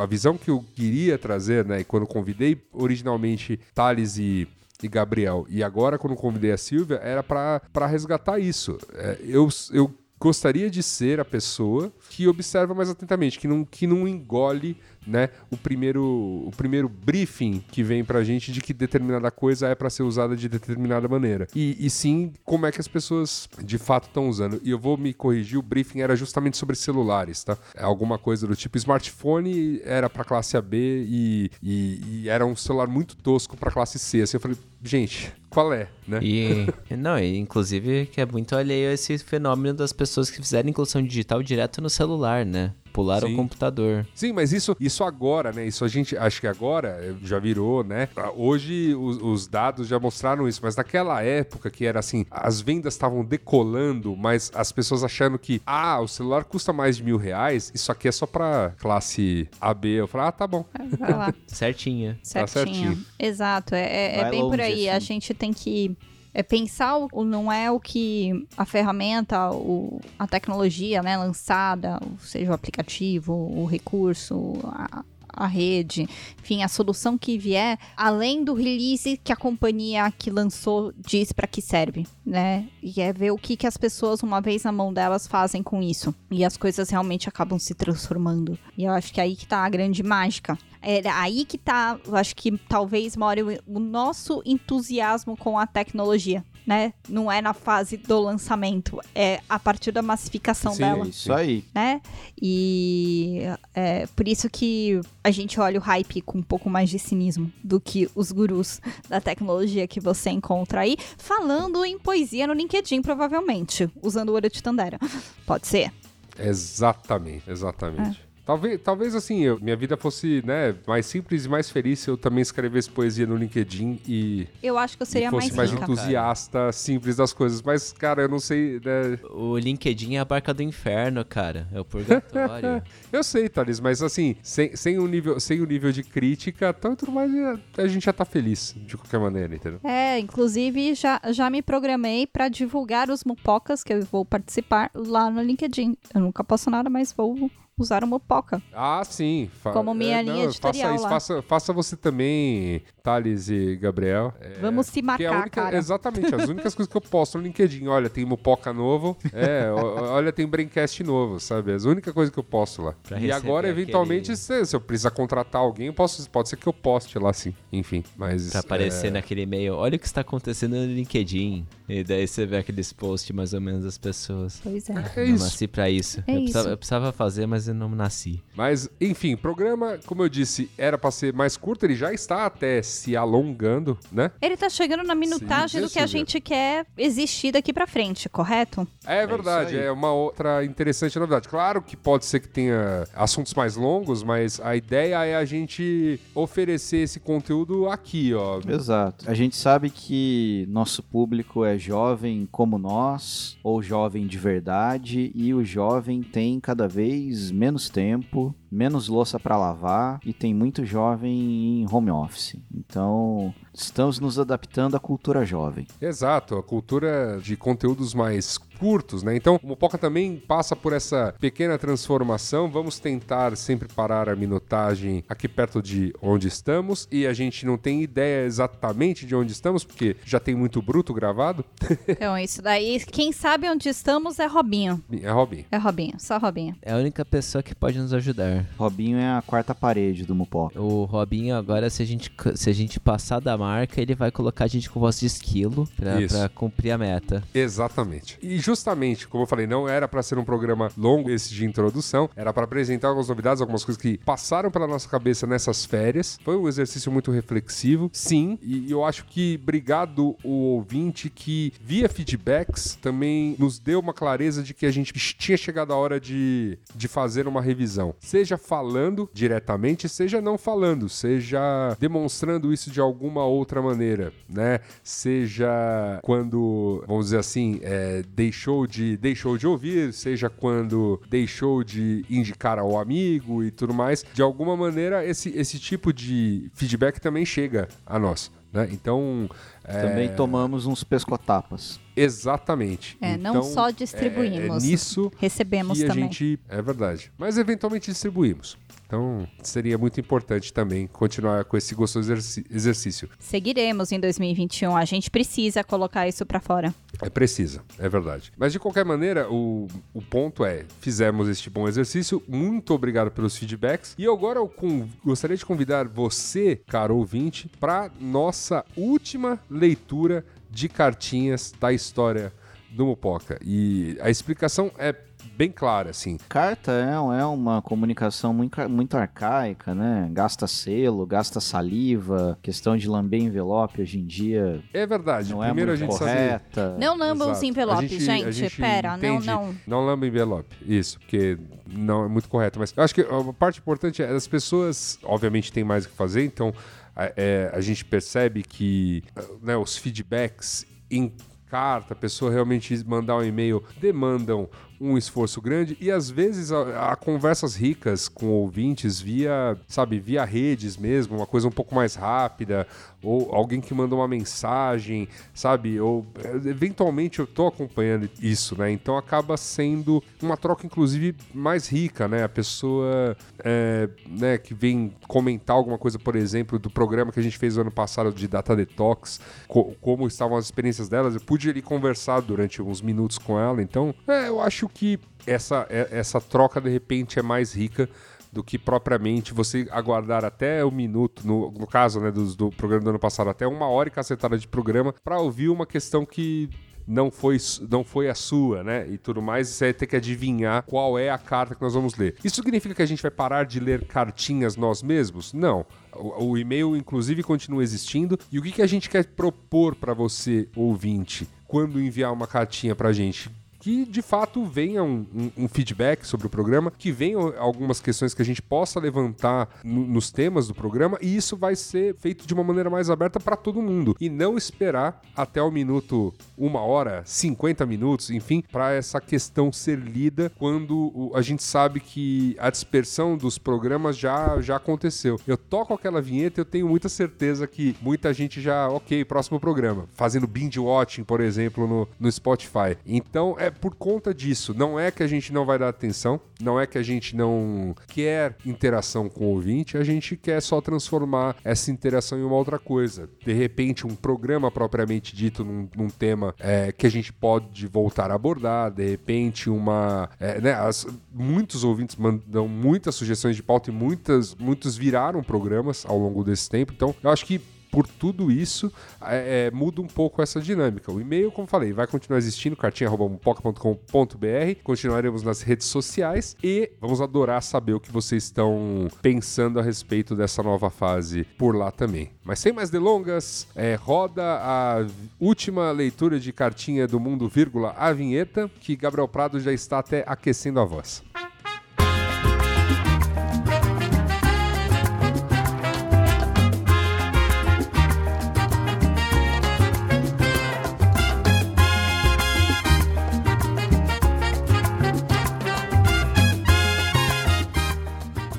a 0.00 0.06
visão 0.06 0.36
que 0.36 0.50
eu 0.50 0.64
queria 0.74 1.16
trazer, 1.16 1.64
né? 1.64 1.80
E 1.80 1.84
quando 1.84 2.06
convidei 2.06 2.60
originalmente 2.72 3.58
Thales 3.74 4.18
e. 4.18 4.46
E 4.82 4.88
Gabriel. 4.88 5.46
E 5.48 5.62
agora, 5.62 5.96
quando 5.96 6.14
convidei 6.14 6.52
a 6.52 6.58
Silvia, 6.58 6.96
era 6.96 7.22
pra 7.22 7.62
resgatar 7.88 8.38
isso. 8.38 8.76
É, 8.92 9.16
eu, 9.22 9.48
eu 9.72 9.90
gostaria 10.20 10.68
de 10.68 10.82
ser 10.82 11.18
a 11.18 11.24
pessoa 11.24 11.90
que 12.10 12.28
observa 12.28 12.74
mais 12.74 12.90
atentamente, 12.90 13.38
que 13.38 13.48
não, 13.48 13.64
que 13.64 13.86
não 13.86 14.06
engole 14.06 14.76
né, 15.06 15.28
o 15.50 15.56
primeiro 15.56 16.02
o 16.02 16.50
primeiro 16.56 16.88
briefing 16.88 17.62
que 17.70 17.82
vem 17.82 18.04
pra 18.04 18.24
gente 18.24 18.50
de 18.50 18.60
que 18.60 18.72
determinada 18.72 19.30
coisa 19.30 19.68
é 19.68 19.74
pra 19.74 19.88
ser 19.88 20.02
usada 20.02 20.36
de 20.36 20.48
determinada 20.48 21.08
maneira. 21.08 21.46
E, 21.54 21.76
e 21.78 21.88
sim, 21.88 22.32
como 22.44 22.66
é 22.66 22.72
que 22.72 22.80
as 22.80 22.88
pessoas 22.88 23.48
de 23.62 23.78
fato 23.78 24.08
estão 24.08 24.28
usando. 24.28 24.60
E 24.62 24.70
eu 24.70 24.78
vou 24.78 24.96
me 24.96 25.12
corrigir, 25.14 25.58
o 25.58 25.62
briefing 25.62 26.00
era 26.00 26.16
justamente 26.16 26.56
sobre 26.56 26.76
celulares, 26.76 27.44
tá? 27.44 27.56
É 27.74 27.82
Alguma 27.82 28.18
coisa 28.18 28.46
do 28.46 28.56
tipo 28.56 28.76
smartphone 28.76 29.80
era 29.84 30.10
pra 30.10 30.24
classe 30.24 30.56
AB 30.56 30.76
e, 30.76 31.50
e, 31.62 32.00
e 32.22 32.28
era 32.28 32.44
um 32.44 32.56
celular 32.56 32.86
muito 32.86 33.16
tosco 33.16 33.56
pra 33.56 33.70
classe 33.70 33.98
C. 33.98 34.22
Assim, 34.22 34.36
eu 34.36 34.40
falei, 34.40 34.56
gente, 34.82 35.32
qual 35.48 35.72
é, 35.72 35.88
né? 36.06 36.18
E, 36.22 36.66
não, 36.96 37.18
e 37.18 37.38
inclusive 37.38 38.06
que 38.06 38.20
é 38.20 38.26
muito 38.26 38.54
alheio 38.54 38.90
esse 38.90 39.16
fenômeno 39.18 39.74
das 39.74 39.92
pessoas 39.92 40.28
que 40.28 40.36
fizeram 40.36 40.68
inclusão 40.68 41.02
digital 41.02 41.42
direto 41.42 41.80
no 41.80 41.88
celular, 41.88 42.44
né? 42.44 42.72
Pularam 42.96 43.28
Sim. 43.28 43.34
o 43.34 43.36
computador. 43.36 44.06
Sim, 44.14 44.32
mas 44.32 44.54
isso, 44.54 44.74
isso 44.80 45.04
agora, 45.04 45.52
né? 45.52 45.66
Isso 45.66 45.84
a 45.84 45.88
gente, 45.88 46.16
acho 46.16 46.40
que 46.40 46.46
agora 46.46 46.96
eh, 46.98 47.14
já 47.22 47.38
virou, 47.38 47.84
né? 47.84 48.08
Ah, 48.16 48.32
Hoje 48.34 48.94
os, 48.94 49.18
os 49.20 49.46
dados 49.46 49.86
já 49.86 49.98
mostraram 50.00 50.48
isso, 50.48 50.60
mas 50.62 50.76
naquela 50.76 51.22
época 51.22 51.68
que 51.68 51.84
era 51.84 51.98
assim, 52.00 52.24
as 52.30 52.62
vendas 52.62 52.94
estavam 52.94 53.22
decolando, 53.22 54.16
mas 54.16 54.50
as 54.54 54.72
pessoas 54.72 55.04
achando 55.04 55.38
que, 55.38 55.60
ah, 55.66 56.00
o 56.00 56.08
celular 56.08 56.44
custa 56.44 56.72
mais 56.72 56.96
de 56.96 57.04
mil 57.04 57.18
reais, 57.18 57.70
isso 57.74 57.92
aqui 57.92 58.08
é 58.08 58.12
só 58.12 58.24
pra 58.24 58.72
classe 58.78 59.46
AB. 59.60 59.88
Eu 59.90 60.08
falei, 60.08 60.28
ah, 60.28 60.32
tá 60.32 60.46
bom. 60.46 60.64
Vai 60.98 61.12
lá. 61.12 61.34
Certinha. 61.46 62.18
Certinho. 62.22 62.64
certinho. 62.64 63.06
Exato, 63.18 63.74
é, 63.74 63.82
é- 63.82 64.18
é 64.20 64.30
bem 64.30 64.40
por 64.40 64.58
aí. 64.58 64.88
A 64.88 64.96
assim. 64.96 65.06
gente 65.08 65.34
tem 65.34 65.52
que 65.52 65.94
é, 66.36 66.42
pensar, 66.42 66.98
o, 66.98 67.24
não 67.24 67.50
é 67.50 67.70
o 67.70 67.80
que 67.80 68.46
a 68.58 68.66
ferramenta, 68.66 69.50
o, 69.52 69.98
a 70.18 70.26
tecnologia 70.26 71.02
né, 71.02 71.16
lançada, 71.16 71.98
seja 72.20 72.50
o 72.50 72.54
aplicativo, 72.54 73.32
o 73.32 73.64
recurso, 73.64 74.52
a, 74.64 75.02
a 75.32 75.46
rede, 75.46 76.06
enfim, 76.38 76.62
a 76.62 76.68
solução 76.68 77.16
que 77.16 77.38
vier, 77.38 77.78
além 77.96 78.44
do 78.44 78.52
release 78.52 79.18
que 79.24 79.32
a 79.32 79.36
companhia 79.36 80.10
que 80.10 80.30
lançou 80.30 80.92
diz 80.98 81.32
para 81.32 81.46
que 81.46 81.62
serve, 81.62 82.06
né? 82.24 82.68
E 82.82 83.00
é 83.00 83.14
ver 83.14 83.30
o 83.30 83.38
que, 83.38 83.56
que 83.56 83.66
as 83.66 83.78
pessoas, 83.78 84.22
uma 84.22 84.42
vez 84.42 84.64
na 84.64 84.72
mão 84.72 84.92
delas, 84.92 85.26
fazem 85.26 85.62
com 85.62 85.82
isso. 85.82 86.14
E 86.30 86.44
as 86.44 86.58
coisas 86.58 86.90
realmente 86.90 87.30
acabam 87.30 87.58
se 87.58 87.74
transformando. 87.74 88.58
E 88.76 88.84
eu 88.84 88.92
acho 88.92 89.12
que 89.12 89.20
é 89.20 89.24
aí 89.24 89.34
que 89.34 89.46
tá 89.46 89.64
a 89.64 89.68
grande 89.70 90.02
mágica. 90.02 90.58
É 90.88 91.02
aí 91.08 91.44
que 91.44 91.58
tá, 91.58 91.98
eu 92.06 92.14
acho 92.14 92.36
que 92.36 92.56
talvez 92.56 93.16
more 93.16 93.42
o, 93.42 93.48
o 93.66 93.80
nosso 93.80 94.40
entusiasmo 94.46 95.36
com 95.36 95.58
a 95.58 95.66
tecnologia, 95.66 96.44
né? 96.64 96.94
Não 97.08 97.30
é 97.30 97.42
na 97.42 97.52
fase 97.52 97.96
do 97.96 98.20
lançamento, 98.20 99.00
é 99.12 99.40
a 99.48 99.58
partir 99.58 99.90
da 99.90 100.00
massificação 100.00 100.74
Sim, 100.74 100.78
dela 100.78 101.04
É 101.04 101.08
isso 101.08 101.32
aí. 101.32 101.64
né? 101.74 102.00
E 102.40 103.40
é 103.74 104.06
por 104.14 104.28
isso 104.28 104.48
que 104.48 105.00
a 105.24 105.32
gente 105.32 105.58
olha 105.58 105.80
o 105.80 105.82
hype 105.82 106.20
com 106.20 106.38
um 106.38 106.42
pouco 106.42 106.70
mais 106.70 106.88
de 106.88 107.00
cinismo 107.00 107.52
do 107.64 107.80
que 107.80 108.08
os 108.14 108.30
gurus 108.30 108.80
da 109.08 109.20
tecnologia 109.20 109.88
que 109.88 109.98
você 109.98 110.30
encontra 110.30 110.82
aí, 110.82 110.96
falando 111.18 111.84
em 111.84 111.98
poesia 111.98 112.46
no 112.46 112.52
LinkedIn, 112.52 113.02
provavelmente, 113.02 113.90
usando 114.00 114.28
o 114.28 114.34
olho 114.34 114.48
de 114.48 114.62
Tandera. 114.62 115.00
Pode 115.44 115.66
ser? 115.66 115.92
Exatamente, 116.38 117.50
exatamente. 117.50 118.20
É. 118.22 118.25
Talvez, 118.46 118.80
talvez 118.80 119.14
assim, 119.16 119.42
eu- 119.42 119.58
minha 119.60 119.74
vida 119.74 119.96
fosse 119.96 120.40
né, 120.46 120.72
mais 120.86 121.04
simples 121.04 121.44
e 121.44 121.48
mais 121.48 121.68
feliz 121.68 121.98
se 121.98 122.08
eu 122.08 122.16
também 122.16 122.40
escrevesse 122.42 122.88
poesia 122.88 123.26
no 123.26 123.34
LinkedIn 123.36 123.98
e, 124.06 124.46
Eu 124.62 124.78
acho 124.78 124.96
que 124.96 125.02
eu 125.02 125.06
seria 125.06 125.30
fosse 125.30 125.48
mais 125.48 125.56
mais, 125.56 125.70
rica. 125.72 125.82
entusiasta, 125.82 126.70
simples 126.70 127.16
das 127.16 127.32
coisas. 127.32 127.60
Mas, 127.60 127.92
cara, 127.92 128.22
eu 128.22 128.28
não 128.28 128.38
sei. 128.38 128.80
né, 128.84 129.18
O 129.32 129.58
LinkedIn 129.58 130.14
é 130.14 130.20
a 130.20 130.24
barca 130.24 130.54
do 130.54 130.62
inferno, 130.62 131.24
cara. 131.24 131.66
É 131.72 131.80
o 131.80 131.84
purgatório. 131.84 132.80
Eu 133.12 133.24
sei, 133.24 133.48
Thales, 133.48 133.80
mas 133.80 134.00
assim, 134.02 134.36
sem, 134.42 134.76
sem, 134.76 134.98
o 134.98 135.06
nível, 135.08 135.40
sem 135.40 135.60
o 135.60 135.66
nível 135.66 135.90
de 135.90 136.02
crítica, 136.04 136.72
tudo 136.72 137.10
mais, 137.10 137.30
a- 137.76 137.88
gente 137.88 138.04
já 138.04 138.12
tá 138.12 138.24
feliz, 138.24 138.74
de 138.76 138.96
qualquer 138.96 139.18
maneira, 139.18 139.54
entendeu? 139.56 139.80
É, 139.82 140.18
inclusive 140.20 140.94
já, 140.94 141.20
já 141.30 141.50
me 141.50 141.62
programei 141.62 142.26
pra 142.28 142.48
divulgar 142.48 143.10
os 143.10 143.24
mupocas 143.24 143.82
que 143.82 143.92
eu 143.92 144.02
vou 144.04 144.24
participar 144.24 144.90
lá 144.94 145.30
no 145.30 145.42
LinkedIn. 145.42 145.96
Eu 146.14 146.20
nunca 146.20 146.44
posso 146.44 146.70
nada, 146.70 146.88
mas 146.88 147.12
vou 147.12 147.50
usar 147.78 148.02
o 148.02 148.06
mupoca. 148.06 148.62
Ah, 148.72 149.02
sim. 149.04 149.50
Fa- 149.62 149.72
Como 149.72 149.92
minha 149.94 150.22
linha 150.22 150.44
editorial 150.44 150.92
faça, 150.92 150.94
isso, 150.94 151.04
lá. 151.04 151.10
faça, 151.10 151.42
faça 151.42 151.72
você 151.74 151.94
também, 151.96 152.82
Thales 153.02 153.48
e 153.50 153.76
Gabriel. 153.76 154.32
É, 154.40 154.58
Vamos 154.60 154.86
se 154.86 155.00
é 155.00 155.02
marcar, 155.02 155.40
única- 155.42 155.50
cara. 155.62 155.76
Exatamente, 155.76 156.34
as 156.34 156.48
únicas 156.48 156.74
coisas 156.74 156.90
que 156.90 156.96
eu 156.96 157.00
posto 157.02 157.36
no 157.38 157.44
LinkedIn. 157.44 157.86
Olha, 157.88 158.08
tem 158.08 158.24
Mupoca 158.24 158.72
novo, 158.72 159.16
é, 159.32 159.70
olha, 159.70 160.32
tem 160.32 160.46
Braincast 160.46 161.02
novo, 161.04 161.38
sabe? 161.38 161.72
As 161.72 161.84
únicas 161.84 162.14
coisas 162.14 162.32
que 162.32 162.38
eu 162.38 162.44
posto 162.44 162.80
lá. 162.82 162.94
Pra 163.06 163.20
e 163.20 163.30
agora, 163.30 163.68
eventualmente, 163.68 164.32
aquele- 164.32 164.36
se, 164.38 164.64
se 164.66 164.74
eu 164.74 164.80
precisar 164.80 165.10
contratar 165.10 165.60
alguém, 165.60 165.88
eu 165.88 165.92
posso, 165.94 166.28
pode 166.30 166.48
ser 166.48 166.56
que 166.56 166.66
eu 166.66 166.72
poste 166.72 167.18
lá, 167.18 167.32
sim. 167.32 167.54
Enfim, 167.70 168.02
mas... 168.16 168.50
Pra 168.50 168.60
aparecer 168.60 169.08
é, 169.08 169.10
naquele 169.10 169.42
e-mail, 169.42 169.74
olha 169.74 169.96
o 169.96 169.98
que 169.98 170.06
está 170.06 170.22
acontecendo 170.22 170.76
no 170.76 170.86
LinkedIn. 170.86 171.66
E 171.88 172.02
daí 172.02 172.26
você 172.26 172.46
vê 172.46 172.56
aqueles 172.56 172.92
posts 172.92 173.30
mais 173.36 173.52
ou 173.52 173.60
menos 173.60 173.84
das 173.84 173.98
pessoas. 173.98 174.60
Pois 174.62 174.88
é. 174.88 174.92
É 174.94 174.96
não 175.26 175.34
isso. 175.34 175.44
nasci 175.44 175.68
pra 175.68 175.90
isso. 175.90 176.20
É 176.26 176.32
eu, 176.32 176.36
Precisava, 176.36 176.64
isso. 176.66 176.72
eu 176.72 176.76
precisava 176.78 177.12
fazer, 177.12 177.46
mas 177.46 177.65
eu 177.68 177.74
não 177.74 177.88
nasci. 177.90 178.42
Mas, 178.54 178.88
enfim, 179.00 179.36
programa, 179.36 179.98
como 180.06 180.22
eu 180.22 180.28
disse, 180.28 180.70
era 180.76 180.96
pra 180.98 181.10
ser 181.10 181.32
mais 181.32 181.56
curto, 181.56 181.84
ele 181.84 181.94
já 181.94 182.12
está 182.12 182.46
até 182.46 182.82
se 182.82 183.16
alongando, 183.16 183.98
né? 184.10 184.30
Ele 184.40 184.56
tá 184.56 184.68
chegando 184.68 185.02
na 185.04 185.14
minutagem 185.14 185.80
Sim, 185.80 185.86
do 185.86 185.92
que 185.92 185.98
a 185.98 186.06
gente 186.06 186.40
quer 186.40 186.86
existir 186.96 187.52
daqui 187.52 187.72
pra 187.72 187.86
frente, 187.86 188.28
correto? 188.28 188.86
É 189.06 189.26
verdade, 189.26 189.76
aí. 189.76 189.84
é 189.84 189.90
uma 189.90 190.12
outra 190.12 190.64
interessante 190.64 191.18
novidade. 191.18 191.48
Claro 191.48 191.82
que 191.82 191.96
pode 191.96 192.24
ser 192.24 192.40
que 192.40 192.48
tenha 192.48 193.06
assuntos 193.14 193.54
mais 193.54 193.76
longos, 193.76 194.22
mas 194.22 194.60
a 194.60 194.76
ideia 194.76 195.24
é 195.24 195.36
a 195.36 195.44
gente 195.44 196.20
oferecer 196.34 196.98
esse 196.98 197.20
conteúdo 197.20 197.88
aqui, 197.88 198.34
ó. 198.34 198.60
Exato. 198.66 199.28
A 199.28 199.34
gente 199.34 199.56
sabe 199.56 199.90
que 199.90 200.66
nosso 200.68 201.02
público 201.02 201.64
é 201.64 201.78
jovem 201.78 202.48
como 202.50 202.78
nós, 202.78 203.58
ou 203.62 203.82
jovem 203.82 204.26
de 204.26 204.38
verdade, 204.38 205.32
e 205.34 205.52
o 205.54 205.64
jovem 205.64 206.22
tem 206.22 206.58
cada 206.60 206.88
vez 206.88 207.50
menos 207.56 207.88
tempo, 207.88 208.54
menos 208.70 209.08
louça 209.08 209.40
para 209.40 209.56
lavar 209.56 210.20
e 210.24 210.32
tem 210.32 210.54
muito 210.54 210.84
jovem 210.84 211.80
em 211.80 211.86
home 211.90 212.10
office. 212.10 212.56
Então, 212.72 213.54
estamos 213.72 214.20
nos 214.20 214.38
adaptando 214.38 214.96
à 214.96 215.00
cultura 215.00 215.44
jovem. 215.44 215.86
Exato, 216.00 216.56
a 216.56 216.62
cultura 216.62 217.40
de 217.42 217.56
conteúdos 217.56 218.14
mais 218.14 218.58
curtos, 218.78 219.22
né? 219.22 219.36
Então, 219.36 219.58
o 219.62 219.66
Mopoca 219.66 219.98
também 219.98 220.36
passa 220.36 220.74
por 220.76 220.92
essa 220.92 221.34
pequena 221.40 221.78
transformação. 221.78 222.70
Vamos 222.70 222.98
tentar 222.98 223.56
sempre 223.56 223.88
parar 223.88 224.28
a 224.28 224.36
minutagem 224.36 225.24
aqui 225.28 225.48
perto 225.48 225.82
de 225.82 226.14
onde 226.20 226.48
estamos 226.48 227.08
e 227.10 227.26
a 227.26 227.32
gente 227.32 227.66
não 227.66 227.76
tem 227.76 228.02
ideia 228.02 228.44
exatamente 228.44 229.26
de 229.26 229.34
onde 229.34 229.52
estamos, 229.52 229.84
porque 229.84 230.16
já 230.24 230.38
tem 230.40 230.54
muito 230.54 230.80
bruto 230.82 231.12
gravado. 231.12 231.64
Então, 232.08 232.38
isso 232.38 232.62
daí, 232.62 232.98
quem 233.00 233.30
sabe 233.30 233.68
onde 233.68 233.88
estamos 233.88 234.38
é 234.38 234.46
Robinho. 234.46 235.02
É 235.22 235.30
Robin. 235.30 235.64
É 235.70 235.76
Robinho, 235.76 236.14
só 236.18 236.38
Robinho. 236.38 236.74
É 236.80 236.92
a 236.92 236.96
única 236.96 237.24
pessoa 237.24 237.62
que 237.62 237.74
pode 237.74 237.98
nos 237.98 238.12
ajudar. 238.12 238.64
Robinho 238.78 239.18
é 239.18 239.28
a 239.28 239.42
quarta 239.42 239.74
parede 239.74 240.24
do 240.24 240.34
Mupoca. 240.34 240.80
O 240.80 241.04
Robinho, 241.04 241.54
agora, 241.56 241.90
se 241.90 242.02
a 242.02 242.06
gente, 242.06 242.32
se 242.54 242.70
a 242.70 242.72
gente 242.72 242.98
passar 242.98 243.40
da 243.40 243.56
marca, 243.56 244.00
ele 244.00 244.14
vai 244.14 244.30
colocar 244.30 244.64
a 244.64 244.68
gente 244.68 244.88
com 244.88 245.00
voz 245.00 245.20
de 245.20 245.26
esquilo 245.26 245.86
pra 245.96 246.48
cumprir 246.48 246.92
a 246.92 246.98
meta. 246.98 247.42
Exatamente. 247.54 248.38
E 248.42 248.58
justamente, 248.66 249.28
como 249.28 249.44
eu 249.44 249.46
falei, 249.46 249.64
não 249.64 249.88
era 249.88 250.08
para 250.08 250.22
ser 250.24 250.36
um 250.38 250.44
programa 250.44 250.90
longo 250.98 251.30
esse 251.30 251.54
de 251.54 251.64
introdução, 251.64 252.28
era 252.34 252.52
para 252.52 252.64
apresentar 252.64 253.08
algumas 253.08 253.28
novidades, 253.28 253.60
algumas 253.60 253.84
coisas 253.84 254.02
que 254.02 254.18
passaram 254.18 254.72
pela 254.72 254.88
nossa 254.88 255.08
cabeça 255.08 255.46
nessas 255.46 255.84
férias. 255.84 256.36
Foi 256.42 256.56
um 256.56 256.66
exercício 256.66 257.12
muito 257.12 257.30
reflexivo, 257.30 258.10
sim, 258.12 258.58
e 258.60 258.90
eu 258.90 259.04
acho 259.04 259.24
que 259.26 259.60
obrigado 259.62 260.36
o 260.42 260.50
ouvinte 260.74 261.30
que 261.30 261.72
via 261.80 262.08
feedbacks 262.08 262.98
também 263.00 263.54
nos 263.56 263.78
deu 263.78 264.00
uma 264.00 264.12
clareza 264.12 264.64
de 264.64 264.74
que 264.74 264.84
a 264.84 264.90
gente 264.90 265.12
tinha 265.12 265.56
chegado 265.56 265.92
a 265.92 265.96
hora 265.96 266.18
de, 266.18 266.76
de 266.92 267.06
fazer 267.06 267.46
uma 267.46 267.62
revisão. 267.62 268.16
Seja 268.18 268.58
falando 268.58 269.30
diretamente, 269.32 270.08
seja 270.08 270.40
não 270.40 270.58
falando, 270.58 271.08
seja 271.08 271.96
demonstrando 272.00 272.72
isso 272.72 272.90
de 272.90 273.00
alguma 273.00 273.44
outra 273.44 273.80
maneira, 273.80 274.32
né? 274.48 274.80
Seja 275.04 276.18
quando, 276.22 277.04
vamos 277.06 277.26
dizer 277.26 277.38
assim, 277.38 277.78
é, 277.82 278.24
deixou 278.56 278.86
de 278.86 279.16
deixou 279.18 279.58
de 279.58 279.66
ouvir, 279.66 280.12
seja 280.14 280.48
quando 280.48 281.20
deixou 281.28 281.84
de 281.84 282.24
indicar 282.30 282.78
ao 282.78 282.98
amigo 282.98 283.62
e 283.62 283.70
tudo 283.70 283.92
mais. 283.92 284.24
De 284.32 284.40
alguma 284.40 284.74
maneira, 284.76 285.24
esse, 285.24 285.50
esse 285.50 285.78
tipo 285.78 286.12
de 286.12 286.70
feedback 286.74 287.20
também 287.20 287.44
chega 287.44 287.86
a 288.06 288.18
nós. 288.18 288.50
Né? 288.72 288.88
Então. 288.90 289.48
Também 289.84 290.26
é, 290.26 290.32
tomamos 290.32 290.86
uns 290.86 291.04
pescotapas. 291.04 292.00
Exatamente. 292.16 293.16
É, 293.20 293.36
não 293.36 293.50
Então, 293.50 293.62
só 293.62 293.88
É, 293.88 293.92
distribuímos. 293.92 294.82
é 294.82 294.86
nisso 294.86 295.30
Recebemos 295.38 295.98
que 295.98 296.04
a 296.04 296.08
também. 296.08 296.24
gente. 296.24 296.58
É 296.68 296.82
verdade. 296.82 297.30
Mas 297.38 297.56
eventualmente 297.58 298.10
distribuímos. 298.10 298.76
Então 299.06 299.46
seria 299.62 299.96
muito 299.96 300.18
importante 300.18 300.72
também 300.72 301.06
continuar 301.06 301.64
com 301.64 301.76
esse 301.76 301.94
gostoso 301.94 302.32
exercício. 302.70 303.28
Seguiremos 303.38 304.10
em 304.10 304.18
2021. 304.18 304.96
A 304.96 305.04
gente 305.04 305.30
precisa 305.30 305.84
colocar 305.84 306.26
isso 306.26 306.44
pra 306.44 306.58
fora. 306.60 306.92
É 307.22 307.30
precisa, 307.30 307.82
é 307.98 308.08
verdade. 308.08 308.52
Mas 308.56 308.72
de 308.72 308.78
qualquer 308.80 309.04
maneira, 309.04 309.48
o, 309.50 309.86
o 310.12 310.20
ponto 310.20 310.64
é: 310.64 310.84
fizemos 311.00 311.48
este 311.48 311.70
bom 311.70 311.86
exercício. 311.86 312.42
Muito 312.48 312.92
obrigado 312.92 313.30
pelos 313.30 313.56
feedbacks. 313.56 314.14
E 314.18 314.26
agora 314.26 314.58
eu 314.58 314.68
con- 314.68 315.08
gostaria 315.24 315.56
de 315.56 315.64
convidar 315.64 316.08
você, 316.08 316.80
caro 316.86 317.16
ouvinte, 317.16 317.70
para 317.78 318.10
nossa 318.20 318.84
última 318.96 319.58
leitura 319.70 320.44
de 320.70 320.88
cartinhas 320.88 321.72
da 321.80 321.92
história 321.92 322.52
do 322.90 323.06
Mupoca. 323.06 323.58
E 323.64 324.16
a 324.20 324.28
explicação 324.30 324.90
é 324.98 325.14
bem 325.56 325.70
clara, 325.70 326.10
assim. 326.10 326.36
Carta 326.48 326.92
é, 326.92 327.14
é 327.40 327.44
uma 327.46 327.80
comunicação 327.80 328.52
muito, 328.52 328.88
muito 328.88 329.16
arcaica, 329.16 329.94
né? 329.94 330.28
Gasta 330.32 330.66
selo, 330.66 331.24
gasta 331.26 331.60
saliva, 331.60 332.58
questão 332.62 332.96
de 332.96 333.08
lamber 333.08 333.40
envelope 333.42 334.00
hoje 334.02 334.18
em 334.18 334.24
dia 334.26 334.82
É 334.92 335.06
verdade. 335.06 335.50
não 335.50 335.62
é 335.62 335.68
Primeiro 335.68 335.92
muito 335.92 336.02
a 336.02 336.06
gente 336.06 336.18
sabe. 336.18 336.30
correta. 336.30 336.96
Não 336.98 337.16
lambam 337.16 337.50
os 337.50 337.62
envelopes, 337.62 338.10
gente- 338.10 338.24
gente. 338.24 338.52
gente 338.52 338.76
Pera, 338.76 339.10
não, 339.10 339.16
entende- 339.16 339.46
não. 339.46 339.74
Não 339.86 340.04
lamba 340.06 340.26
envelope. 340.26 340.76
Isso, 340.86 341.18
porque 341.20 341.58
não 341.86 342.24
é 342.24 342.28
muito 342.28 342.48
correto. 342.48 342.78
Mas 342.78 342.92
eu 342.96 343.02
acho 343.02 343.14
que 343.14 343.22
a 343.22 343.52
parte 343.58 343.78
importante 343.80 344.22
é 344.22 344.28
as 344.28 344.46
pessoas, 344.46 345.18
obviamente, 345.22 345.72
têm 345.72 345.84
mais 345.84 346.04
o 346.04 346.08
que 346.08 346.14
fazer, 346.16 346.44
então 346.44 346.72
a, 347.14 347.32
é, 347.36 347.70
a 347.72 347.80
gente 347.80 348.04
percebe 348.04 348.62
que 348.62 349.22
né, 349.62 349.76
os 349.76 349.96
feedbacks 349.96 350.84
em 351.10 351.32
carta, 351.70 352.12
a 352.12 352.16
pessoa 352.16 352.50
realmente 352.50 353.02
mandar 353.06 353.36
um 353.36 353.42
e-mail 353.44 353.82
demandam 354.00 354.68
um 355.00 355.16
esforço 355.18 355.60
grande 355.60 355.96
e 356.00 356.10
às 356.10 356.30
vezes 356.30 356.72
há, 356.72 357.14
conversas 357.16 357.74
ricas 357.74 358.28
com 358.28 358.46
ouvintes 358.46 359.20
via, 359.20 359.76
sabe, 359.86 360.18
via 360.18 360.44
redes 360.44 360.96
mesmo, 360.96 361.36
uma 361.36 361.46
coisa 361.46 361.68
um 361.68 361.70
pouco 361.70 361.94
mais 361.94 362.14
rápida, 362.14 362.86
ou 363.22 363.52
alguém 363.54 363.80
que 363.80 363.92
manda 363.92 364.14
uma 364.14 364.28
mensagem, 364.28 365.28
sabe, 365.52 365.98
ou 366.00 366.24
eventualmente 366.64 367.38
eu 367.38 367.46
tô 367.46 367.66
acompanhando 367.66 368.28
isso, 368.40 368.78
né? 368.78 368.90
Então 368.90 369.16
acaba 369.16 369.56
sendo 369.56 370.22
uma 370.40 370.56
troca 370.56 370.86
inclusive 370.86 371.34
mais 371.54 371.88
rica, 371.88 372.28
né? 372.28 372.44
A 372.44 372.48
pessoa, 372.48 373.36
é, 373.64 374.08
né, 374.28 374.58
que 374.58 374.74
vem 374.74 375.12
comentar 375.26 375.76
alguma 375.76 375.98
coisa, 375.98 376.18
por 376.18 376.36
exemplo, 376.36 376.78
do 376.78 376.90
programa 376.90 377.32
que 377.32 377.40
a 377.40 377.42
gente 377.42 377.58
fez 377.58 377.74
no 377.76 377.82
ano 377.82 377.90
passado 377.90 378.32
de 378.32 378.46
Data 378.46 378.76
Detox, 378.76 379.40
co- 379.66 379.94
como 380.00 380.26
estavam 380.26 380.56
as 380.56 380.66
experiências 380.66 381.08
delas, 381.08 381.34
eu 381.34 381.40
pude 381.40 381.68
ali 381.70 381.82
conversar 381.82 382.40
durante 382.40 382.80
uns 382.82 383.00
minutos 383.00 383.38
com 383.38 383.58
ela, 383.58 383.82
então 383.82 384.14
é, 384.28 384.48
eu 384.48 384.60
acho 384.60 384.85
que 384.88 385.18
essa, 385.46 385.86
é- 385.90 386.08
essa 386.10 386.40
troca 386.40 386.80
de 386.80 386.90
repente 386.90 387.38
é 387.38 387.42
mais 387.42 387.74
rica 387.74 388.08
do 388.52 388.62
que 388.64 388.78
propriamente 388.78 389.52
você 389.52 389.86
aguardar 389.90 390.44
até 390.44 390.84
o 390.84 390.90
minuto, 390.90 391.46
no, 391.46 391.70
no 391.72 391.86
caso 391.86 392.20
né, 392.20 392.30
dos- 392.30 392.56
do, 392.56 392.70
programa 392.70 393.04
do 393.04 393.10
ano 393.10 393.18
passado, 393.18 393.50
até 393.50 393.66
uma 393.66 393.86
hora 393.88 394.08
e 394.08 394.12
cacetada 394.12 394.56
de 394.56 394.66
programa, 394.66 395.12
para 395.24 395.38
ouvir 395.38 395.68
uma 395.68 395.84
questão 395.86 396.24
que 396.24 396.70
não 397.06 397.30
foi, 397.30 397.56
não 397.88 398.02
foi 398.02 398.28
a 398.28 398.34
sua, 398.34 398.82
né? 398.82 399.06
E 399.08 399.16
tudo 399.16 399.40
mais, 399.40 399.68
você 399.68 399.86
vai 399.86 399.94
ter 399.94 400.06
que 400.06 400.16
adivinhar 400.16 400.82
qual 400.82 401.16
é 401.18 401.30
a 401.30 401.38
carta 401.38 401.74
que 401.74 401.80
nós 401.82 401.94
vamos 401.94 402.16
ler. 402.16 402.34
Isso 402.42 402.56
significa 402.56 402.94
que 402.96 403.02
a 403.02 403.06
gente 403.06 403.22
vai 403.22 403.30
parar 403.30 403.64
de 403.64 403.78
ler 403.78 404.04
cartinhas 404.06 404.74
nós 404.76 405.02
mesmos? 405.04 405.52
Não. 405.52 405.86
O, 406.12 406.58
e-mail, 406.58 406.96
inclusive, 406.96 407.42
continua 407.44 407.82
existindo. 407.82 408.36
E 408.50 408.58
o 408.58 408.62
que, 408.62 408.72
que 408.72 408.82
a 408.82 408.86
gente 408.88 409.08
quer 409.08 409.24
propor 409.24 409.94
para 409.94 410.14
você, 410.14 410.68
ouvinte, 410.74 411.46
quando 411.68 412.00
enviar 412.00 412.32
uma 412.32 412.46
cartinha 412.46 412.96
pra 412.96 413.12
gente? 413.12 413.50
Que 413.86 414.04
de 414.04 414.20
fato 414.20 414.64
venha 414.64 415.00
um, 415.04 415.24
um- 415.32 415.64
um 415.64 415.68
feedback 415.68 416.24
sobre 416.26 416.48
o 416.48 416.50
programa, 416.50 416.90
que 416.90 417.12
venham 417.12 417.54
algumas 417.56 418.00
questões 418.00 418.34
que 418.34 418.42
a 418.42 418.44
gente 418.44 418.60
possa 418.60 418.98
levantar 418.98 419.68
no- 419.84 420.04
nos 420.04 420.32
temas 420.32 420.66
do 420.66 420.74
programa, 420.74 421.16
e 421.22 421.36
isso 421.36 421.56
vai 421.56 421.76
ser 421.76 422.16
feito 422.16 422.48
de 422.48 422.52
uma 422.52 422.64
maneira 422.64 422.90
mais 422.90 423.08
aberta 423.10 423.38
para 423.38 423.54
todo 423.54 423.80
mundo. 423.80 424.16
E 424.20 424.28
não 424.28 424.56
esperar 424.56 425.22
até 425.36 425.62
o 425.62 425.70
minuto, 425.70 426.34
uma 426.58 426.80
hora, 426.80 427.22
50 427.24 427.86
minutos, 427.86 428.28
enfim, 428.30 428.60
para 428.72 428.92
essa 428.92 429.20
questão 429.20 429.72
ser 429.72 430.00
lida 430.00 430.50
quando 430.58 431.30
a 431.32 431.40
gente 431.40 431.62
sabe 431.62 432.00
que 432.00 432.56
a 432.58 432.70
dispersão 432.70 433.36
dos 433.36 433.56
programas 433.56 434.18
já, 434.18 434.60
já 434.60 434.74
aconteceu. 434.74 435.38
Eu 435.46 435.56
toco 435.56 435.94
aquela 435.94 436.20
vinheta 436.20 436.58
e 436.58 436.62
eu 436.62 436.64
tenho 436.64 436.88
muita 436.88 437.08
certeza 437.08 437.68
que 437.68 437.94
muita 438.02 438.34
gente 438.34 438.60
já, 438.60 438.88
ok, 438.88 439.24
próximo 439.24 439.60
programa. 439.60 440.08
Fazendo 440.14 440.48
binge 440.48 440.80
watching, 440.80 441.22
por 441.22 441.40
exemplo, 441.40 441.86
no, 441.86 442.08
no 442.18 442.32
Spotify. 442.32 442.96
Então 443.06 443.54
é 443.56 443.70
por 443.76 443.94
conta 443.94 444.34
disso. 444.34 444.74
Não 444.74 444.98
é 444.98 445.10
que 445.10 445.22
a 445.22 445.26
gente 445.26 445.52
não 445.52 445.64
vai 445.64 445.78
dar 445.78 445.88
atenção, 445.88 446.40
não 446.60 446.80
é 446.80 446.86
que 446.86 446.98
a 446.98 447.02
gente 447.02 447.36
não 447.36 447.94
quer 448.08 448.56
interação 448.64 449.28
com 449.28 449.44
o 449.44 449.48
ouvinte, 449.50 449.96
a 449.96 450.04
gente 450.04 450.36
quer 450.36 450.60
só 450.60 450.80
transformar 450.80 451.56
essa 451.64 451.90
interação 451.90 452.38
em 452.38 452.42
uma 452.42 452.56
outra 452.56 452.78
coisa. 452.78 453.28
De 453.44 453.52
repente, 453.52 454.06
um 454.06 454.14
programa 454.14 454.70
propriamente 454.70 455.34
dito 455.36 455.64
num, 455.64 455.88
num 455.96 456.08
tema 456.08 456.54
é, 456.58 456.92
que 456.92 457.06
a 457.06 457.10
gente 457.10 457.32
pode 457.32 457.86
voltar 457.86 458.30
a 458.30 458.34
abordar, 458.34 458.90
de 458.90 459.08
repente, 459.08 459.68
uma. 459.70 460.28
é, 460.40 460.60
né, 460.60 460.72
as- 460.72 461.06
muitos 461.32 461.84
ouvintes 461.84 462.16
mandam 462.16 462.66
muitas 462.68 463.14
sugestões 463.14 463.56
de 463.56 463.62
pauta 463.62 463.90
e 463.90 463.92
muitas, 463.92 464.54
muitos 464.54 464.96
viraram 464.96 465.42
programas 465.42 466.04
ao 466.06 466.18
longo 466.18 466.42
desse 466.42 466.68
tempo. 466.68 466.92
Então, 466.94 467.14
eu 467.22 467.30
acho 467.30 467.44
que 467.44 467.60
por 467.96 468.06
tudo 468.06 468.52
isso, 468.52 468.92
é, 469.22 469.68
é, 469.68 469.70
muda 469.70 470.02
um 470.02 470.06
pouco 470.06 470.42
essa 470.42 470.60
dinâmica. 470.60 471.10
O 471.10 471.18
e-mail, 471.18 471.50
como 471.50 471.66
falei, 471.66 471.94
vai 471.94 472.06
continuar 472.06 472.36
existindo, 472.36 472.76
cartinha.mopoca.com.br. 472.76 474.82
Continuaremos 474.84 475.42
nas 475.42 475.62
redes 475.62 475.86
sociais 475.86 476.54
e 476.62 476.90
vamos 477.00 477.22
adorar 477.22 477.62
saber 477.62 477.94
o 477.94 478.00
que 478.00 478.12
vocês 478.12 478.44
estão 478.44 479.08
pensando 479.22 479.80
a 479.80 479.82
respeito 479.82 480.36
dessa 480.36 480.62
nova 480.62 480.90
fase 480.90 481.44
por 481.56 481.74
lá 481.74 481.90
também. 481.90 482.32
Mas 482.44 482.58
sem 482.58 482.70
mais 482.70 482.90
delongas, 482.90 483.66
é, 483.74 483.94
roda 483.94 484.42
a 484.44 485.06
última 485.40 485.90
leitura 485.90 486.38
de 486.38 486.52
cartinha 486.52 487.08
do 487.08 487.18
mundo, 487.18 487.48
vírgula, 487.48 487.94
a 487.96 488.12
vinheta, 488.12 488.70
que 488.78 488.94
Gabriel 488.94 489.26
Prado 489.26 489.58
já 489.58 489.72
está 489.72 490.00
até 490.00 490.22
aquecendo 490.26 490.80
a 490.80 490.84
voz. 490.84 491.22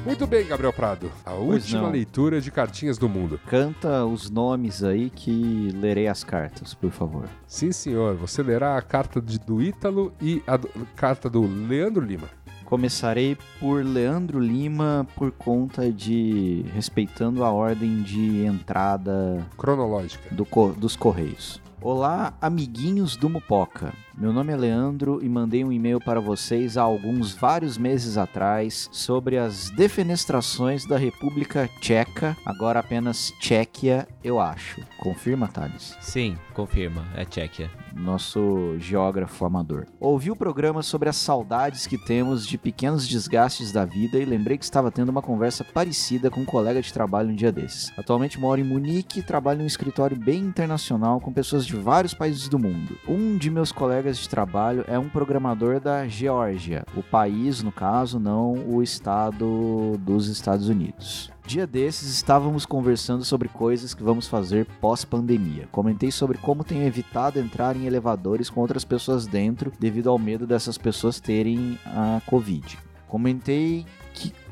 Muito 0.07 0.25
bem, 0.25 0.47
Gabriel 0.47 0.71
Prado. 0.73 1.11
A 1.25 1.33
última 1.33 1.81
não. 1.83 1.91
leitura 1.91 2.39
de 2.39 2.49
cartinhas 2.49 2.97
do 2.97 3.09
mundo. 3.09 3.39
Canta 3.47 4.05
os 4.05 4.29
nomes 4.29 4.83
aí 4.83 5.09
que 5.09 5.69
lerei 5.75 6.07
as 6.07 6.23
cartas, 6.23 6.73
por 6.73 6.91
favor. 6.91 7.25
Sim, 7.45 7.71
senhor. 7.71 8.15
Você 8.15 8.41
lerá 8.41 8.77
a 8.77 8.81
carta 8.81 9.21
de- 9.21 9.37
do 9.39 9.61
Ítalo 9.61 10.13
e 10.21 10.41
a 10.47 10.55
do- 10.57 10.69
carta 10.95 11.29
do 11.29 11.41
Leandro 11.67 12.03
Lima. 12.05 12.29
Começarei 12.65 13.37
por 13.59 13.83
Leandro 13.85 14.39
Lima 14.39 15.05
por 15.15 15.31
conta 15.31 15.91
de 15.91 16.65
respeitando 16.73 17.43
a 17.43 17.51
ordem 17.51 18.01
de 18.01 18.43
entrada 18.45 19.45
Cronológica. 19.57 20.33
do 20.33 20.45
dos 20.77 20.95
Correios. 20.95 21.61
Olá, 21.81 22.33
amiguinhos 22.41 23.15
do 23.15 23.29
Mupoca. 23.29 23.93
Meu 24.19 24.33
nome 24.33 24.51
é 24.51 24.57
Leandro 24.57 25.19
e 25.23 25.29
mandei 25.29 25.63
um 25.63 25.71
e-mail 25.71 25.99
para 25.99 26.19
vocês 26.19 26.75
há 26.75 26.81
alguns 26.81 27.35
vários 27.35 27.77
meses 27.77 28.17
atrás 28.17 28.89
sobre 28.91 29.37
as 29.37 29.69
defenestrações 29.69 30.87
da 30.87 30.97
República 30.97 31.69
Tcheca, 31.79 32.35
agora 32.43 32.79
apenas 32.79 33.31
Tchequia, 33.39 34.07
eu 34.23 34.39
acho. 34.39 34.81
Confirma, 34.97 35.47
Thales? 35.47 35.95
Sim, 36.01 36.35
confirma, 36.55 37.05
é 37.15 37.25
Tchequia. 37.25 37.69
Nosso 37.93 38.75
geógrafo 38.79 39.45
amador. 39.45 39.85
Ouvi 39.99 40.31
o 40.31 40.35
programa 40.35 40.81
sobre 40.81 41.09
as 41.09 41.15
saudades 41.15 41.85
que 41.85 41.97
temos 41.97 42.45
de 42.45 42.57
pequenos 42.57 43.07
desgastes 43.07 43.71
da 43.71 43.85
vida 43.85 44.17
e 44.17 44.25
lembrei 44.25 44.57
que 44.57 44.63
estava 44.63 44.91
tendo 44.91 45.09
uma 45.09 45.21
conversa 45.21 45.63
parecida 45.63 46.31
com 46.31 46.41
um 46.41 46.45
colega 46.45 46.81
de 46.81 46.91
trabalho 46.91 47.29
um 47.29 47.35
dia 47.35 47.51
desses. 47.51 47.91
Atualmente 47.97 48.39
moro 48.39 48.59
em 48.59 48.63
Munique 48.63 49.19
e 49.19 49.23
trabalho 49.23 49.61
em 49.61 49.63
um 49.63 49.67
escritório 49.67 50.17
bem 50.17 50.39
internacional 50.39 51.19
com 51.19 51.31
pessoas 51.31 51.65
de 51.65 51.75
vários 51.75 52.15
países 52.15 52.47
do 52.49 52.57
mundo. 52.57 52.97
Um 53.07 53.37
de 53.37 53.49
meus 53.49 53.71
colegas 53.71 54.06
de 54.15 54.29
trabalho 54.29 54.85
é 54.87 54.97
um 54.97 55.09
programador 55.09 55.79
da 55.79 56.07
Geórgia, 56.07 56.85
o 56.95 57.03
país, 57.03 57.61
no 57.61 57.71
caso, 57.71 58.19
não 58.19 58.53
o 58.67 58.81
estado 58.81 59.97
dos 59.99 60.27
Estados 60.27 60.69
Unidos. 60.69 61.31
Dia 61.45 61.65
desses 61.65 62.09
estávamos 62.09 62.65
conversando 62.65 63.23
sobre 63.23 63.47
coisas 63.47 63.93
que 63.93 64.03
vamos 64.03 64.27
fazer 64.27 64.65
pós-pandemia. 64.81 65.67
Comentei 65.71 66.11
sobre 66.11 66.37
como 66.37 66.63
tenho 66.63 66.85
evitado 66.85 67.39
entrar 67.39 67.75
em 67.75 67.85
elevadores 67.85 68.49
com 68.49 68.61
outras 68.61 68.83
pessoas 68.85 69.25
dentro 69.25 69.71
devido 69.79 70.09
ao 70.09 70.19
medo 70.19 70.45
dessas 70.45 70.77
pessoas 70.77 71.19
terem 71.19 71.79
a 71.85 72.21
Covid. 72.25 72.77
Comentei 73.07 73.85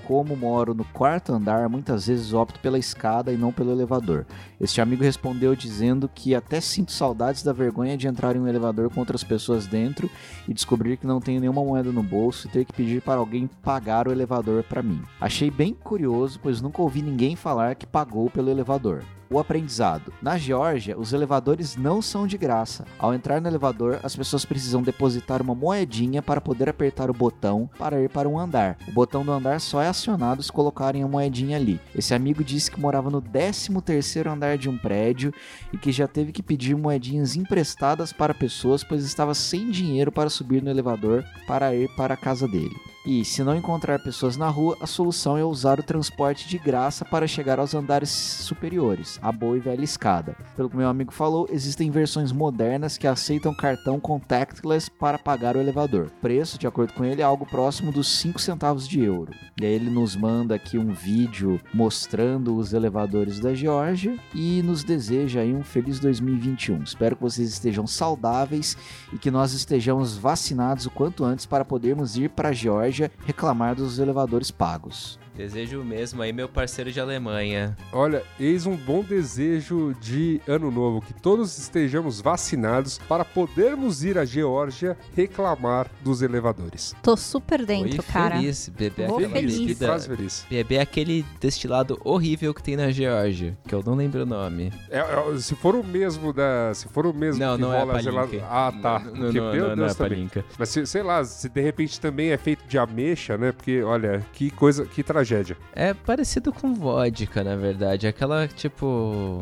como 0.07 0.35
moro 0.35 0.73
no 0.73 0.85
quarto 0.85 1.33
andar, 1.33 1.67
muitas 1.67 2.07
vezes 2.07 2.33
opto 2.33 2.59
pela 2.59 2.77
escada 2.77 3.33
e 3.33 3.37
não 3.37 3.51
pelo 3.51 3.71
elevador. 3.71 4.25
Este 4.61 4.79
amigo 4.79 5.03
respondeu 5.03 5.55
dizendo 5.55 6.09
que 6.13 6.35
até 6.35 6.61
sinto 6.61 6.91
saudades 6.91 7.43
da 7.43 7.51
vergonha 7.51 7.97
de 7.97 8.07
entrar 8.07 8.35
em 8.35 8.39
um 8.39 8.47
elevador 8.47 8.89
com 8.89 8.99
outras 8.99 9.23
pessoas 9.23 9.67
dentro 9.67 10.09
e 10.47 10.53
descobrir 10.53 10.97
que 10.97 11.07
não 11.07 11.19
tenho 11.19 11.41
nenhuma 11.41 11.63
moeda 11.63 11.91
no 11.91 12.03
bolso 12.03 12.47
e 12.47 12.51
ter 12.51 12.65
que 12.65 12.73
pedir 12.73 13.01
para 13.01 13.19
alguém 13.19 13.49
pagar 13.63 14.07
o 14.07 14.11
elevador 14.11 14.63
para 14.63 14.83
mim. 14.83 15.01
Achei 15.19 15.49
bem 15.49 15.73
curioso, 15.73 16.39
pois 16.41 16.61
nunca 16.61 16.81
ouvi 16.81 17.01
ninguém 17.01 17.35
falar 17.35 17.75
que 17.75 17.87
pagou 17.87 18.29
pelo 18.29 18.49
elevador. 18.49 19.03
O 19.35 19.39
aprendizado. 19.39 20.13
Na 20.21 20.37
Geórgia, 20.37 20.97
os 20.97 21.11
elevadores 21.11 21.75
não 21.75 22.01
são 22.01 22.25
de 22.25 22.37
graça. 22.37 22.85
Ao 22.97 23.13
entrar 23.13 23.41
no 23.41 23.49
elevador, 23.49 23.99
as 24.01 24.15
pessoas 24.15 24.45
precisam 24.45 24.81
depositar 24.81 25.41
uma 25.41 25.53
moedinha 25.53 26.21
para 26.21 26.39
poder 26.39 26.69
apertar 26.69 27.09
o 27.09 27.13
botão 27.13 27.69
para 27.77 28.01
ir 28.01 28.09
para 28.09 28.29
um 28.29 28.39
andar. 28.39 28.77
O 28.87 28.93
botão 28.93 29.25
do 29.25 29.33
andar 29.33 29.59
só 29.59 29.81
é 29.81 29.89
acionado 29.89 30.41
se 30.41 30.49
colocarem 30.49 31.03
a 31.03 31.07
moedinha 31.09 31.57
ali. 31.57 31.81
Esse 31.93 32.13
amigo 32.13 32.45
disse 32.45 32.71
que 32.71 32.79
morava 32.79 33.09
no 33.09 33.21
13º 33.21 34.31
andar 34.31 34.57
de 34.57 34.69
um 34.69 34.77
prédio 34.77 35.33
e 35.73 35.77
que 35.77 35.91
já 35.91 36.07
teve 36.07 36.31
que 36.31 36.41
pedir 36.41 36.73
moedinhas 36.77 37.35
emprestadas 37.35 38.13
para 38.13 38.33
pessoas, 38.33 38.85
pois 38.85 39.03
estava 39.03 39.33
sem 39.33 39.69
dinheiro 39.69 40.13
para 40.13 40.29
subir 40.29 40.63
no 40.63 40.69
elevador 40.69 41.25
para 41.45 41.75
ir 41.75 41.93
para 41.97 42.13
a 42.13 42.17
casa 42.17 42.47
dele. 42.47 42.94
E 43.05 43.23
se 43.23 43.43
não 43.43 43.55
encontrar 43.55 43.99
pessoas 43.99 44.35
na 44.35 44.49
rua, 44.49 44.75
a 44.81 44.87
solução 44.87 45.37
é 45.37 45.43
usar 45.43 45.79
o 45.79 45.83
transporte 45.83 46.49
de 46.49 46.57
graça 46.57 47.05
para 47.05 47.27
chegar 47.27 47.59
aos 47.59 47.75
andares 47.75 48.09
superiores, 48.09 49.19
a 49.21 49.31
boa 49.31 49.55
e 49.57 49.59
velha 49.59 49.83
escada. 49.83 50.35
Pelo 50.55 50.71
que 50.71 50.75
meu 50.75 50.89
amigo 50.89 51.13
falou, 51.13 51.47
existem 51.51 51.91
versões 51.91 52.31
modernas 52.31 52.97
que 52.97 53.05
aceitam 53.05 53.53
cartão 53.53 53.99
contactless 53.99 54.89
para 54.89 55.19
pagar 55.19 55.55
o 55.55 55.59
elevador. 55.59 56.09
Preço, 56.19 56.57
de 56.57 56.65
acordo 56.65 56.93
com 56.93 57.05
ele, 57.05 57.21
é 57.21 57.25
algo 57.25 57.45
próximo 57.45 57.91
dos 57.91 58.07
5 58.07 58.41
centavos 58.41 58.87
de 58.87 58.99
euro. 59.01 59.31
E 59.61 59.65
aí 59.65 59.73
ele 59.73 59.91
nos 59.91 60.15
manda 60.15 60.55
aqui 60.55 60.75
um 60.75 60.91
vídeo 60.91 61.61
mostrando 61.71 62.57
os 62.57 62.73
elevadores 62.73 63.39
da 63.39 63.53
Geórgia 63.53 64.17
e 64.33 64.63
nos 64.63 64.83
deseja 64.83 65.41
aí 65.41 65.53
um 65.53 65.63
feliz 65.63 65.99
2021. 65.99 66.81
Espero 66.81 67.15
que 67.15 67.21
vocês 67.21 67.49
estejam 67.49 67.85
saudáveis 67.85 68.75
e 69.13 69.19
que 69.19 69.29
nós 69.29 69.53
estejamos 69.53 70.17
vacinados 70.17 70.87
o 70.87 70.89
quanto 70.89 71.23
antes 71.23 71.45
para 71.45 71.63
podermos 71.63 72.17
ir 72.17 72.31
para 72.31 72.49
a 72.49 72.53
Geórgia 72.53 72.94
reclamar 73.25 73.75
dos 73.75 73.99
elevadores 73.99 74.51
pagos. 74.51 75.19
Desejo 75.35 75.81
o 75.81 75.85
mesmo 75.85 76.21
aí, 76.21 76.31
meu 76.31 76.47
parceiro 76.47 76.89
de 76.91 76.99
Alemanha. 76.99 77.75
Olha, 77.91 78.23
eis 78.39 78.65
um 78.65 78.75
bom 78.77 79.03
desejo 79.03 79.93
de 79.99 80.39
ano 80.47 80.71
novo, 80.71 81.01
que 81.01 81.13
todos 81.13 81.57
estejamos 81.57 82.21
vacinados 82.21 82.97
para 82.99 83.25
podermos 83.25 84.03
ir 84.05 84.17
à 84.17 84.23
Geórgia 84.23 84.97
reclamar 85.13 85.87
dos 86.01 86.21
elevadores. 86.21 86.95
Tô 87.03 87.17
super 87.17 87.65
dentro, 87.65 88.01
cara. 88.03 88.37
feliz, 88.37 88.69
beber 88.69 89.07
Vou 89.09 89.19
feliz. 89.19 89.59
bebida- 89.59 89.87
Quase 89.87 90.07
feliz. 90.07 90.45
Beber 90.49 90.79
aquele 90.79 91.25
destilado 91.41 91.99
horrível 92.05 92.53
que 92.53 92.63
tem 92.63 92.77
na 92.77 92.89
Geórgia, 92.91 93.57
que 93.67 93.75
eu 93.75 93.83
não 93.85 93.95
lembro 93.95 94.23
o 94.23 94.25
nome. 94.25 94.71
É, 94.89 94.99
é, 94.99 95.37
se 95.39 95.53
for 95.55 95.75
o 95.75 95.83
mesmo 95.83 96.31
da. 96.31 96.73
Se 96.73 96.87
for 96.87 97.05
o 97.05 97.13
mesmo 97.13 97.43
Não, 97.43 97.55
que 97.57 97.61
não 97.61 97.73
é 97.73 97.77
a 97.77 97.83
rola 97.83 98.01
gelado- 98.01 98.27
palinca. 98.29 98.47
Ah, 98.49 98.71
tá. 98.81 98.99
Não, 98.99 99.11
não, 99.11 99.19
Porque, 99.25 99.39
não, 99.41 99.51
meu 99.51 99.61
não, 99.63 99.69
não 99.71 99.75
Deus 99.75 99.91
é 99.91 99.95
também. 99.95 100.09
palinca. 100.29 100.45
Mas 100.57 100.69
se- 100.69 100.85
sei 100.87 101.03
lá, 101.03 101.23
se 101.25 101.49
de 101.49 101.61
repente 101.61 101.99
também 101.99 102.31
é 102.31 102.37
feito 102.37 102.65
de 102.67 102.77
ameixa, 102.77 103.37
né? 103.37 103.51
Porque, 103.51 103.83
olha, 103.83 104.25
que 104.31 104.49
coisa, 104.49 104.85
que 104.85 105.03
tragédia. 105.03 105.24
É 105.73 105.93
parecido 105.93 106.51
com 106.53 106.73
vodka, 106.73 107.43
na 107.43 107.55
verdade. 107.55 108.07
Aquela, 108.07 108.47
tipo... 108.47 109.41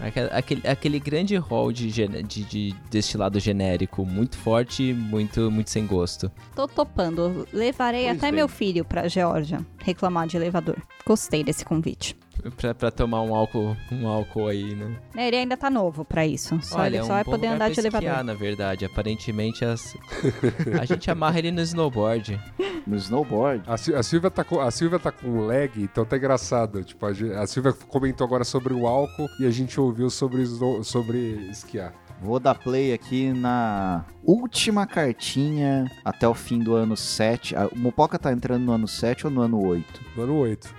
aque- 0.00 0.20
Aquele, 0.32 0.68
aquele 0.68 0.98
grande 1.00 1.36
hall 1.36 1.72
de, 1.72 1.90
de, 1.90 2.22
de 2.44 2.74
destilado 2.90 3.38
genérico, 3.40 4.04
muito 4.06 4.36
forte 4.36 4.90
e 4.90 4.94
muito, 4.94 5.50
muito 5.50 5.70
sem 5.70 5.86
gosto. 5.86 6.30
Tô 6.54 6.66
topando. 6.66 7.46
Levarei 7.52 8.04
Pois 8.06 8.16
até 8.18 8.26
bem. 8.28 8.36
meu 8.36 8.48
filho 8.48 8.84
pra 8.84 9.08
Geórgia 9.08 9.60
reclamar 9.78 10.26
de 10.26 10.36
elevador. 10.36 10.76
Gostei 11.06 11.42
desse 11.44 11.64
convite. 11.64 12.16
Pra, 12.56 12.74
pra 12.74 12.90
tomar 12.90 13.22
um 13.22 13.34
álcool, 13.34 13.76
um 13.92 14.06
álcool 14.08 14.48
aí, 14.48 14.74
né? 14.74 14.96
É, 15.16 15.28
Ele 15.28 15.36
ainda 15.36 15.56
tá 15.56 15.70
novo 15.70 16.04
pra 16.04 16.26
isso. 16.26 16.58
Só 16.62 16.78
Olha, 16.80 16.88
ele 16.88 16.96
é 16.96 17.02
só 17.02 17.06
um 17.06 17.14
vai 17.14 17.24
bom 17.24 17.30
poder 17.32 17.46
andar 17.48 17.70
de 17.70 17.78
elevador. 17.78 18.08
esquiar, 18.08 18.24
na 18.24 18.34
verdade. 18.34 18.84
Aparentemente, 18.84 19.64
as... 19.64 19.96
a 20.80 20.84
gente 20.84 21.10
amarra 21.10 21.38
ele 21.38 21.50
no 21.52 21.60
snowboard. 21.60 22.40
No 22.86 22.96
snowboard, 22.96 23.62
A, 23.68 23.74
a 23.74 24.02
Silvia 24.02 24.30
tá 24.30 24.42
com, 24.42 24.60
a 24.60 24.70
Silvia 24.70 24.98
tá 24.98 25.12
com 25.12 25.46
lag, 25.46 25.70
então 25.80 26.04
tá 26.04 26.16
engraçado. 26.16 26.82
Tipo, 26.82 27.06
a, 27.06 27.10
a 27.42 27.46
Silvia 27.46 27.72
comentou 27.72 28.24
agora 28.26 28.42
sobre 28.44 28.74
o 28.74 28.86
álcool 28.88 29.28
e 29.38 29.46
a 29.46 29.50
gente 29.50 29.78
ouviu 29.78 30.10
sobre, 30.10 30.42
snow- 30.42 30.82
sobre 30.82 31.18
esquiar. 31.50 31.92
Vou 32.20 32.38
dar 32.40 32.54
play 32.54 32.92
aqui 32.92 33.32
na 33.32 34.04
última 34.24 34.86
cartinha 34.86 35.90
até 36.04 36.26
o 36.26 36.34
fim 36.34 36.58
do 36.60 36.74
ano 36.74 36.96
7. 36.96 37.54
Ah, 37.56 37.68
O 37.72 37.78
Mopoca 37.78 38.18
tá 38.18 38.32
entrando 38.32 38.62
no 38.64 38.72
ano 38.72 38.86
7 38.88 39.26
ou 39.26 39.32
no 39.32 39.40
ano 39.42 39.64
8? 39.64 40.00
No 40.16 40.22
ano 40.24 40.36
8. 40.38 40.74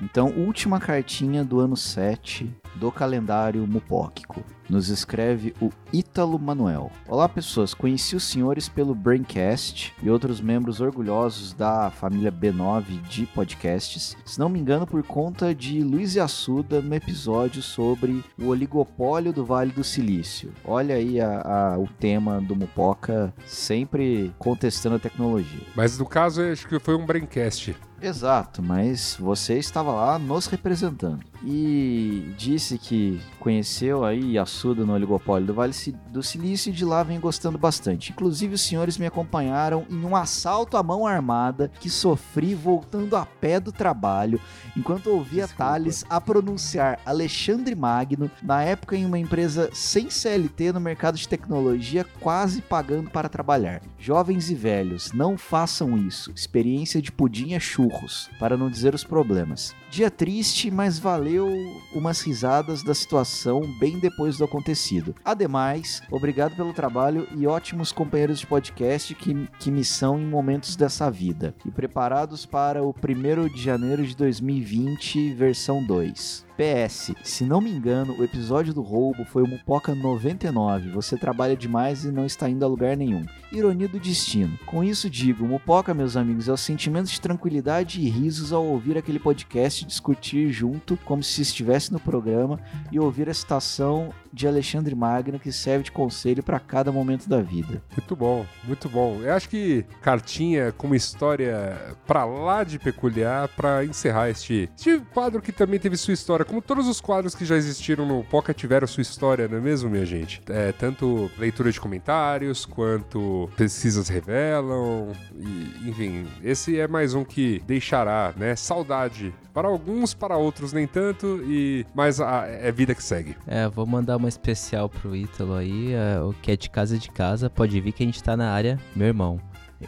Então, 0.00 0.28
última 0.36 0.78
cartinha 0.78 1.44
do 1.44 1.58
ano 1.58 1.76
7 1.76 2.48
do 2.76 2.92
calendário 2.92 3.66
mupóquico. 3.66 4.44
Nos 4.68 4.90
escreve 4.90 5.54
o 5.60 5.70
Ítalo 5.92 6.38
Manuel. 6.38 6.92
Olá, 7.08 7.26
pessoas. 7.28 7.72
Conheci 7.72 8.14
os 8.14 8.22
senhores 8.22 8.68
pelo 8.68 8.94
Braincast 8.94 9.94
e 10.02 10.10
outros 10.10 10.40
membros 10.42 10.80
orgulhosos 10.80 11.52
da 11.54 11.90
família 11.90 12.30
B9 12.30 13.00
de 13.08 13.24
podcasts. 13.26 14.14
Se 14.26 14.38
não 14.38 14.48
me 14.50 14.60
engano, 14.60 14.86
por 14.86 15.02
conta 15.02 15.54
de 15.54 15.82
Luiz 15.82 16.14
e 16.14 16.20
Assuda 16.20 16.80
no 16.82 16.94
episódio 16.94 17.62
sobre 17.62 18.22
o 18.38 18.48
oligopólio 18.48 19.32
do 19.32 19.44
Vale 19.44 19.72
do 19.72 19.82
Silício. 19.82 20.52
Olha 20.64 20.94
aí 20.96 21.18
a- 21.18 21.40
a- 21.72 21.78
o 21.78 21.88
tema 21.98 22.40
do 22.40 22.54
Mupoca 22.54 23.32
sempre 23.46 24.32
contestando 24.38 24.96
a 24.96 25.00
tecnologia. 25.00 25.62
Mas 25.74 25.98
no 25.98 26.04
caso, 26.06 26.42
acho 26.42 26.68
que 26.68 26.78
foi 26.78 26.94
um 26.94 27.06
braincast. 27.06 27.74
Exato, 28.00 28.62
mas 28.62 29.16
você 29.18 29.58
estava 29.58 29.92
lá 29.92 30.18
nos 30.18 30.46
representando. 30.46 31.20
E 31.44 32.34
disse 32.36 32.78
que 32.78 33.20
conheceu 33.38 34.04
aí 34.04 34.36
Assuda 34.36 34.84
no 34.84 34.92
oligopólio 34.92 35.46
do 35.46 35.54
Vale 35.54 35.72
do 36.10 36.22
Silício 36.22 36.70
e 36.70 36.72
de 36.72 36.84
lá 36.84 37.02
vem 37.02 37.20
gostando 37.20 37.58
bastante. 37.58 38.12
Inclusive 38.12 38.54
os 38.54 38.60
senhores 38.60 38.98
me 38.98 39.06
acompanharam 39.06 39.86
em 39.90 40.04
um 40.04 40.16
assalto 40.16 40.76
à 40.76 40.82
mão 40.82 41.06
armada 41.06 41.70
que 41.80 41.88
sofri 41.90 42.54
voltando 42.54 43.16
a 43.16 43.24
pé 43.24 43.60
do 43.60 43.70
trabalho, 43.70 44.40
enquanto 44.76 45.10
ouvia 45.10 45.44
Desculpa. 45.44 45.64
Thales 45.64 46.04
a 46.08 46.20
pronunciar 46.20 47.00
Alexandre 47.04 47.74
Magno, 47.74 48.30
na 48.42 48.62
época 48.62 48.96
em 48.96 49.04
uma 49.04 49.18
empresa 49.18 49.70
sem 49.72 50.10
CLT 50.10 50.72
no 50.72 50.80
mercado 50.80 51.16
de 51.16 51.28
tecnologia, 51.28 52.04
quase 52.20 52.60
pagando 52.60 53.10
para 53.10 53.28
trabalhar. 53.28 53.80
Jovens 53.98 54.50
e 54.50 54.54
velhos, 54.54 55.12
não 55.12 55.36
façam 55.36 55.96
isso. 55.96 56.32
Experiência 56.34 57.00
de 57.00 57.12
pudim 57.12 57.54
é 57.54 57.60
churros, 57.60 58.30
para 58.38 58.56
não 58.56 58.70
dizer 58.70 58.94
os 58.94 59.04
problemas. 59.04 59.74
Dia 59.90 60.10
triste, 60.10 60.70
mas 60.70 60.98
valeu 60.98 61.48
umas 61.94 62.20
risadas 62.20 62.82
da 62.82 62.94
situação 62.94 63.62
bem 63.78 63.98
depois 63.98 64.36
do 64.36 64.44
acontecido. 64.44 65.14
Ademais, 65.24 66.02
obrigado 66.10 66.54
pelo 66.54 66.74
trabalho 66.74 67.26
e 67.34 67.46
ótimos 67.46 67.90
companheiros 67.90 68.40
de 68.40 68.46
podcast 68.46 69.14
que, 69.14 69.48
que 69.58 69.70
me 69.70 69.82
são 69.84 70.20
em 70.20 70.26
momentos 70.26 70.76
dessa 70.76 71.10
vida. 71.10 71.54
E 71.64 71.70
preparados 71.70 72.44
para 72.44 72.82
o 72.82 72.90
1 72.90 73.48
de 73.48 73.62
janeiro 73.62 74.06
de 74.06 74.14
2020, 74.14 75.32
versão 75.32 75.82
2. 75.82 76.46
PS, 76.58 77.12
se 77.22 77.44
não 77.44 77.60
me 77.60 77.70
engano, 77.70 78.16
o 78.18 78.24
episódio 78.24 78.74
do 78.74 78.82
roubo 78.82 79.24
foi 79.24 79.44
o 79.44 79.46
Mupoca 79.46 79.94
99. 79.94 80.90
Você 80.90 81.16
trabalha 81.16 81.56
demais 81.56 82.04
e 82.04 82.10
não 82.10 82.26
está 82.26 82.50
indo 82.50 82.64
a 82.64 82.68
lugar 82.68 82.96
nenhum. 82.96 83.24
Ironia 83.52 83.86
do 83.86 84.00
destino. 84.00 84.58
Com 84.66 84.82
isso 84.82 85.08
digo, 85.08 85.46
Mupoca, 85.46 85.94
meus 85.94 86.16
amigos, 86.16 86.48
é 86.48 86.52
o 86.52 86.56
sentimento 86.56 87.08
de 87.08 87.20
tranquilidade 87.20 88.00
e 88.00 88.08
risos 88.08 88.52
ao 88.52 88.66
ouvir 88.66 88.98
aquele 88.98 89.20
podcast 89.20 89.77
discutir 89.84 90.50
junto, 90.50 90.96
como 91.04 91.22
se 91.22 91.42
estivesse 91.42 91.92
no 91.92 92.00
programa, 92.00 92.60
e 92.90 92.98
ouvir 92.98 93.28
a 93.28 93.34
citação 93.34 94.12
de 94.32 94.46
Alexandre 94.46 94.94
Magno 94.94 95.38
que 95.38 95.50
serve 95.50 95.84
de 95.84 95.92
conselho 95.92 96.42
para 96.42 96.60
cada 96.60 96.92
momento 96.92 97.28
da 97.28 97.40
vida. 97.40 97.82
Muito 97.96 98.14
bom, 98.14 98.46
muito 98.64 98.88
bom. 98.88 99.20
Eu 99.22 99.34
acho 99.34 99.48
que 99.48 99.84
Cartinha 100.02 100.72
com 100.72 100.86
uma 100.86 100.96
história 100.96 101.96
pra 102.06 102.24
lá 102.24 102.62
de 102.64 102.78
peculiar 102.78 103.48
para 103.48 103.84
encerrar 103.84 104.28
este, 104.30 104.70
este 104.76 105.00
quadro 105.12 105.40
que 105.40 105.52
também 105.52 105.78
teve 105.78 105.96
sua 105.96 106.14
história, 106.14 106.44
como 106.44 106.60
todos 106.60 106.86
os 106.86 107.00
quadros 107.00 107.34
que 107.34 107.44
já 107.44 107.56
existiram 107.56 108.06
no 108.06 108.22
Pocket 108.24 108.56
tiveram 108.56 108.86
sua 108.86 109.02
história, 109.02 109.48
não 109.48 109.58
é 109.58 109.60
mesmo, 109.60 109.88
minha 109.88 110.04
gente? 110.04 110.42
É, 110.48 110.72
tanto 110.72 111.30
leitura 111.38 111.70
de 111.70 111.80
comentários 111.80 112.66
quanto 112.66 113.48
pesquisas 113.56 114.08
revelam, 114.08 115.12
e, 115.36 115.88
enfim, 115.88 116.26
esse 116.42 116.78
é 116.78 116.86
mais 116.86 117.14
um 117.14 117.24
que 117.24 117.62
deixará, 117.66 118.34
né, 118.36 118.56
saudade 118.56 119.34
para 119.52 119.67
alguns, 119.68 120.14
para 120.14 120.36
outros 120.36 120.72
nem 120.72 120.86
tanto, 120.86 121.40
e 121.44 121.86
mas 121.94 122.20
a, 122.20 122.46
é 122.46 122.70
vida 122.72 122.94
que 122.94 123.02
segue. 123.02 123.36
É, 123.46 123.68
vou 123.68 123.86
mandar 123.86 124.16
uma 124.16 124.28
especial 124.28 124.88
pro 124.88 125.14
Ítalo 125.14 125.54
aí, 125.54 125.92
é, 125.92 126.20
o 126.20 126.32
que 126.32 126.52
é 126.52 126.56
de 126.56 126.68
casa 126.70 126.98
de 126.98 127.10
casa, 127.10 127.48
pode 127.48 127.80
vir 127.80 127.92
que 127.92 128.02
a 128.02 128.06
gente 128.06 128.22
tá 128.22 128.36
na 128.36 128.50
área, 128.50 128.78
meu 128.94 129.06
irmão. 129.08 129.40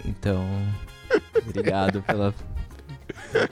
Então, 0.05 0.45
obrigado 1.47 2.03
pela, 2.03 2.35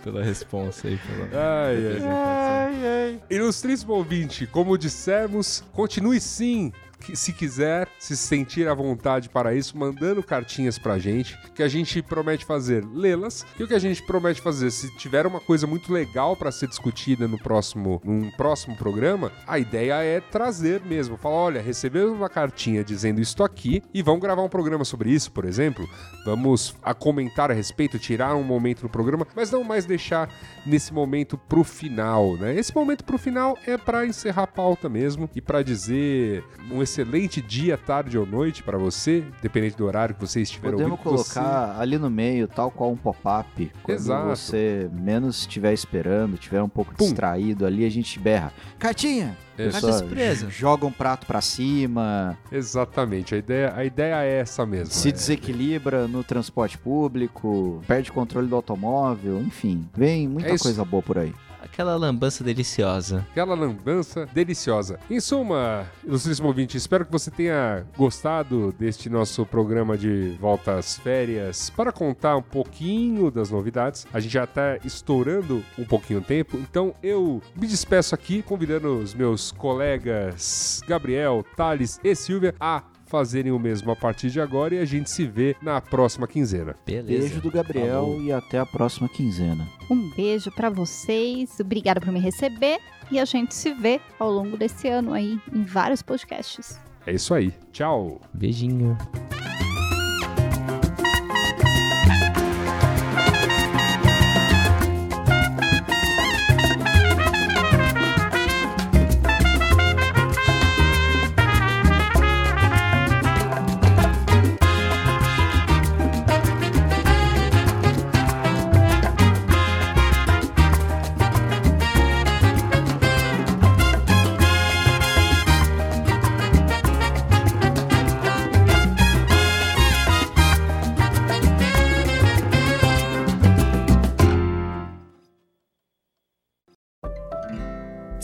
pela 0.03 0.23
resposta 0.23 0.89
aí, 0.89 0.99
pela 0.99 1.25
Ai, 1.33 1.77
ai. 1.77 1.87
apresentação. 1.87 3.21
Ilustríssimo 3.31 3.93
ouvinte, 3.95 4.47
como 4.47 4.79
dissemos, 4.79 5.65
continue 5.73 6.21
sim. 6.21 6.73
Se 7.15 7.33
quiser 7.33 7.89
se 7.99 8.17
sentir 8.17 8.69
à 8.69 8.75
vontade 8.75 9.29
para 9.29 9.55
isso, 9.55 9.77
mandando 9.79 10.23
cartinhas 10.23 10.79
pra 10.79 10.99
gente, 10.99 11.39
que 11.55 11.63
a 11.63 11.69
gente 11.69 12.03
promete 12.03 12.45
fazer 12.45 12.85
lê-las. 12.85 13.47
E 13.59 13.63
o 13.63 13.69
que 13.69 13.75
a 13.75 13.79
gente 13.79 14.03
promete 14.03 14.41
fazer, 14.41 14.71
se 14.71 14.95
tiver 14.97 15.27
uma 15.27 15.41
coisa 15.41 15.67
muito 15.67 15.93
legal 15.93 16.37
para 16.37 16.53
ser 16.53 16.69
discutida 16.69 17.27
no 17.27 17.39
próximo, 17.39 18.01
num 18.05 18.31
próximo 18.33 18.77
programa, 18.77 19.33
a 19.47 19.59
ideia 19.59 20.03
é 20.03 20.21
trazer 20.21 20.83
mesmo. 20.83 21.17
Falar, 21.17 21.37
olha, 21.37 21.63
recebemos 21.63 22.13
uma 22.13 22.29
cartinha 22.29 22.85
dizendo 22.85 23.21
isto 23.21 23.43
aqui 23.43 23.83
e 23.93 24.03
vamos 24.03 24.21
gravar 24.21 24.43
um 24.43 24.49
programa 24.49 24.85
sobre 24.85 25.11
isso, 25.11 25.33
por 25.33 25.45
exemplo. 25.45 25.89
Vamos 26.25 26.75
a 26.83 26.93
comentar 26.93 27.51
a 27.51 27.55
respeito, 27.55 27.99
tirar 27.99 28.35
um 28.35 28.43
momento 28.43 28.83
do 28.83 28.89
programa, 28.89 29.27
mas 29.35 29.51
não 29.51 29.65
mais 29.65 29.85
deixar 29.85 30.29
nesse 30.67 30.93
momento 30.93 31.39
pro 31.39 31.65
final, 31.65 32.37
né? 32.37 32.55
Esse 32.55 32.75
momento 32.75 33.05
pro 33.05 33.19
final 33.19 33.57
é 33.67 33.79
para 33.79 34.07
encerrar 34.07 34.43
a 34.43 34.47
pauta 34.47 34.89
mesmo 34.89 35.29
e 35.35 35.41
para 35.41 35.63
dizer 35.63 36.45
um 36.71 36.83
excelente 36.89 37.41
dia, 37.43 37.77
tarde 37.77 38.17
ou 38.19 38.25
noite 38.27 38.63
para 38.63 38.79
você, 38.79 39.23
dependente 39.43 39.77
do 39.77 39.85
horário 39.85 40.15
que 40.15 40.21
você 40.21 40.41
estiver 40.41 40.71
Podemos 40.71 40.93
ouvindo. 40.93 41.11
você- 41.19 41.35
colocar 41.35 41.79
ali 41.79 41.99
no 41.99 42.09
meio, 42.11 42.49
tal 42.49 42.71
qual 42.71 42.91
um 42.91 42.97
pop-up. 42.97 43.71
Quando 43.83 43.97
Exato. 43.99 44.27
você 44.29 44.91
menos 44.93 45.41
estiver 45.41 45.73
esperando, 45.73 46.35
estiver 46.35 46.63
um 46.63 46.69
pouco 46.69 46.95
Pum. 46.95 47.05
distraído 47.05 47.67
ali, 47.67 47.85
a 47.85 47.91
gente 47.91 48.19
berra. 48.19 48.53
Cartinha! 48.79 49.37
Carta 49.57 49.93
surpresa. 49.93 50.49
Joga 50.49 50.87
um 50.87 50.93
prato 50.93 51.27
pra 51.27 51.41
cima, 51.41 52.39
Exatamente, 52.53 53.35
a 53.35 53.39
ideia, 53.39 53.73
a 53.75 53.85
ideia 53.85 54.23
é 54.23 54.39
essa 54.39 54.65
mesmo. 54.65 54.95
se 54.95 55.09
é. 55.09 55.13
desequilibra 55.13 56.07
no 56.07 56.23
transporte 56.23 56.79
público, 56.79 57.83
perde 57.87 58.13
controle 58.13 58.47
do 58.47 58.55
automóvel, 58.55 59.41
enfim. 59.41 59.89
Vem 59.97 60.29
muita 60.29 60.51
É 60.51 60.59
coisa 60.59 60.85
boa 60.85 61.03
por 61.03 61.19
aí. 61.19 61.35
Aquela 61.79 61.95
lambança 61.95 62.43
deliciosa. 62.43 63.25
Aquela 63.31 63.55
lambança 63.55 64.27
deliciosa. 64.35 64.99
Em 65.09 65.21
suma, 65.21 65.87
ilustríssimo 66.03 66.49
ouvinte, 66.49 66.77
espero 66.77 67.07
que 67.07 67.13
você 67.13 67.31
tenha 67.31 67.87
gostado 67.97 68.75
deste 68.77 69.09
nosso 69.09 69.47
programa 69.47 69.97
de 69.97 70.37
volta 70.41 70.75
às 70.75 70.99
férias 70.99 71.71
para 71.71 71.93
contar 71.93 72.37
um 72.37 72.43
pouquinho 72.43 73.31
das 73.31 73.53
novidades. 73.53 74.09
A 74.13 74.19
gente 74.19 74.33
já 74.33 74.43
está 74.43 74.77
estourando 74.85 75.65
um 75.79 75.85
pouquinho 75.85 76.19
o 76.19 76.23
tempo, 76.23 76.57
então 76.57 76.97
eu 77.01 77.41
me 77.55 77.69
despeço 77.69 78.13
aqui 78.13 78.43
convidando 78.43 78.99
os 78.99 79.15
meus 79.15 79.53
colegas 79.53 80.83
Gabriel, 80.85 81.47
Thales 81.55 82.01
e 82.03 82.13
Silvia 82.17 82.57
a 82.59 82.83
fazerem 83.09 83.51
o 83.53 83.59
mesmo 83.59 83.91
a 83.91 83.97
partir 83.97 84.31
de 84.31 84.41
agora 84.41 84.75
e 84.75 84.79
a 84.79 84.85
gente 84.85 85.11
se 85.11 85.27
vê 85.27 85.57
na 85.63 85.81
próxima 85.81 86.27
quinzena. 86.27 86.77
Beleza. 86.87 87.21
Beijo 87.29 87.41
do 87.41 87.51
Gabriel 87.51 88.03
Falou. 88.03 88.23
e 88.23 88.33
até 88.33 88.59
a 88.59 88.67
próxima 88.67 89.09
quinzena. 89.09 89.67
Um 89.91 90.11
beijo 90.11 90.51
pra 90.53 90.71
vocês, 90.71 91.59
obrigada 91.61 92.01
por 92.01 92.13
me 92.13 92.21
receber 92.21 92.79
e 93.11 93.19
a 93.19 93.25
gente 93.25 93.55
se 93.55 93.73
vê 93.73 94.01
ao 94.19 94.31
longo 94.31 94.57
desse 94.57 94.89
ano 94.89 95.13
aí 95.13 95.39
em 95.53 95.65
vários 95.65 96.03
podcasts. 96.03 96.79
É 97.07 97.13
isso 97.13 97.33
aí. 97.33 97.53
Tchau. 97.73 98.21
Beijinho. 98.35 98.97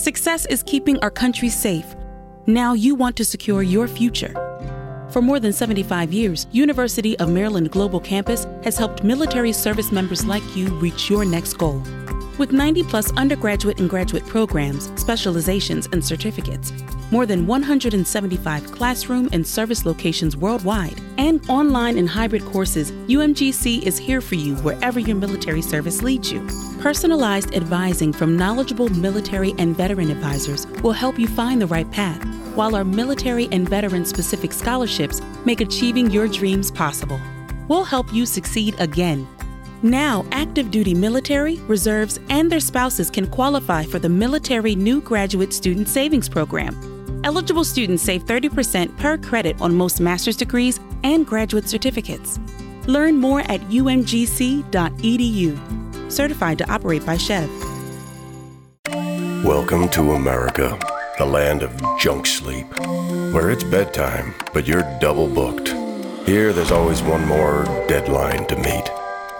Success 0.04 0.44
is 0.50 0.62
keeping 0.62 0.98
our 0.98 1.10
country 1.10 1.48
safe. 1.48 1.96
Now 2.46 2.74
you 2.74 2.94
want 2.94 3.16
to 3.16 3.24
secure 3.24 3.62
your 3.62 3.88
future. 3.88 4.34
For 5.08 5.22
more 5.22 5.40
than 5.40 5.50
75 5.50 6.12
years, 6.12 6.46
University 6.52 7.18
of 7.20 7.30
Maryland 7.30 7.70
Global 7.70 8.00
Campus 8.00 8.46
has 8.64 8.76
helped 8.76 9.02
military 9.02 9.50
service 9.50 9.90
members 9.90 10.26
like 10.26 10.42
you 10.54 10.66
reach 10.74 11.08
your 11.08 11.24
next 11.24 11.54
goal. 11.54 11.82
With 12.36 12.50
90 12.50 12.82
plus 12.84 13.12
undergraduate 13.12 13.78
and 13.78 13.88
graduate 13.88 14.26
programs, 14.26 14.90
specializations, 15.00 15.88
and 15.92 16.04
certificates, 16.04 16.72
more 17.12 17.26
than 17.26 17.46
175 17.46 18.72
classroom 18.72 19.28
and 19.32 19.46
service 19.46 19.86
locations 19.86 20.36
worldwide, 20.36 21.00
and 21.16 21.48
online 21.48 21.96
and 21.96 22.08
hybrid 22.08 22.44
courses, 22.46 22.90
UMGC 22.90 23.82
is 23.82 23.98
here 23.98 24.20
for 24.20 24.34
you 24.34 24.56
wherever 24.56 24.98
your 24.98 25.14
military 25.16 25.62
service 25.62 26.02
leads 26.02 26.32
you. 26.32 26.44
Personalized 26.80 27.54
advising 27.54 28.12
from 28.12 28.36
knowledgeable 28.36 28.88
military 28.88 29.54
and 29.58 29.76
veteran 29.76 30.10
advisors 30.10 30.66
will 30.82 30.92
help 30.92 31.20
you 31.20 31.28
find 31.28 31.62
the 31.62 31.68
right 31.68 31.88
path, 31.92 32.20
while 32.56 32.74
our 32.74 32.84
military 32.84 33.48
and 33.52 33.68
veteran 33.68 34.04
specific 34.04 34.52
scholarships 34.52 35.22
make 35.44 35.60
achieving 35.60 36.10
your 36.10 36.26
dreams 36.26 36.72
possible. 36.72 37.20
We'll 37.68 37.84
help 37.84 38.12
you 38.12 38.26
succeed 38.26 38.74
again. 38.80 39.28
Now, 39.84 40.24
active 40.32 40.70
duty 40.70 40.94
military, 40.94 41.56
reserves, 41.68 42.18
and 42.30 42.50
their 42.50 42.58
spouses 42.58 43.10
can 43.10 43.26
qualify 43.26 43.84
for 43.84 43.98
the 43.98 44.08
Military 44.08 44.74
New 44.74 45.02
Graduate 45.02 45.52
Student 45.52 45.88
Savings 45.88 46.26
Program. 46.26 47.20
Eligible 47.22 47.64
students 47.64 48.02
save 48.02 48.24
30% 48.24 48.96
per 48.96 49.18
credit 49.18 49.60
on 49.60 49.74
most 49.74 50.00
master's 50.00 50.38
degrees 50.38 50.80
and 51.02 51.26
graduate 51.26 51.68
certificates. 51.68 52.40
Learn 52.86 53.18
more 53.18 53.40
at 53.40 53.60
umgc.edu. 53.60 54.70
Certified 56.10 56.56
to 56.56 56.72
operate 56.72 57.04
by 57.04 57.18
Chev. 57.18 57.50
Welcome 59.44 59.90
to 59.90 60.12
America, 60.12 60.78
the 61.18 61.26
land 61.26 61.62
of 61.62 61.78
junk 61.98 62.24
sleep, 62.24 62.66
where 63.34 63.50
it's 63.50 63.64
bedtime, 63.64 64.32
but 64.54 64.66
you're 64.66 64.98
double 64.98 65.28
booked. 65.28 65.74
Here, 66.26 66.54
there's 66.54 66.72
always 66.72 67.02
one 67.02 67.26
more 67.26 67.64
deadline 67.86 68.46
to 68.46 68.56
meet, 68.56 68.90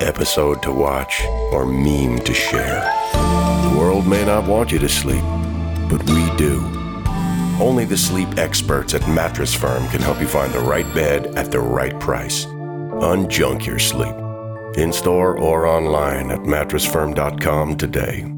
episode 0.01 0.62
to 0.62 0.72
watch, 0.72 1.22
or 1.53 1.66
meme 1.66 2.18
to 2.20 2.34
share. 2.34 2.80
The 3.12 3.76
world 3.78 4.07
may 4.07 4.24
not 4.24 4.49
want 4.49 4.72
you 4.72 4.78
to 4.78 4.88
sleep, 4.88 5.24
but 5.88 6.03
we 6.11 6.36
do. 6.36 6.61
Only 7.61 7.84
the 7.84 7.97
sleep 7.97 8.36
experts 8.36 8.95
at 8.95 9.09
Mattress 9.09 9.55
Firm 9.55 9.86
can 9.88 10.01
help 10.01 10.20
you 10.20 10.26
find 10.26 10.53
the 10.53 10.59
right 10.61 10.92
bed 10.95 11.26
at 11.36 11.53
the 11.53 11.61
right 11.61 11.99
price. 12.01 12.47
Unjunk 12.47 13.66
your 13.66 13.78
sleep. 13.78 14.14
In 14.76 14.92
store 14.92 15.38
or 15.38 15.66
online 15.66 16.30
at 16.30 16.40
mattressfirm.com 16.40 17.76
today. 17.76 18.34